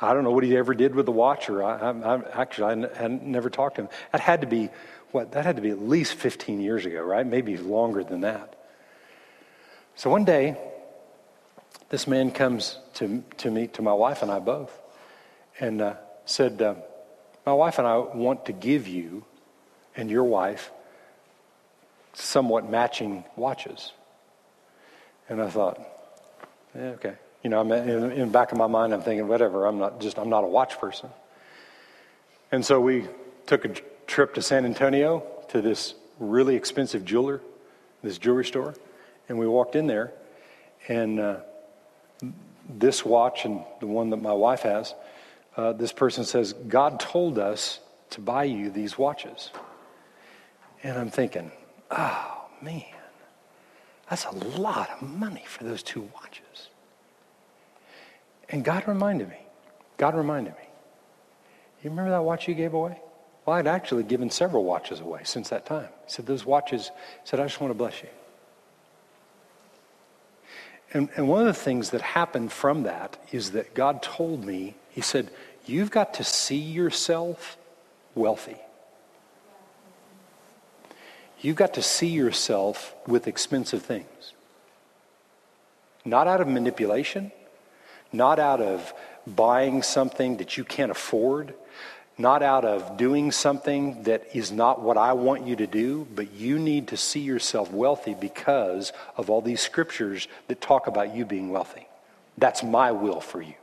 I 0.00 0.12
don't 0.12 0.24
know 0.24 0.32
what 0.32 0.42
he 0.42 0.56
ever 0.56 0.74
did 0.74 0.92
with 0.92 1.06
the 1.06 1.12
watch, 1.12 1.48
or 1.48 1.62
I, 1.62 1.76
I, 1.76 2.16
I 2.16 2.42
actually 2.42 2.88
I 2.98 3.06
never 3.06 3.48
talked 3.48 3.76
to 3.76 3.82
him. 3.82 3.88
That 4.10 4.20
had 4.20 4.40
to 4.40 4.48
be 4.48 4.70
what? 5.12 5.30
That 5.30 5.46
had 5.46 5.54
to 5.54 5.62
be 5.62 5.70
at 5.70 5.80
least 5.80 6.14
15 6.14 6.60
years 6.60 6.84
ago, 6.84 7.00
right? 7.00 7.24
Maybe 7.24 7.56
longer 7.56 8.02
than 8.02 8.22
that. 8.22 8.56
So 9.96 10.10
one 10.10 10.24
day, 10.24 10.56
this 11.90 12.06
man 12.06 12.30
comes 12.30 12.78
to 12.94 13.22
to 13.38 13.50
me, 13.50 13.68
to 13.68 13.82
my 13.82 13.92
wife 13.92 14.22
and 14.22 14.30
I 14.30 14.38
both, 14.38 14.76
and 15.60 15.82
uh, 15.82 15.94
said. 16.24 16.60
Uh, 16.60 16.74
my 17.46 17.52
wife 17.52 17.78
and 17.78 17.86
I 17.86 17.98
want 17.98 18.46
to 18.46 18.52
give 18.52 18.88
you 18.88 19.24
and 19.96 20.10
your 20.10 20.24
wife 20.24 20.70
somewhat 22.14 22.68
matching 22.68 23.24
watches. 23.36 23.92
And 25.28 25.40
I 25.42 25.48
thought, 25.48 25.80
yeah, 26.74 26.82
okay. 26.90 27.14
You 27.42 27.50
know, 27.50 27.60
I'm 27.60 27.70
in, 27.72 28.12
in 28.12 28.20
the 28.20 28.26
back 28.26 28.52
of 28.52 28.58
my 28.58 28.66
mind, 28.66 28.94
I'm 28.94 29.02
thinking, 29.02 29.28
whatever, 29.28 29.66
I'm 29.66 29.78
not 29.78 30.00
just, 30.00 30.18
I'm 30.18 30.30
not 30.30 30.44
a 30.44 30.46
watch 30.46 30.78
person. 30.78 31.10
And 32.50 32.64
so 32.64 32.80
we 32.80 33.06
took 33.46 33.64
a 33.64 33.68
trip 34.06 34.34
to 34.34 34.42
San 34.42 34.64
Antonio 34.64 35.22
to 35.48 35.60
this 35.60 35.94
really 36.18 36.56
expensive 36.56 37.04
jeweler, 37.04 37.42
this 38.02 38.16
jewelry 38.16 38.44
store, 38.44 38.74
and 39.28 39.38
we 39.38 39.46
walked 39.46 39.76
in 39.76 39.86
there, 39.86 40.12
and 40.88 41.20
uh, 41.20 41.36
this 42.68 43.04
watch 43.04 43.44
and 43.44 43.62
the 43.80 43.86
one 43.86 44.10
that 44.10 44.22
my 44.22 44.32
wife 44.32 44.60
has 44.60 44.94
uh, 45.56 45.72
this 45.72 45.92
person 45.92 46.24
says, 46.24 46.52
God 46.52 46.98
told 46.98 47.38
us 47.38 47.80
to 48.10 48.20
buy 48.20 48.44
you 48.44 48.70
these 48.70 48.98
watches. 48.98 49.50
And 50.82 50.98
I'm 50.98 51.10
thinking, 51.10 51.50
oh, 51.90 52.46
man, 52.60 52.82
that's 54.10 54.24
a 54.24 54.32
lot 54.58 54.90
of 54.90 55.08
money 55.08 55.44
for 55.46 55.64
those 55.64 55.82
two 55.82 56.02
watches. 56.14 56.68
And 58.48 58.64
God 58.64 58.86
reminded 58.86 59.28
me. 59.28 59.38
God 59.96 60.14
reminded 60.14 60.54
me. 60.54 60.68
You 61.82 61.90
remember 61.90 62.10
that 62.10 62.24
watch 62.24 62.48
you 62.48 62.54
gave 62.54 62.74
away? 62.74 63.00
Well, 63.46 63.56
I'd 63.56 63.66
actually 63.66 64.02
given 64.04 64.30
several 64.30 64.64
watches 64.64 65.00
away 65.00 65.20
since 65.24 65.50
that 65.50 65.66
time. 65.66 65.88
He 66.06 66.12
said, 66.12 66.26
Those 66.26 66.44
watches, 66.44 66.86
he 66.86 67.28
said, 67.28 67.40
I 67.40 67.44
just 67.44 67.60
want 67.60 67.70
to 67.70 67.78
bless 67.78 68.02
you. 68.02 68.08
And, 70.94 71.08
and 71.16 71.28
one 71.28 71.40
of 71.40 71.46
the 71.46 71.52
things 71.52 71.90
that 71.90 72.00
happened 72.00 72.52
from 72.52 72.84
that 72.84 73.18
is 73.32 73.50
that 73.50 73.74
God 73.74 74.00
told 74.02 74.44
me, 74.44 74.76
He 74.90 75.00
said, 75.00 75.28
You've 75.66 75.90
got 75.90 76.14
to 76.14 76.24
see 76.24 76.56
yourself 76.56 77.58
wealthy. 78.14 78.56
You've 81.40 81.56
got 81.56 81.74
to 81.74 81.82
see 81.82 82.08
yourself 82.08 82.94
with 83.06 83.26
expensive 83.26 83.82
things. 83.82 84.32
Not 86.04 86.28
out 86.28 86.40
of 86.40 86.48
manipulation, 86.48 87.32
not 88.12 88.38
out 88.38 88.62
of 88.62 88.94
buying 89.26 89.82
something 89.82 90.36
that 90.36 90.56
you 90.56 90.64
can't 90.64 90.90
afford, 90.90 91.54
not 92.16 92.42
out 92.42 92.64
of 92.64 92.96
doing 92.96 93.32
something 93.32 94.04
that 94.04 94.36
is 94.36 94.52
not 94.52 94.80
what 94.80 94.96
I 94.96 95.14
want 95.14 95.46
you 95.46 95.56
to 95.56 95.66
do, 95.66 96.06
but 96.14 96.32
you 96.32 96.58
need 96.58 96.88
to 96.88 96.96
see 96.96 97.20
yourself 97.20 97.72
wealthy 97.72 98.14
because 98.14 98.92
of 99.16 99.30
all 99.30 99.40
these 99.40 99.60
scriptures 99.60 100.28
that 100.48 100.60
talk 100.60 100.86
about 100.86 101.14
you 101.14 101.24
being 101.24 101.50
wealthy. 101.50 101.88
That's 102.38 102.62
my 102.62 102.92
will 102.92 103.20
for 103.20 103.42
you. 103.42 103.54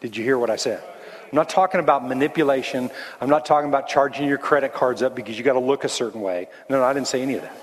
Did 0.00 0.16
you 0.16 0.24
hear 0.24 0.38
what 0.38 0.50
I 0.50 0.56
said? 0.56 0.82
I'm 0.82 1.36
not 1.36 1.48
talking 1.48 1.80
about 1.80 2.06
manipulation. 2.06 2.90
I'm 3.20 3.30
not 3.30 3.44
talking 3.44 3.68
about 3.68 3.88
charging 3.88 4.28
your 4.28 4.38
credit 4.38 4.72
cards 4.72 5.02
up 5.02 5.14
because 5.14 5.36
you 5.36 5.44
got 5.44 5.54
to 5.54 5.60
look 5.60 5.84
a 5.84 5.88
certain 5.88 6.20
way. 6.20 6.48
No, 6.68 6.78
no, 6.78 6.84
I 6.84 6.92
didn't 6.92 7.08
say 7.08 7.22
any 7.22 7.34
of 7.34 7.42
that. 7.42 7.56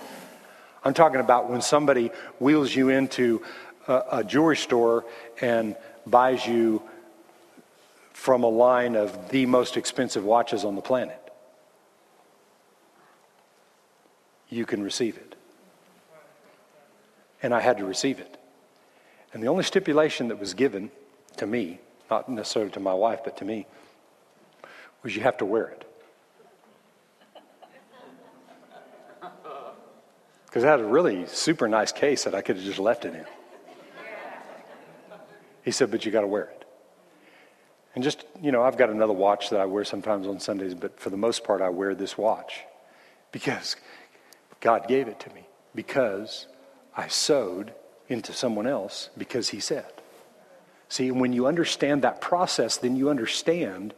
I'm 0.83 0.93
talking 0.93 1.19
about 1.19 1.49
when 1.49 1.61
somebody 1.61 2.11
wheels 2.39 2.75
you 2.75 2.89
into 2.89 3.43
a, 3.87 4.03
a 4.11 4.23
jewelry 4.23 4.57
store 4.57 5.05
and 5.39 5.75
buys 6.05 6.45
you 6.45 6.81
from 8.13 8.43
a 8.43 8.49
line 8.49 8.95
of 8.95 9.29
the 9.29 9.45
most 9.45 9.77
expensive 9.77 10.23
watches 10.23 10.63
on 10.65 10.75
the 10.75 10.81
planet. 10.81 11.17
You 14.49 14.65
can 14.65 14.83
receive 14.83 15.17
it. 15.17 15.35
And 17.41 17.53
I 17.53 17.61
had 17.61 17.77
to 17.77 17.85
receive 17.85 18.19
it. 18.19 18.37
And 19.33 19.41
the 19.41 19.47
only 19.47 19.63
stipulation 19.63 20.27
that 20.27 20.39
was 20.39 20.53
given 20.53 20.91
to 21.37 21.47
me, 21.47 21.79
not 22.09 22.27
necessarily 22.29 22.71
to 22.73 22.79
my 22.79 22.93
wife, 22.93 23.21
but 23.23 23.37
to 23.37 23.45
me, 23.45 23.65
was 25.03 25.15
you 25.15 25.21
have 25.21 25.37
to 25.37 25.45
wear 25.45 25.67
it. 25.67 25.87
Because 30.45 30.65
I 30.65 30.71
had 30.71 30.81
a 30.81 30.85
really 30.85 31.25
super 31.27 31.69
nice 31.69 31.93
case 31.93 32.25
that 32.25 32.35
I 32.35 32.41
could 32.41 32.57
have 32.57 32.65
just 32.65 32.77
left 32.77 33.05
it 33.05 33.15
in. 33.15 33.25
He 35.63 35.71
said, 35.71 35.89
but 35.91 36.05
you 36.05 36.11
got 36.11 36.21
to 36.21 36.27
wear 36.27 36.43
it. 36.43 36.60
And 37.93 38.03
just, 38.03 38.23
you 38.41 38.51
know, 38.51 38.63
I've 38.63 38.77
got 38.77 38.89
another 38.89 39.13
watch 39.13 39.49
that 39.49 39.59
I 39.59 39.65
wear 39.65 39.83
sometimes 39.83 40.27
on 40.27 40.39
Sundays, 40.39 40.73
but 40.73 40.99
for 40.99 41.09
the 41.09 41.17
most 41.17 41.43
part, 41.43 41.61
I 41.61 41.69
wear 41.69 41.93
this 41.93 42.17
watch 42.17 42.61
because 43.31 43.75
God 44.61 44.87
gave 44.87 45.07
it 45.07 45.19
to 45.21 45.33
me, 45.33 45.45
because 45.75 46.47
I 46.95 47.07
sowed 47.07 47.73
into 48.07 48.33
someone 48.33 48.67
else 48.67 49.09
because 49.17 49.49
He 49.49 49.59
said. 49.59 49.91
See, 50.89 51.11
when 51.11 51.33
you 51.33 51.47
understand 51.47 52.01
that 52.01 52.21
process, 52.21 52.77
then 52.77 52.95
you 52.95 53.09
understand 53.09 53.93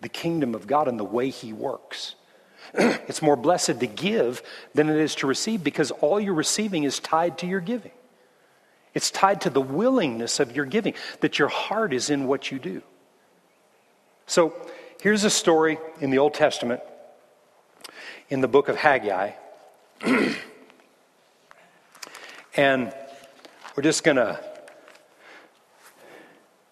the 0.00 0.08
kingdom 0.08 0.54
of 0.54 0.66
God 0.66 0.88
and 0.88 0.98
the 0.98 1.04
way 1.04 1.30
He 1.30 1.52
works. 1.52 2.14
it's 2.74 3.22
more 3.22 3.36
blessed 3.36 3.80
to 3.80 3.86
give 3.86 4.42
than 4.74 4.88
it 4.88 4.96
is 4.96 5.14
to 5.16 5.26
receive 5.26 5.62
because 5.62 5.90
all 5.90 6.20
you're 6.20 6.34
receiving 6.34 6.84
is 6.84 6.98
tied 6.98 7.38
to 7.38 7.46
your 7.46 7.60
giving. 7.60 7.92
It's 8.94 9.10
tied 9.10 9.42
to 9.42 9.50
the 9.50 9.60
willingness 9.60 10.40
of 10.40 10.56
your 10.56 10.64
giving, 10.64 10.94
that 11.20 11.38
your 11.38 11.48
heart 11.48 11.92
is 11.92 12.10
in 12.10 12.26
what 12.26 12.50
you 12.50 12.58
do. 12.58 12.82
So 14.28 14.54
here's 15.00 15.24
a 15.24 15.30
story 15.30 15.78
in 16.02 16.10
the 16.10 16.18
Old 16.18 16.34
Testament, 16.34 16.82
in 18.28 18.42
the 18.42 18.48
book 18.48 18.68
of 18.68 18.76
Haggai. 18.76 19.30
and 22.54 22.94
we're 23.74 23.82
just 23.82 24.04
going 24.04 24.18
to 24.18 24.38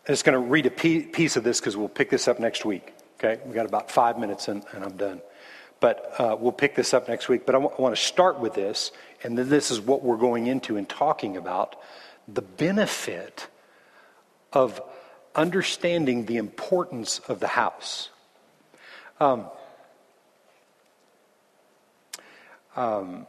I'm 0.06 0.12
just 0.12 0.26
going 0.26 0.34
to 0.34 0.50
read 0.50 0.66
a 0.66 0.70
piece 0.70 1.36
of 1.36 1.44
this 1.44 1.58
because 1.58 1.78
we'll 1.78 1.88
pick 1.88 2.10
this 2.10 2.28
up 2.28 2.38
next 2.38 2.66
week. 2.66 2.92
Okay, 3.18 3.42
we 3.46 3.54
got 3.54 3.64
about 3.64 3.90
five 3.90 4.18
minutes 4.18 4.48
and, 4.48 4.62
and 4.72 4.84
I'm 4.84 4.96
done. 4.98 5.22
But 5.80 6.12
uh, 6.18 6.36
we'll 6.38 6.52
pick 6.52 6.74
this 6.74 6.92
up 6.92 7.08
next 7.08 7.30
week. 7.30 7.46
But 7.46 7.54
I, 7.54 7.58
w- 7.58 7.74
I 7.76 7.80
want 7.80 7.96
to 7.96 8.00
start 8.00 8.38
with 8.38 8.52
this, 8.52 8.92
and 9.24 9.36
then 9.36 9.48
this 9.48 9.70
is 9.70 9.80
what 9.80 10.04
we're 10.04 10.18
going 10.18 10.46
into 10.46 10.76
and 10.76 10.86
talking 10.86 11.38
about 11.38 11.74
the 12.28 12.42
benefit 12.42 13.48
of 14.52 14.80
understanding 15.36 16.24
the 16.24 16.38
importance 16.38 17.20
of 17.28 17.38
the 17.40 17.46
house. 17.46 18.08
Um, 19.20 19.46
um, 22.74 23.26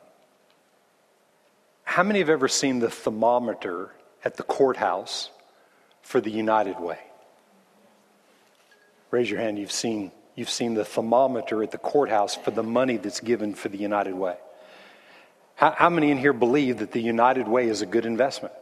how 1.83 2.03
many 2.03 2.19
have 2.19 2.29
ever 2.29 2.47
seen 2.47 2.79
the 2.79 2.89
thermometer 2.89 3.91
at 4.23 4.37
the 4.37 4.43
courthouse 4.43 5.29
for 6.01 6.21
the 6.21 6.31
United 6.31 6.79
Way? 6.79 6.99
Raise 9.11 9.29
your 9.29 9.39
hand. 9.39 9.57
You've 9.57 9.71
seen, 9.71 10.11
you've 10.35 10.49
seen 10.49 10.73
the 10.73 10.85
thermometer 10.85 11.63
at 11.63 11.71
the 11.71 11.77
courthouse 11.77 12.35
for 12.35 12.51
the 12.51 12.63
money 12.63 12.97
that's 12.97 13.19
given 13.19 13.53
for 13.53 13.69
the 13.69 13.77
United 13.77 14.13
Way. 14.13 14.35
How, 15.55 15.71
how 15.71 15.89
many 15.89 16.11
in 16.11 16.17
here 16.17 16.33
believe 16.33 16.79
that 16.79 16.91
the 16.91 17.01
United 17.01 17.47
Way 17.47 17.67
is 17.67 17.81
a 17.81 17.85
good 17.85 18.05
investment? 18.05 18.53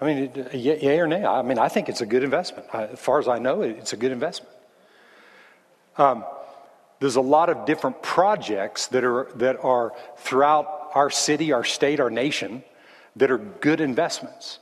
I 0.00 0.06
mean, 0.06 0.46
yay 0.52 1.00
or 1.00 1.08
nay? 1.08 1.24
I 1.24 1.42
mean, 1.42 1.58
I 1.58 1.68
think 1.68 1.88
it's 1.88 2.00
a 2.00 2.06
good 2.06 2.22
investment. 2.22 2.66
As 2.72 2.98
far 2.98 3.18
as 3.18 3.26
I 3.26 3.38
know, 3.38 3.62
it's 3.62 3.92
a 3.92 3.96
good 3.96 4.12
investment. 4.12 4.54
Um, 5.96 6.24
there's 7.00 7.16
a 7.16 7.20
lot 7.20 7.48
of 7.48 7.66
different 7.66 8.02
projects 8.02 8.86
that 8.88 9.04
are 9.04 9.28
that 9.36 9.62
are 9.62 9.92
throughout 10.16 10.90
our 10.94 11.10
city, 11.10 11.52
our 11.52 11.64
state, 11.64 12.00
our 12.00 12.10
nation 12.10 12.62
that 13.16 13.30
are 13.30 13.38
good 13.38 13.80
investments. 13.80 14.60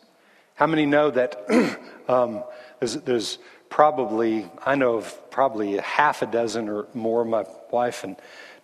How 0.55 0.67
many 0.67 0.87
know 0.87 1.11
that 1.11 1.79
um, 2.09 2.43
there's, 2.81 2.95
there's, 2.95 3.39
probably 3.69 4.49
I 4.65 4.77
know 4.77 4.95
of 4.95 5.31
probably 5.31 5.77
a 5.77 5.83
half 5.83 6.23
a 6.23 6.27
dozen 6.27 6.69
or 6.69 6.87
more. 6.95 7.25
My 7.25 7.45
wife 7.71 8.05
and 8.05 8.17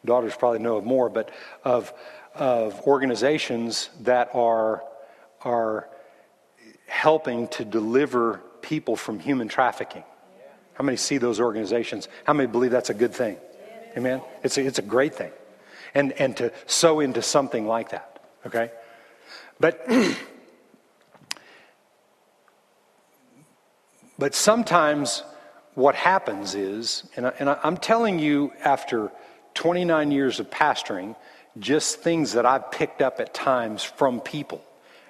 daughters 0.04 0.34
probably 0.34 0.60
know 0.60 0.76
of 0.76 0.84
more, 0.84 1.10
but 1.10 1.30
of 1.64 1.92
of 2.34 2.80
organizations 2.82 3.90
that 4.00 4.30
are 4.32 4.82
are 5.42 5.88
helping 6.92 7.48
to 7.48 7.64
deliver 7.64 8.42
people 8.60 8.96
from 8.96 9.18
human 9.18 9.48
trafficking. 9.48 10.04
How 10.74 10.84
many 10.84 10.98
see 10.98 11.16
those 11.16 11.40
organizations? 11.40 12.06
How 12.24 12.34
many 12.34 12.48
believe 12.52 12.70
that's 12.70 12.90
a 12.90 12.94
good 12.94 13.14
thing? 13.14 13.38
Amen? 13.96 14.20
It's 14.44 14.58
a, 14.58 14.66
it's 14.66 14.78
a 14.78 14.82
great 14.82 15.14
thing. 15.14 15.32
And, 15.94 16.12
and 16.12 16.36
to 16.36 16.52
sow 16.66 17.00
into 17.00 17.22
something 17.22 17.66
like 17.66 17.90
that, 17.90 18.22
okay? 18.46 18.70
But, 19.58 19.88
but 24.18 24.34
sometimes 24.34 25.24
what 25.74 25.94
happens 25.94 26.54
is, 26.54 27.04
and, 27.16 27.26
I, 27.26 27.32
and 27.38 27.48
I'm 27.48 27.78
telling 27.78 28.18
you 28.18 28.52
after 28.62 29.10
29 29.54 30.10
years 30.10 30.40
of 30.40 30.50
pastoring, 30.50 31.16
just 31.58 32.00
things 32.00 32.34
that 32.34 32.44
I've 32.44 32.70
picked 32.70 33.00
up 33.00 33.18
at 33.18 33.32
times 33.32 33.82
from 33.82 34.20
people 34.20 34.62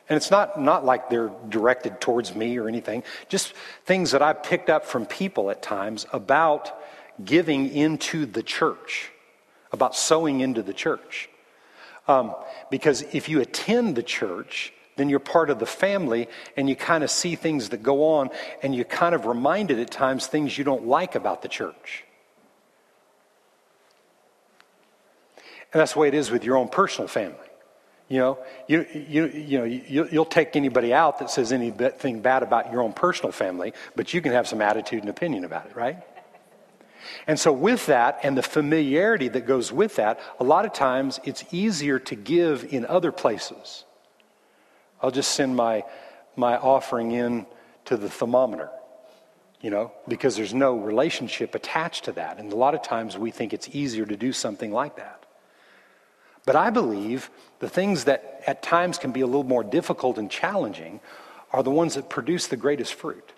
and 0.08 0.16
it's 0.16 0.30
not, 0.30 0.60
not 0.60 0.84
like 0.84 1.08
they're 1.08 1.30
directed 1.48 2.00
towards 2.00 2.34
me 2.34 2.58
or 2.58 2.68
anything, 2.68 3.02
just 3.28 3.54
things 3.84 4.10
that 4.10 4.22
I 4.22 4.32
picked 4.32 4.68
up 4.68 4.84
from 4.84 5.06
people 5.06 5.50
at 5.50 5.62
times 5.62 6.06
about 6.12 6.72
giving 7.24 7.68
into 7.74 8.26
the 8.26 8.42
church, 8.42 9.10
about 9.72 9.94
sowing 9.94 10.40
into 10.40 10.62
the 10.62 10.72
church. 10.72 11.28
Um, 12.08 12.34
because 12.70 13.02
if 13.12 13.28
you 13.28 13.40
attend 13.40 13.94
the 13.96 14.02
church, 14.02 14.72
then 14.96 15.08
you're 15.08 15.20
part 15.20 15.50
of 15.50 15.58
the 15.58 15.66
family 15.66 16.28
and 16.56 16.68
you 16.68 16.76
kind 16.76 17.04
of 17.04 17.10
see 17.10 17.36
things 17.36 17.70
that 17.70 17.82
go 17.82 18.16
on 18.16 18.30
and 18.62 18.74
you're 18.74 18.84
kind 18.84 19.14
of 19.14 19.26
reminded 19.26 19.78
at 19.78 19.90
times 19.90 20.26
things 20.26 20.58
you 20.58 20.64
don't 20.64 20.86
like 20.86 21.14
about 21.14 21.42
the 21.42 21.48
church. 21.48 22.04
And 25.72 25.80
that's 25.80 25.94
the 25.94 26.00
way 26.00 26.08
it 26.08 26.14
is 26.14 26.30
with 26.30 26.44
your 26.44 26.56
own 26.56 26.68
personal 26.68 27.08
family. 27.08 27.38
You 28.12 28.18
know, 28.18 28.38
you, 28.68 28.86
you, 28.92 29.26
you 29.28 29.58
know, 29.58 29.64
you, 29.64 30.06
you'll 30.12 30.26
take 30.26 30.54
anybody 30.54 30.92
out 30.92 31.20
that 31.20 31.30
says 31.30 31.50
anything 31.50 32.20
bad 32.20 32.42
about 32.42 32.70
your 32.70 32.82
own 32.82 32.92
personal 32.92 33.32
family, 33.32 33.72
but 33.96 34.12
you 34.12 34.20
can 34.20 34.32
have 34.32 34.46
some 34.46 34.60
attitude 34.60 35.00
and 35.00 35.08
opinion 35.08 35.44
about 35.44 35.64
it, 35.64 35.74
right? 35.74 35.96
And 37.26 37.40
so, 37.40 37.54
with 37.54 37.86
that 37.86 38.18
and 38.22 38.36
the 38.36 38.42
familiarity 38.42 39.28
that 39.28 39.46
goes 39.46 39.72
with 39.72 39.96
that, 39.96 40.20
a 40.38 40.44
lot 40.44 40.66
of 40.66 40.74
times 40.74 41.20
it's 41.24 41.42
easier 41.52 41.98
to 42.00 42.14
give 42.14 42.70
in 42.70 42.84
other 42.84 43.12
places. 43.12 43.84
I'll 45.00 45.10
just 45.10 45.32
send 45.32 45.56
my, 45.56 45.82
my 46.36 46.58
offering 46.58 47.12
in 47.12 47.46
to 47.86 47.96
the 47.96 48.10
thermometer, 48.10 48.68
you 49.62 49.70
know, 49.70 49.90
because 50.06 50.36
there's 50.36 50.52
no 50.52 50.76
relationship 50.76 51.54
attached 51.54 52.04
to 52.04 52.12
that. 52.12 52.38
And 52.38 52.52
a 52.52 52.56
lot 52.56 52.74
of 52.74 52.82
times 52.82 53.16
we 53.16 53.30
think 53.30 53.54
it's 53.54 53.70
easier 53.72 54.04
to 54.04 54.18
do 54.18 54.34
something 54.34 54.70
like 54.70 54.96
that. 54.96 55.21
But 56.44 56.56
I 56.56 56.70
believe 56.70 57.30
the 57.60 57.68
things 57.68 58.04
that 58.04 58.42
at 58.46 58.62
times 58.62 58.98
can 58.98 59.12
be 59.12 59.20
a 59.20 59.26
little 59.26 59.44
more 59.44 59.62
difficult 59.62 60.18
and 60.18 60.30
challenging 60.30 61.00
are 61.52 61.62
the 61.62 61.70
ones 61.70 61.94
that 61.94 62.08
produce 62.08 62.46
the 62.46 62.56
greatest 62.56 62.94
fruit. 62.94 63.32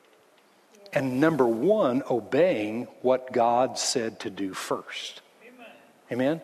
And 0.93 1.21
number 1.21 1.47
one, 1.47 2.03
obeying 2.09 2.85
what 3.03 3.33
God 3.33 3.79
said 3.79 4.21
to 4.21 4.31
do 4.31 4.55
first. 4.55 5.21
Amen. 5.45 5.67
Amen? 6.13 6.43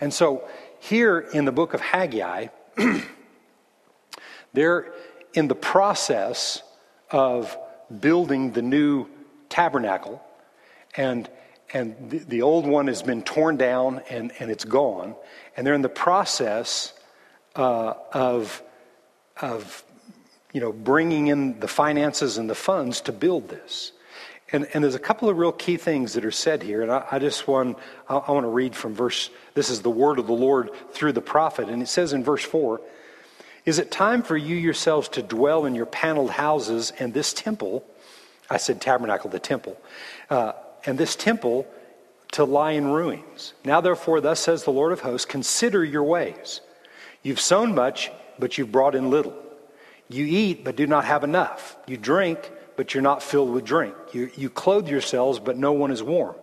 And 0.00 0.12
so 0.12 0.46
here 0.80 1.20
in 1.20 1.44
the 1.44 1.52
book 1.52 1.72
of 1.74 1.80
Haggai, 1.80 2.48
they're 4.52 4.92
in 5.32 5.48
the 5.48 5.54
process 5.54 6.62
of 7.10 7.56
building 8.00 8.52
the 8.52 8.62
new 8.62 9.06
tabernacle, 9.48 10.22
and, 10.96 11.28
and 11.74 12.08
the, 12.08 12.18
the 12.18 12.42
old 12.42 12.66
one 12.66 12.86
has 12.86 13.02
been 13.02 13.22
torn 13.22 13.56
down 13.56 14.00
and, 14.08 14.32
and 14.38 14.50
it's 14.50 14.64
gone. 14.64 15.16
And 15.56 15.66
they're 15.66 15.74
in 15.74 15.82
the 15.82 15.88
process 15.88 16.92
uh, 17.56 17.94
of, 18.12 18.62
of 19.40 19.84
you 20.52 20.60
know, 20.60 20.72
bringing 20.72 21.26
in 21.26 21.58
the 21.58 21.66
finances 21.68 22.38
and 22.38 22.48
the 22.48 22.54
funds 22.54 23.00
to 23.02 23.12
build 23.12 23.48
this. 23.48 23.90
And, 24.52 24.68
and 24.72 24.84
there's 24.84 24.94
a 24.94 25.00
couple 25.00 25.28
of 25.28 25.36
real 25.36 25.50
key 25.50 25.76
things 25.76 26.12
that 26.12 26.24
are 26.24 26.30
said 26.30 26.62
here. 26.62 26.82
And 26.82 26.92
I, 26.92 27.04
I 27.10 27.18
just 27.18 27.48
want, 27.48 27.76
I, 28.08 28.18
I 28.18 28.30
want 28.30 28.44
to 28.44 28.50
read 28.50 28.76
from 28.76 28.94
verse, 28.94 29.30
this 29.54 29.68
is 29.68 29.82
the 29.82 29.90
word 29.90 30.20
of 30.20 30.28
the 30.28 30.32
Lord 30.32 30.70
through 30.92 31.12
the 31.12 31.20
prophet. 31.20 31.68
And 31.68 31.82
it 31.82 31.88
says 31.88 32.12
in 32.12 32.22
verse 32.22 32.44
4 32.44 32.80
Is 33.64 33.80
it 33.80 33.90
time 33.90 34.22
for 34.22 34.36
you 34.36 34.54
yourselves 34.54 35.08
to 35.10 35.24
dwell 35.24 35.64
in 35.66 35.74
your 35.74 35.86
paneled 35.86 36.30
houses 36.30 36.92
and 37.00 37.12
this 37.12 37.32
temple? 37.32 37.84
I 38.48 38.58
said 38.58 38.80
tabernacle, 38.80 39.28
the 39.28 39.40
temple. 39.40 39.76
Uh, 40.30 40.52
and 40.86 40.98
this 40.98 41.16
temple 41.16 41.66
to 42.32 42.44
lie 42.44 42.72
in 42.72 42.88
ruins. 42.88 43.54
Now, 43.64 43.80
therefore, 43.80 44.20
thus 44.20 44.40
says 44.40 44.64
the 44.64 44.70
Lord 44.70 44.92
of 44.92 45.00
hosts 45.00 45.24
consider 45.24 45.84
your 45.84 46.02
ways. 46.02 46.60
You've 47.22 47.40
sown 47.40 47.74
much, 47.74 48.10
but 48.38 48.58
you've 48.58 48.72
brought 48.72 48.94
in 48.94 49.10
little. 49.10 49.34
You 50.08 50.26
eat, 50.26 50.64
but 50.64 50.76
do 50.76 50.86
not 50.86 51.04
have 51.04 51.24
enough. 51.24 51.76
You 51.86 51.96
drink, 51.96 52.50
but 52.76 52.92
you're 52.92 53.02
not 53.02 53.22
filled 53.22 53.52
with 53.52 53.64
drink. 53.64 53.94
You, 54.12 54.30
you 54.36 54.50
clothe 54.50 54.88
yourselves, 54.88 55.38
but 55.38 55.56
no 55.56 55.72
one 55.72 55.90
is 55.90 56.02
warm. 56.02 56.34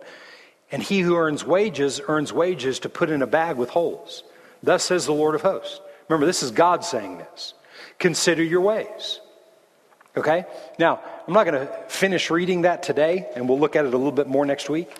And 0.70 0.82
he 0.82 1.00
who 1.00 1.16
earns 1.16 1.44
wages 1.44 2.00
earns 2.08 2.32
wages 2.32 2.80
to 2.80 2.88
put 2.88 3.10
in 3.10 3.22
a 3.22 3.26
bag 3.26 3.56
with 3.56 3.68
holes. 3.68 4.24
Thus 4.62 4.82
says 4.82 5.06
the 5.06 5.12
Lord 5.12 5.34
of 5.34 5.42
hosts. 5.42 5.80
Remember, 6.08 6.26
this 6.26 6.42
is 6.42 6.50
God 6.50 6.84
saying 6.84 7.18
this. 7.18 7.54
Consider 7.98 8.42
your 8.42 8.62
ways. 8.62 9.20
Okay? 10.16 10.44
Now, 10.78 11.00
I'm 11.26 11.32
not 11.32 11.46
going 11.46 11.66
to 11.66 11.72
finish 11.88 12.30
reading 12.30 12.62
that 12.62 12.82
today, 12.82 13.28
and 13.34 13.48
we'll 13.48 13.58
look 13.58 13.76
at 13.76 13.84
it 13.84 13.94
a 13.94 13.96
little 13.96 14.12
bit 14.12 14.26
more 14.26 14.44
next 14.44 14.68
week. 14.68 14.94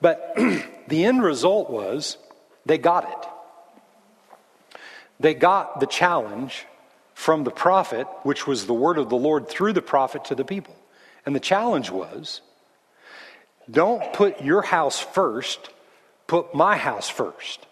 But 0.00 0.34
the 0.88 1.04
end 1.04 1.22
result 1.22 1.70
was 1.70 2.18
they 2.66 2.78
got 2.78 3.04
it. 3.04 3.28
They 5.20 5.34
got 5.34 5.80
the 5.80 5.86
challenge 5.86 6.66
from 7.14 7.44
the 7.44 7.50
prophet, 7.50 8.06
which 8.24 8.46
was 8.46 8.66
the 8.66 8.74
word 8.74 8.98
of 8.98 9.08
the 9.08 9.16
Lord 9.16 9.48
through 9.48 9.72
the 9.72 9.82
prophet 9.82 10.26
to 10.26 10.34
the 10.34 10.44
people. 10.44 10.74
And 11.24 11.34
the 11.34 11.40
challenge 11.40 11.90
was 11.90 12.40
don't 13.70 14.12
put 14.12 14.42
your 14.42 14.62
house 14.62 14.98
first, 14.98 15.70
put 16.26 16.54
my 16.54 16.76
house 16.76 17.08
first. 17.08 17.64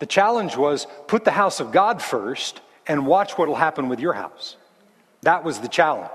The 0.00 0.06
challenge 0.06 0.56
was 0.56 0.86
put 1.06 1.24
the 1.24 1.30
house 1.30 1.60
of 1.60 1.72
God 1.72 2.02
first 2.02 2.60
and 2.86 3.06
watch 3.06 3.38
what 3.38 3.48
will 3.48 3.54
happen 3.54 3.88
with 3.88 4.00
your 4.00 4.14
house. 4.14 4.56
That 5.22 5.44
was 5.44 5.60
the 5.60 5.68
challenge. 5.68 6.10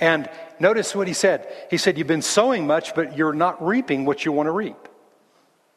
And 0.00 0.30
notice 0.58 0.94
what 0.94 1.06
he 1.06 1.14
said. 1.14 1.46
He 1.70 1.76
said, 1.76 1.98
You've 1.98 2.06
been 2.06 2.22
sowing 2.22 2.66
much, 2.66 2.94
but 2.94 3.16
you're 3.16 3.32
not 3.32 3.64
reaping 3.64 4.04
what 4.04 4.24
you 4.24 4.32
want 4.32 4.46
to 4.46 4.52
reap. 4.52 4.76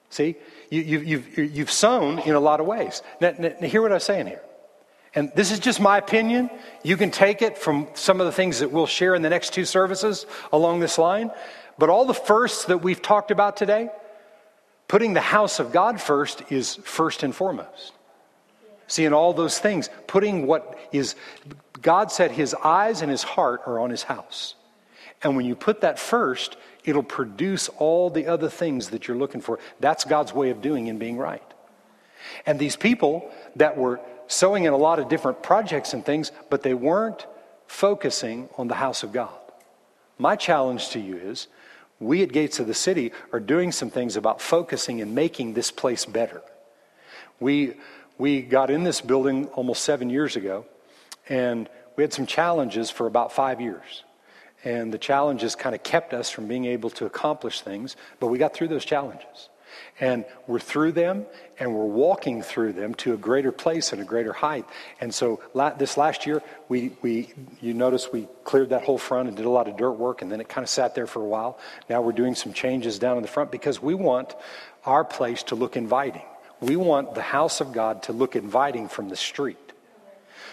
See, 0.10 0.36
you, 0.70 0.84
have 0.84 1.04
you, 1.04 1.24
you've, 1.38 1.56
you've 1.56 1.72
sown 1.72 2.20
in 2.20 2.36
a 2.36 2.40
lot 2.40 2.60
of 2.60 2.68
ways. 2.68 3.02
Now, 3.20 3.34
now, 3.38 3.68
hear 3.68 3.82
what 3.82 3.92
I'm 3.92 4.00
saying 4.00 4.28
here. 4.28 4.42
And 5.16 5.32
this 5.36 5.52
is 5.52 5.60
just 5.60 5.80
my 5.80 5.98
opinion. 5.98 6.50
You 6.84 6.98
can 6.98 7.12
take 7.12 7.42
it 7.42 7.58
from 7.58 7.88
some 7.94 8.20
of 8.20 8.26
the 8.26 8.32
things 8.32 8.60
that 8.60 8.72
we'll 8.72 8.88
share 8.88 9.16
in 9.16 9.22
the 9.22 9.30
next 9.30 9.54
two 9.54 9.66
services 9.66 10.26
along 10.52 10.80
this 10.80 10.98
line. 10.98 11.32
But 11.78 11.90
all 11.90 12.06
the 12.06 12.14
firsts 12.14 12.66
that 12.66 12.84
we've 12.84 13.02
talked 13.02 13.32
about 13.32 13.58
today, 13.58 13.90
putting 14.88 15.14
the 15.14 15.22
house 15.22 15.60
of 15.60 15.72
God 15.72 16.00
first 16.00 16.52
is 16.52 16.76
first 16.76 17.24
and 17.24 17.36
foremost. 17.36 17.94
See, 18.88 19.06
in 19.06 19.14
all 19.14 19.34
those 19.34 19.60
things, 19.60 19.90
putting 20.08 20.46
what 20.46 20.78
is, 20.92 21.16
God 21.82 22.12
said 22.12 22.32
his 22.32 22.54
eyes 22.54 23.02
and 23.02 23.10
his 23.10 23.24
heart 23.24 23.62
are 23.66 23.80
on 23.80 23.90
his 23.90 24.04
house. 24.04 24.56
And 25.24 25.36
when 25.38 25.46
you 25.46 25.56
put 25.56 25.82
that 25.82 25.98
first, 25.98 26.58
it'll 26.84 27.02
produce 27.02 27.70
all 27.70 28.10
the 28.10 28.28
other 28.28 28.50
things 28.50 28.90
that 28.90 29.08
you're 29.08 29.18
looking 29.18 29.42
for. 29.42 29.60
That's 29.80 30.04
God's 30.04 30.34
way 30.34 30.50
of 30.50 30.62
doing 30.62 30.90
and 30.90 31.00
being 31.00 31.18
right. 31.18 31.44
And 32.46 32.60
these 32.60 32.76
people 32.76 33.32
that 33.56 33.78
were 33.78 34.00
sowing 34.28 34.66
in 34.66 34.74
a 34.74 34.78
lot 34.78 35.00
of 35.00 35.10
different 35.10 35.44
projects 35.44 35.94
and 35.94 36.06
things, 36.06 36.32
but 36.50 36.64
they 36.64 36.74
weren't 36.74 37.26
focusing 37.68 38.50
on 38.58 38.68
the 38.68 38.76
house 38.76 39.04
of 39.04 39.12
God. 39.12 39.34
My 40.18 40.36
challenge 40.36 40.90
to 40.90 41.00
you 41.00 41.18
is 41.18 41.48
we 42.00 42.22
at 42.22 42.32
Gates 42.32 42.60
of 42.60 42.68
the 42.68 42.74
City 42.74 43.12
are 43.32 43.40
doing 43.40 43.72
some 43.72 43.90
things 43.90 44.16
about 44.16 44.42
focusing 44.42 45.02
and 45.02 45.16
making 45.16 45.54
this 45.54 45.72
place 45.72 46.06
better. 46.06 46.42
We, 47.40 47.76
we 48.24 48.42
got 48.42 48.70
in 48.70 48.86
this 48.86 49.02
building 49.02 49.48
almost 49.48 49.84
seven 49.84 50.10
years 50.10 50.38
ago, 50.38 50.66
and 51.28 51.68
we 51.98 52.06
had 52.06 52.14
some 52.14 52.26
challenges 52.26 52.90
for 52.90 53.06
about 53.06 53.34
five 53.34 53.60
years. 53.60 54.06
And 54.64 54.94
the 54.94 54.98
challenges 54.98 55.58
kind 55.58 55.76
of 55.76 55.84
kept 55.84 56.14
us 56.14 56.30
from 56.30 56.48
being 56.48 56.64
able 56.64 56.90
to 56.92 57.06
accomplish 57.06 57.60
things, 57.60 57.98
but 58.22 58.28
we 58.28 58.38
got 58.38 58.54
through 58.54 58.70
those 58.70 58.86
challenges. 58.86 59.50
And 60.00 60.24
we're 60.48 60.62
through 60.62 60.94
them 60.94 61.26
and 61.60 61.76
we're 61.76 61.84
walking 61.84 62.42
through 62.42 62.74
them 62.74 62.94
to 63.04 63.14
a 63.14 63.18
greater 63.18 63.52
place 63.52 63.92
and 63.92 64.02
a 64.02 64.06
greater 64.06 64.32
height. 64.32 64.66
And 65.02 65.14
so 65.14 65.42
this 65.78 65.98
last 65.98 66.26
year, 66.26 66.42
we, 66.70 66.96
we, 67.02 67.34
you 67.60 67.74
notice 67.74 68.10
we 68.14 68.30
cleared 68.46 68.70
that 68.70 68.84
whole 68.84 68.98
front 68.98 69.28
and 69.28 69.36
did 69.36 69.46
a 69.46 69.50
lot 69.50 69.68
of 69.68 69.76
dirt 69.76 69.98
work, 70.00 70.22
and 70.22 70.32
then 70.32 70.40
it 70.40 70.48
kind 70.48 70.64
of 70.64 70.70
sat 70.70 70.96
there 70.96 71.08
for 71.08 71.22
a 71.22 71.28
while. 71.28 71.60
Now 71.90 72.02
we're 72.02 72.14
doing 72.14 72.36
some 72.36 72.54
changes 72.54 73.00
down 73.00 73.18
in 73.18 73.22
the 73.22 73.28
front 73.28 73.52
because 73.52 73.82
we 73.82 73.96
want 73.96 74.34
our 74.86 75.04
place 75.04 75.44
to 75.44 75.56
look 75.56 75.76
inviting. 75.76 76.24
We 76.64 76.78
want 76.78 77.14
the 77.14 77.22
house 77.22 77.60
of 77.62 77.74
God 77.74 78.04
to 78.04 78.14
look 78.14 78.36
inviting 78.36 78.88
from 78.88 79.10
the 79.10 79.16
street. 79.16 79.58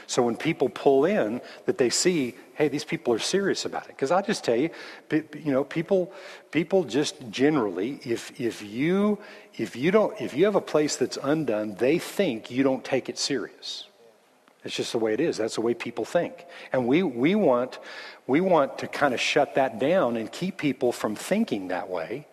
So 0.07 0.25
when 0.25 0.37
people 0.37 0.69
pull 0.69 1.05
in, 1.05 1.41
that 1.67 1.79
they 1.79 1.89
see, 1.89 2.35
hey, 2.55 2.67
these 2.67 2.85
people 2.85 3.15
are 3.15 3.21
serious 3.21 3.65
about 3.65 3.85
it. 3.85 3.91
Because 3.91 4.11
I 4.11 4.23
just 4.23 4.43
tell 4.43 4.57
you, 4.57 4.71
you 5.13 5.53
know, 5.53 5.63
people, 5.63 6.13
people 6.51 6.83
just 6.83 7.31
generally, 7.31 8.01
if 8.03 8.41
if 8.41 8.61
you 8.61 9.19
if 9.55 9.77
you 9.77 9.93
don't 9.93 10.21
if 10.21 10.35
you 10.35 10.47
have 10.47 10.57
a 10.57 10.61
place 10.61 10.97
that's 10.97 11.17
undone, 11.23 11.77
they 11.77 12.01
think 12.01 12.51
you 12.51 12.65
don't 12.65 12.85
take 12.85 13.09
it 13.09 13.19
serious. 13.19 13.87
It's 14.65 14.75
just 14.75 14.93
the 14.93 14.99
way 14.99 15.15
it 15.15 15.21
is. 15.21 15.37
That's 15.37 15.55
the 15.55 15.61
way 15.63 15.75
people 15.75 16.05
think. 16.05 16.45
And 16.73 16.87
we, 16.87 17.03
we, 17.03 17.35
want, 17.35 17.79
we 18.27 18.43
want 18.43 18.79
to 18.81 18.89
kind 18.89 19.15
of 19.15 19.21
shut 19.21 19.55
that 19.55 19.79
down 19.79 20.19
and 20.19 20.31
keep 20.31 20.59
people 20.59 20.93
from 20.93 21.17
thinking 21.17 21.69
that 21.69 21.89
way 21.89 22.27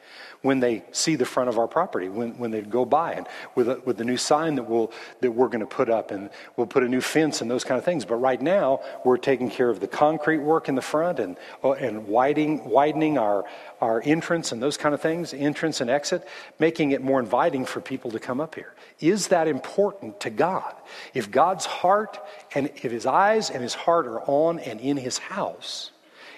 when 0.48 0.62
they 0.62 0.82
see 0.94 1.18
the 1.18 1.26
front 1.26 1.50
of 1.50 1.60
our 1.60 1.68
property, 1.68 2.08
when, 2.08 2.32
when 2.38 2.52
they 2.52 2.62
go 2.62 2.86
by, 2.86 3.12
and 3.12 3.28
with, 3.56 3.68
a, 3.68 3.82
with 3.84 3.98
the 3.98 4.06
new 4.06 4.16
sign 4.16 4.56
that, 4.56 4.64
we'll, 4.64 4.90
that 5.20 5.30
we're 5.30 5.50
going 5.50 5.60
to 5.60 5.66
put 5.66 5.90
up, 5.90 6.10
and 6.10 6.30
we'll 6.56 6.66
put 6.66 6.84
a 6.84 6.88
new 6.88 7.02
fence 7.02 7.42
and 7.42 7.52
those 7.52 7.66
kind 7.66 7.78
of 7.78 7.84
things. 7.84 8.06
But 8.06 8.16
right 8.16 8.42
now, 8.42 8.80
we're 9.04 9.18
taking 9.18 9.50
care 9.50 9.70
of 9.70 9.82
the 9.82 9.90
concrete 9.90 10.38
work 10.38 10.70
in 10.70 10.76
the 10.76 10.82
front 10.82 11.20
and, 11.20 11.36
uh, 11.66 11.74
and 11.74 12.08
widening, 12.08 12.64
widening 12.64 13.18
our, 13.18 13.44
our 13.82 14.02
entrance 14.06 14.54
and 14.54 14.64
those 14.64 14.78
kind 14.78 14.96
of 14.96 15.02
things, 15.02 15.34
entrance 15.34 15.82
and 15.82 15.90
exit, 15.90 16.26
making 16.60 16.92
it 16.92 17.02
more 17.02 17.20
inviting 17.20 17.66
for 17.66 17.82
people 17.82 18.12
to 18.12 18.20
come 18.20 18.40
up 18.40 18.56
here. 18.56 18.74
Is 19.02 19.28
that 19.28 19.50
important 19.50 20.22
to 20.22 20.30
God? 20.30 20.74
If 21.14 21.30
God's 21.30 21.66
heart 21.66 22.26
and 22.56 22.72
if 22.82 22.90
his 22.90 23.06
eyes 23.06 23.50
and 23.50 23.62
his 23.62 23.74
heart 23.74 24.08
are 24.08 24.22
on 24.22 24.60
and 24.60 24.80
in 24.80 24.96
his 24.96 25.18
house, 25.18 25.92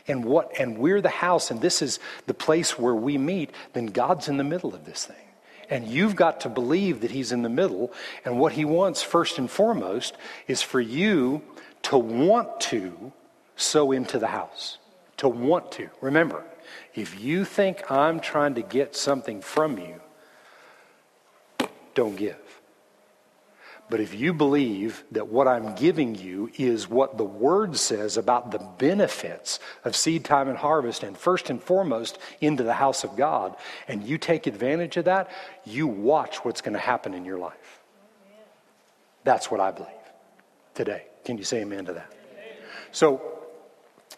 and 0.10 0.26
what 0.26 0.60
and 0.60 0.78
we're 0.78 1.02
the 1.02 1.10
house 1.10 1.52
and 1.52 1.62
this 1.62 1.82
is 1.82 2.00
the 2.26 2.34
place 2.34 2.78
where 2.78 2.96
we 2.96 3.18
meet, 3.18 3.52
then 3.74 3.88
God's 3.88 4.28
in 4.28 4.38
the 4.38 4.44
middle 4.44 4.74
of 4.74 4.86
this 4.86 5.06
thing. 5.06 5.16
And 5.70 5.88
you've 5.88 6.16
got 6.16 6.42
to 6.42 6.50
believe 6.50 7.02
that 7.02 7.12
he's 7.12 7.32
in 7.32 7.44
the 7.44 7.50
middle 7.50 7.94
and 8.26 8.40
what 8.40 8.54
he 8.54 8.66
wants 8.66 9.04
first 9.04 9.38
and 9.38 9.50
foremost 9.50 10.18
is 10.48 10.62
for 10.62 10.82
you 10.82 11.44
to 11.84 11.98
want 11.98 12.60
to 12.62 13.12
sow 13.56 13.92
into 13.92 14.18
the 14.18 14.28
house. 14.28 14.80
To 15.18 15.28
want 15.28 15.72
to. 15.74 15.90
Remember, 16.02 16.44
if 16.96 17.20
you 17.20 17.46
think 17.46 17.92
I'm 17.92 18.20
trying 18.20 18.56
to 18.56 18.62
get 18.62 18.96
something 18.96 19.42
from 19.42 19.78
you, 19.78 20.02
don't 21.94 22.16
give. 22.16 22.49
But 23.90 24.00
if 24.00 24.14
you 24.14 24.34
believe 24.34 25.04
that 25.12 25.28
what 25.28 25.48
I'm 25.48 25.74
giving 25.74 26.14
you 26.14 26.52
is 26.58 26.88
what 26.88 27.18
the 27.18 27.24
Word 27.24 27.76
says 27.76 28.18
about 28.18 28.52
the 28.52 28.60
benefits 28.60 29.60
of 29.84 29.96
seed 29.96 30.24
time 30.24 30.48
and 30.48 30.58
harvest, 30.58 31.02
and 31.02 31.18
first 31.18 31.50
and 31.50 31.62
foremost 31.62 32.20
into 32.40 32.64
the 32.64 32.74
house 32.74 33.04
of 33.04 33.18
God, 33.18 33.56
and 33.88 34.04
you 34.04 34.20
take 34.20 34.46
advantage 34.46 34.98
of 34.98 35.06
that, 35.06 35.32
you 35.66 35.88
watch 35.88 36.46
what's 36.46 36.62
going 36.62 36.74
to 36.74 36.80
happen 36.80 37.16
in 37.16 37.26
your 37.26 37.40
life. 37.40 37.82
That's 39.24 39.50
what 39.50 39.60
I 39.60 39.72
believe 39.72 39.90
today. 40.76 41.04
Can 41.26 41.38
you 41.38 41.44
say 41.44 41.62
amen 41.62 41.86
to 41.86 41.94
that? 41.94 42.14
So, 42.92 43.22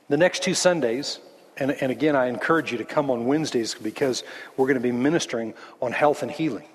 the 0.09 0.17
next 0.17 0.43
two 0.43 0.53
Sundays, 0.53 1.19
and, 1.57 1.71
and 1.71 1.91
again, 1.91 2.15
I 2.17 2.27
encourage 2.27 2.71
you 2.71 2.77
to 2.77 2.85
come 2.85 3.09
on 3.09 3.25
Wednesdays 3.25 3.73
because 3.73 4.23
we're 4.57 4.67
going 4.67 4.75
to 4.75 4.81
be 4.81 4.91
ministering 4.91 5.53
on 5.81 5.93
health 5.93 6.23
and 6.23 6.31
healing. 6.31 6.67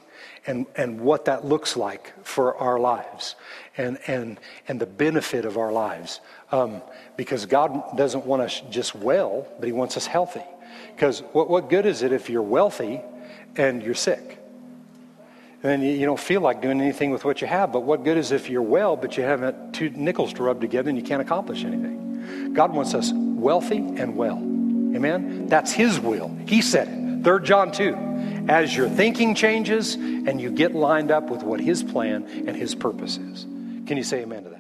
And, 0.47 0.67
and 0.77 1.01
what 1.01 1.25
that 1.27 1.45
looks 1.45 1.77
like 1.77 2.13
for 2.25 2.57
our 2.57 2.79
lives 2.79 3.35
and, 3.77 3.99
and, 4.07 4.39
and 4.69 4.81
the 4.81 4.87
benefit 4.87 5.45
of 5.45 5.59
our 5.59 5.73
lives. 5.73 6.21
Um, 6.53 6.83
because 7.17 7.47
God 7.47 7.97
doesn't 7.97 8.25
want 8.25 8.43
us 8.43 8.63
just 8.71 8.95
well, 8.95 9.47
but 9.59 9.67
He 9.67 9.73
wants 9.73 9.97
us 9.97 10.07
healthy. 10.07 10.45
Because 10.95 11.21
what, 11.33 11.51
what 11.51 11.69
good 11.69 11.87
is 11.87 12.03
it 12.03 12.13
if 12.13 12.31
you're 12.31 12.43
wealthy 12.43 13.01
and 13.57 13.83
you're 13.83 13.95
sick? 13.95 14.39
And 15.63 15.73
then 15.73 15.83
you, 15.83 15.91
you 15.91 16.07
don't 16.07 16.21
feel 16.21 16.41
like 16.41 16.63
doing 16.63 16.81
anything 16.81 17.11
with 17.11 17.25
what 17.25 17.41
you 17.41 17.47
have. 17.47 17.73
But 17.73 17.81
what 17.81 18.05
good 18.05 18.17
is 18.17 18.31
if 18.31 18.49
you're 18.49 18.63
well, 18.63 18.97
but 18.97 19.17
you 19.17 19.25
haven't 19.25 19.75
two 19.75 19.91
nickels 19.91 20.33
to 20.35 20.43
rub 20.43 20.61
together 20.61 20.89
and 20.89 20.99
you 20.99 21.05
can't 21.05 21.23
accomplish 21.23 21.65
anything? 21.65 22.53
God 22.55 22.73
wants 22.73 22.95
us 22.95 23.13
wealthy 23.13 23.79
and 23.79 24.17
well. 24.17 24.39
Amen? 24.39 25.47
That's 25.49 25.73
His 25.73 25.99
will. 25.99 26.35
He 26.47 26.63
said 26.63 26.89
it. 26.89 27.06
3 27.27 27.43
John 27.43 27.73
2. 27.73 28.47
As 28.49 28.77
your 28.77 28.89
thinking 28.89 29.35
changes 29.35 29.95
and 29.97 30.41
you 30.41 30.49
get 30.49 30.77
lined 30.77 31.11
up 31.11 31.29
with 31.29 31.43
what 31.43 31.59
His 31.59 31.83
plan 31.83 32.25
and 32.47 32.55
His 32.57 32.77
purpose 32.77 33.17
is. 33.17 33.43
Can 33.89 33.97
you 33.97 34.05
say 34.05 34.23
amen 34.23 34.45
to 34.45 34.51
that? 34.51 34.56